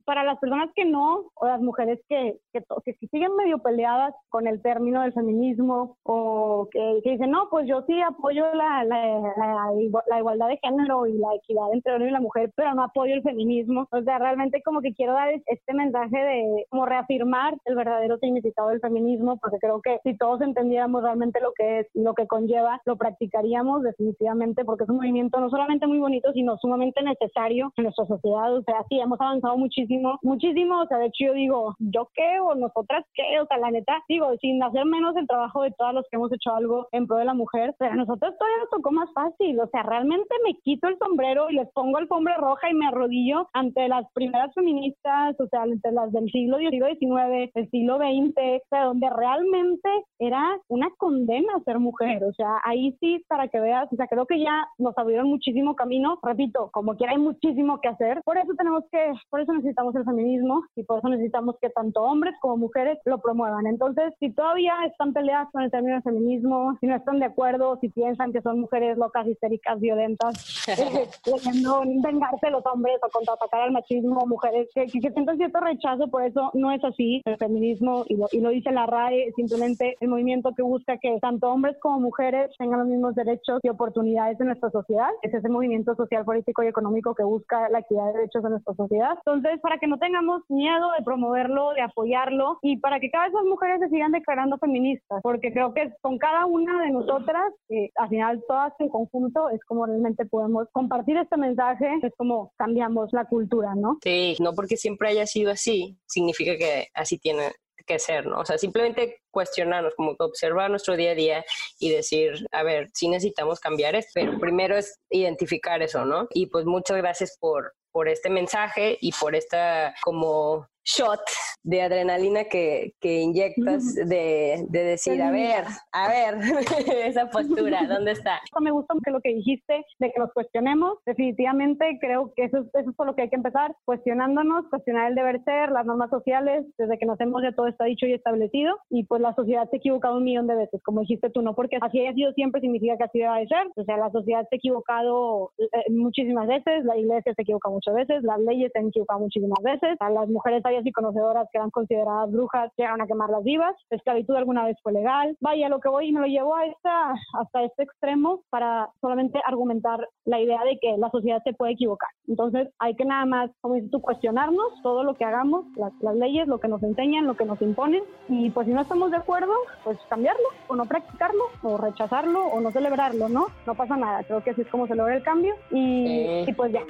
para 0.06 0.24
las 0.24 0.40
personas 0.40 0.70
que 0.76 0.86
no, 0.86 1.32
o 1.36 1.48
las 1.48 1.62
mujeres 1.62 2.00
que, 2.08 2.38
que, 2.54 2.64
que, 2.86 3.08
siguen 3.08 3.36
medio 3.36 3.60
peleadas 3.60 4.14
con 4.30 4.48
el 4.48 4.62
término 4.62 5.02
del 5.02 5.14
feminismo, 5.14 5.98
o 6.04 6.68
que, 6.72 7.02
dicen, 7.04 7.32
no, 7.32 7.48
pues 7.50 7.68
yo 7.68 7.84
sí 7.88 8.02
apoyo 8.02 8.46
la, 8.54 8.84
la, 8.84 9.74
la, 10.08 10.20
igualdad 10.20 10.48
de 10.48 10.58
género 10.58 11.06
y 11.08 11.18
la 11.18 11.36
equidad 11.36 11.74
entre 11.74 11.94
hombre 11.94 12.10
y 12.10 12.12
la 12.12 12.22
mujer, 12.22 12.52
pero 12.56 12.74
no 12.74 12.84
apoyo 12.84 13.14
el 13.14 13.24
feminismo. 13.24 13.88
O 13.92 14.02
sea, 14.02 14.20
realmente 14.20 14.62
como 14.64 14.82
que 14.82 14.94
quiero 14.94 15.14
dar 15.14 15.30
este 15.46 15.74
mensaje 15.74 16.18
de 16.18 16.66
como 16.70 16.86
reafirmar 16.86 17.56
el 17.66 17.76
verdadero 17.76 18.18
significado 18.18 18.70
del 18.70 18.80
feminismo, 18.80 19.38
porque 19.42 19.58
creo 19.60 19.82
que 19.82 20.00
si 20.04 20.18
todos 20.18 20.42
entendiéramos 20.42 21.04
realmente 21.04 21.40
lo 21.42 21.52
que 21.54 21.80
es, 21.80 21.88
lo 21.94 22.14
que 22.14 22.28
conlleva, 22.28 22.82
lo 22.86 22.96
practicaríamos 22.96 23.84
definitivamente, 23.84 24.66
porque 24.66 24.84
es 24.84 24.90
un 24.90 24.98
movimiento 24.98 25.40
no 25.40 25.50
solamente 25.50 25.88
muy 25.88 26.00
bonito, 26.00 26.32
sino 26.34 26.58
sumamente 26.58 27.02
necesario 27.04 27.72
en 27.78 27.84
nuestra 27.84 28.06
sociedad. 28.06 28.56
O 28.56 28.64
sea, 28.64 28.84
sí, 28.90 29.00
hemos 29.00 29.20
avanzado 29.20 29.58
muchísimo 29.58 29.91
muchísimo, 30.22 30.82
o 30.82 30.88
sea, 30.88 30.98
de 30.98 31.08
hecho 31.08 31.26
yo 31.26 31.34
digo, 31.34 31.76
¿yo 31.80 32.10
qué? 32.14 32.40
o 32.40 32.56
nosotras 32.56 33.06
qué, 33.14 33.40
o 33.40 33.46
sea, 33.46 33.58
la 33.58 33.72
neta, 33.72 34.02
digo, 34.08 34.28
sin 34.40 34.62
hacer 34.64 34.86
menos 34.86 35.16
el 35.16 35.28
trabajo 35.28 35.64
de 35.64 35.72
todos 35.72 35.94
los 35.94 36.06
que 36.10 36.18
hemos 36.18 36.32
hecho 36.32 36.54
algo 36.56 36.88
en 36.92 37.08
pro 37.08 37.18
de 37.18 37.26
la 37.26 37.34
mujer, 37.34 37.74
pero 37.78 37.92
a 37.92 37.96
nosotros 37.96 38.34
todavía 38.38 38.58
nos 38.60 38.70
tocó 38.70 38.92
más 38.92 39.10
fácil, 39.14 39.60
o 39.60 39.68
sea, 39.68 39.84
realmente 39.84 40.34
me 40.46 40.54
quito 40.56 40.88
el 40.88 40.98
sombrero 40.98 41.50
y 41.50 41.56
les 41.56 41.70
pongo 41.72 41.98
alfombra 41.98 42.38
roja 42.38 42.70
y 42.70 42.74
me 42.74 42.88
arrodillo 42.88 43.50
ante 43.54 43.88
las 43.88 44.06
primeras 44.14 44.54
feministas, 44.54 45.40
o 45.40 45.48
sea, 45.48 45.64
ante 45.64 45.92
las 45.92 46.12
del 46.12 46.30
siglo 46.32 46.58
XIX, 46.58 47.52
del 47.54 47.70
siglo 47.70 47.98
XX, 47.98 48.38
o 48.38 48.68
sea, 48.70 48.84
donde 48.86 49.10
realmente 49.10 49.90
era 50.20 50.58
una 50.68 50.90
condena 50.98 51.54
ser 51.66 51.80
mujer, 51.80 52.24
o 52.24 52.34
sea, 52.34 52.60
ahí 52.64 52.96
sí, 53.00 53.24
para 53.28 53.48
que 53.48 53.60
veas, 53.60 53.92
o 53.92 53.96
sea, 53.96 54.08
creo 54.08 54.26
que 54.26 54.40
ya 54.40 54.68
nos 54.78 54.98
abrieron 54.98 55.28
muchísimo 55.28 55.76
camino, 55.76 56.20
repito, 56.22 56.70
como 56.72 56.96
quiera 56.96 57.14
hay 57.14 57.20
muchísimo 57.20 57.80
que 57.82 57.90
hacer, 57.90 58.22
por 58.24 58.38
eso 58.38 58.54
tenemos 58.58 58.84
que, 58.92 59.14
por 59.30 59.42
eso 59.42 59.54
necesitamos 59.54 59.81
el 59.96 60.06
feminismo 60.06 60.64
y 60.76 60.84
por 60.84 61.00
eso 61.00 61.10
necesitamos 61.10 61.56
que 61.62 61.70
tanto 61.70 62.02
hombres 62.04 62.36
como 62.42 62.58
mujeres 62.58 62.98
lo 63.06 63.20
promuevan. 63.20 63.66
Entonces, 63.68 64.14
si 64.20 64.32
todavía 64.32 64.74
están 64.86 65.14
peleadas 65.14 65.50
con 65.52 65.64
el 65.64 65.72
término 65.72 66.02
feminismo, 66.02 66.78
si 66.80 66.88
no 66.88 66.96
están 66.96 67.20
de 67.20 67.26
acuerdo, 67.26 67.78
si 67.82 67.90
piensan 67.90 68.32
que 68.32 68.42
son 68.42 68.60
mujeres 68.60 68.98
locas, 68.98 69.28
histéricas, 69.28 69.80
violentas, 69.80 70.68
eh, 70.68 71.08
queriendo 71.24 71.82
vengarse 72.04 72.50
los 72.50 72.66
hombres 72.66 72.98
o 73.04 73.10
contraatacar 73.10 73.62
al 73.62 73.72
machismo, 73.72 74.26
mujeres 74.28 74.68
que, 74.74 74.86
que, 74.86 75.00
sientan 75.00 75.38
cierto 75.38 75.60
rechazo, 75.60 76.08
por 76.10 76.24
eso 76.24 76.52
no 76.54 76.72
es 76.72 76.84
así. 76.84 77.22
El 77.26 77.38
feminismo, 77.38 78.06
y 78.08 78.18
lo, 78.18 78.28
y 78.32 78.40
lo 78.40 78.50
dice 78.50 78.72
la 78.72 78.86
RAE, 78.86 79.32
simplemente 79.36 79.96
el 80.00 80.10
movimiento 80.10 80.54
que 80.56 80.64
busca 80.64 80.98
que 80.98 81.18
tanto 81.22 81.50
hombres 81.52 81.76
como 81.82 82.00
mujeres 82.00 82.52
tengan 82.58 82.80
los 82.80 82.88
mismos 82.88 83.16
derechos 83.16 83.60
y 83.64 83.70
oportunidades 83.70 84.40
en 84.40 84.48
nuestra 84.48 84.70
sociedad. 84.70 85.10
Es 85.22 85.34
ese 85.34 85.50
movimiento 85.50 85.96
social, 85.96 86.26
político 86.26 86.64
y 86.64 86.68
económico 86.68 87.16
que 87.16 87.24
busca 87.24 87.70
la 87.70 87.80
equidad 87.80 88.08
de 88.08 88.14
derechos 88.20 88.44
en 88.44 88.52
nuestra 88.52 88.74
sociedad. 88.76 89.18
Entonces, 89.26 89.60
para 89.72 89.80
que 89.80 89.88
no 89.88 90.00
tengamos 90.00 90.42
miedo 90.50 90.92
de 90.98 91.06
promoverlo, 91.06 91.72
de 91.72 91.82
apoyarlo 91.82 92.60
y 92.62 92.76
para 92.76 93.00
que 93.00 93.10
cada 93.10 93.24
vez 93.24 93.34
más 93.34 93.46
mujeres 93.46 93.80
se 93.80 93.88
sigan 93.88 94.12
declarando 94.12 94.58
feministas, 94.58 95.22
porque 95.24 95.54
creo 95.54 95.74
que 95.74 95.94
con 96.02 96.18
cada 96.18 96.46
una 96.46 96.84
de 96.84 96.92
nosotras, 96.92 97.54
eh, 97.70 97.90
al 97.96 98.10
final 98.10 98.44
todas 98.50 98.74
en 98.80 98.90
conjunto, 98.90 99.50
es 99.50 99.64
como 99.64 99.86
realmente 99.86 100.26
podemos 100.26 100.68
compartir 100.74 101.16
este 101.16 101.38
mensaje, 101.38 101.88
es 102.04 102.14
como 102.18 102.52
cambiamos 102.58 103.14
la 103.14 103.24
cultura, 103.30 103.74
¿no? 103.74 103.98
Sí, 104.04 104.36
no 104.42 104.54
porque 104.54 104.76
siempre 104.76 105.08
haya 105.08 105.26
sido 105.26 105.52
así, 105.52 105.98
significa 106.06 106.58
que 106.58 106.88
así 106.94 107.18
tiene 107.18 107.54
que 107.86 107.98
ser, 107.98 108.26
¿no? 108.26 108.40
O 108.40 108.46
sea, 108.46 108.58
simplemente 108.58 109.22
cuestionarnos, 109.32 109.96
como 109.96 110.16
observar 110.20 110.70
nuestro 110.70 110.98
día 110.98 111.12
a 111.12 111.16
día 111.16 111.46
y 111.80 111.92
decir, 111.92 112.46
a 112.52 112.64
ver, 112.64 112.90
sí 112.94 113.08
necesitamos 113.08 113.62
cambiar 113.62 113.96
esto, 113.96 114.12
pero 114.16 114.38
primero 114.38 114.76
es 114.78 115.00
identificar 115.10 115.82
eso, 115.82 116.06
¿no? 116.06 116.28
Y 116.34 116.48
pues 116.48 116.66
muchas 116.66 116.98
gracias 116.98 117.38
por, 117.40 117.74
por 117.92 118.08
este 118.08 118.30
mensaje 118.30 118.98
y 119.02 119.12
por 119.14 119.36
esta 119.36 119.94
como 120.04 120.68
shot 120.84 121.22
de 121.64 121.82
adrenalina 121.82 122.46
que, 122.46 122.94
que 123.00 123.20
inyectas 123.20 123.96
de, 123.96 124.66
de 124.70 124.84
decir, 124.84 125.22
a 125.22 125.32
ver, 125.32 125.66
a 125.92 126.08
ver, 126.08 126.36
esa 127.06 127.30
postura, 127.30 127.86
¿dónde 127.88 128.12
está? 128.12 128.40
Me 128.62 128.72
gusta 128.72 128.96
que 129.04 129.12
lo 129.12 129.22
que 129.22 129.34
dijiste 129.34 129.86
de 130.00 130.12
que 130.12 130.20
nos 130.20 130.32
cuestionemos, 130.34 130.98
definitivamente 131.06 131.98
creo 132.00 132.34
que 132.36 132.46
eso, 132.46 132.66
eso 132.74 132.90
es 132.90 132.96
por 132.96 133.08
lo 133.08 133.16
que 133.16 133.24
hay 133.24 133.30
que 133.30 133.36
empezar, 133.36 133.76
cuestionándonos, 133.86 134.68
cuestionar 134.70 135.10
el 135.10 135.16
deber 135.16 135.44
ser, 135.44 135.72
las 135.72 135.86
normas 135.86 136.10
sociales, 136.10 136.66
desde 136.78 136.98
que 136.98 137.06
nacemos 137.06 137.42
ya 137.44 137.52
todo 137.54 137.68
está 137.68 137.86
dicho 137.86 138.06
y 138.06 138.14
establecido, 138.14 138.78
y 138.90 139.06
pues 139.06 139.22
la 139.22 139.36
sociedad 139.36 139.70
se 139.70 139.78
ha 139.78 139.80
equivocado 139.80 140.18
un 140.18 140.24
millón 140.24 140.48
de 140.48 140.56
veces, 140.56 140.82
como 140.84 141.02
dijiste 141.02 141.30
tú, 141.30 141.42
no 141.42 141.56
porque 141.56 141.78
así 141.82 142.00
haya 142.00 142.14
sido 142.14 142.34
siempre 142.34 142.62
significa 142.62 142.98
que 142.98 143.04
así 143.04 143.20
debe 143.20 143.40
de 143.40 143.48
ser, 143.48 143.68
o 143.76 143.84
sea, 143.84 143.98
la 143.98 144.12
sociedad 144.12 144.46
se 144.50 144.56
ha 144.56 144.58
equivocado 144.58 145.52
eh, 145.58 145.92
muchísimas 145.92 146.48
veces, 146.48 146.84
la 146.86 146.98
iglesia 146.98 147.34
se 147.36 147.42
equivoca 147.42 147.70
muchas 147.70 147.96
veces, 147.96 148.24
las 148.24 148.40
leyes 148.40 148.72
se 148.74 148.80
han 148.80 148.88
equivocado 148.88 149.20
muchísimas 149.20 149.62
veces, 149.64 149.98
a 150.00 150.10
las 150.10 150.28
mujeres 150.28 150.64
y 150.86 150.92
conocedoras 150.92 151.48
que 151.52 151.58
eran 151.58 151.70
consideradas 151.70 152.32
brujas 152.32 152.72
llegaron 152.78 153.02
a 153.02 153.08
quemarlas 153.08 153.44
vivas. 153.44 153.76
La 153.90 153.98
esclavitud 153.98 154.36
alguna 154.36 154.66
vez 154.66 154.78
fue 154.82 154.94
legal. 154.94 155.36
Vaya, 155.42 155.70
lo 155.70 155.80
que 155.80 155.90
voy 155.90 156.08
y 156.08 156.12
me 156.12 156.22
lo 156.22 156.28
llevo 156.28 156.56
a 156.56 156.66
esta, 156.66 157.14
hasta 157.40 157.64
este 157.64 157.84
extremo 157.84 158.42
para 158.50 158.90
solamente 159.02 159.40
argumentar 159.46 160.08
la 160.26 160.40
idea 160.40 160.64
de 160.64 160.78
que 160.80 160.98
la 160.98 161.10
sociedad 161.10 161.42
se 161.44 161.54
puede 161.54 161.74
equivocar. 161.74 162.10
Entonces 162.28 162.70
hay 162.80 162.96
que 162.96 163.06
nada 163.06 163.26
más, 163.26 163.52
como 163.62 163.76
dices 163.76 163.92
tú, 163.92 164.02
cuestionarnos 164.02 164.82
todo 164.84 165.04
lo 165.04 165.16
que 165.16 165.26
hagamos, 165.26 165.66
las, 165.76 165.94
las 166.02 166.16
leyes, 166.16 166.48
lo 166.48 166.60
que 166.60 166.68
nos 166.68 166.82
enseñan, 166.84 167.28
lo 167.28 167.36
que 167.36 167.46
nos 167.46 167.62
imponen 167.62 168.04
y 168.30 168.50
pues 168.52 168.68
si 168.68 168.74
no 168.74 168.82
estamos 168.82 169.12
de 169.12 169.18
acuerdo, 169.18 169.54
pues 169.84 169.98
cambiarlo 170.10 170.48
o 170.68 170.76
no 170.76 170.86
practicarlo 170.86 171.44
o 171.64 171.78
rechazarlo 171.78 172.46
o 172.48 172.60
no 172.62 172.72
celebrarlo, 172.72 173.30
¿no? 173.30 173.48
No 173.66 173.76
pasa 173.76 173.98
nada, 173.98 174.24
creo 174.24 174.44
que 174.44 174.52
así 174.52 174.62
es 174.62 174.68
como 174.68 174.88
se 174.88 174.96
logra 174.96 175.16
el 175.16 175.24
cambio 175.24 175.54
y, 175.72 176.44
y 176.48 176.54
pues 176.54 176.72
ya, 176.72 176.82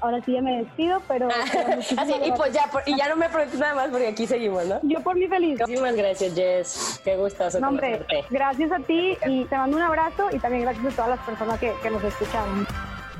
ahora 0.00 0.22
sí 0.24 0.32
ya 0.32 0.42
me 0.42 0.64
despido, 0.64 1.00
pero... 1.06 1.28
así, 1.98 2.14
y 2.24 2.32
pues 2.32 2.52
ya, 2.52 2.70
y 2.86 2.96
ya 2.96 3.08
no 3.08 3.16
me 3.28 3.46
nada 3.58 3.74
más 3.74 3.88
porque 3.90 4.08
aquí 4.08 4.26
seguimos, 4.26 4.66
¿no? 4.66 4.80
Yo 4.82 5.00
por 5.02 5.16
mi 5.16 5.28
feliz. 5.28 5.58
Muchísimas 5.60 5.94
gracias, 5.94 6.34
Jess. 6.34 7.00
Qué 7.04 7.16
gustazo. 7.16 7.60
No, 7.60 7.68
hombre, 7.68 8.04
gracias 8.30 8.72
a 8.72 8.78
ti 8.78 9.16
y 9.26 9.44
te 9.44 9.56
mando 9.56 9.76
un 9.76 9.82
abrazo 9.82 10.28
y 10.32 10.38
también 10.38 10.62
gracias 10.62 10.86
a 10.86 10.96
todas 10.96 11.10
las 11.10 11.20
personas 11.20 11.58
que, 11.60 11.72
que 11.82 11.90
nos 11.90 12.02
escucharon. 12.02 12.66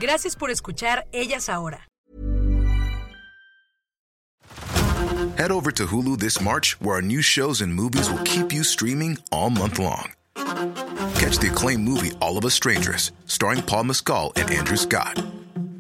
Gracias 0.01 0.37
por 0.37 0.51
escuchar 0.51 1.07
Ellas 1.13 1.49
Ahora. 1.49 1.87
Head 5.37 5.51
over 5.51 5.71
to 5.73 5.87
Hulu 5.87 6.19
this 6.19 6.41
March, 6.41 6.77
where 6.81 6.97
our 6.97 7.03
new 7.03 7.23
shows 7.23 7.61
and 7.61 7.75
movies 7.75 8.11
will 8.11 8.23
keep 8.25 8.53
you 8.53 8.65
streaming 8.65 9.19
all 9.31 9.51
month 9.51 9.79
long. 9.79 10.13
Catch 11.17 11.39
the 11.39 11.49
acclaimed 11.51 11.85
movie 11.85 12.13
All 12.21 12.37
of 12.37 12.45
Us 12.45 12.55
Strangers, 12.55 13.13
starring 13.27 13.63
Paul 13.63 13.85
Mescal 13.85 14.33
and 14.37 14.51
Andrew 14.51 14.77
Scott. 14.77 15.23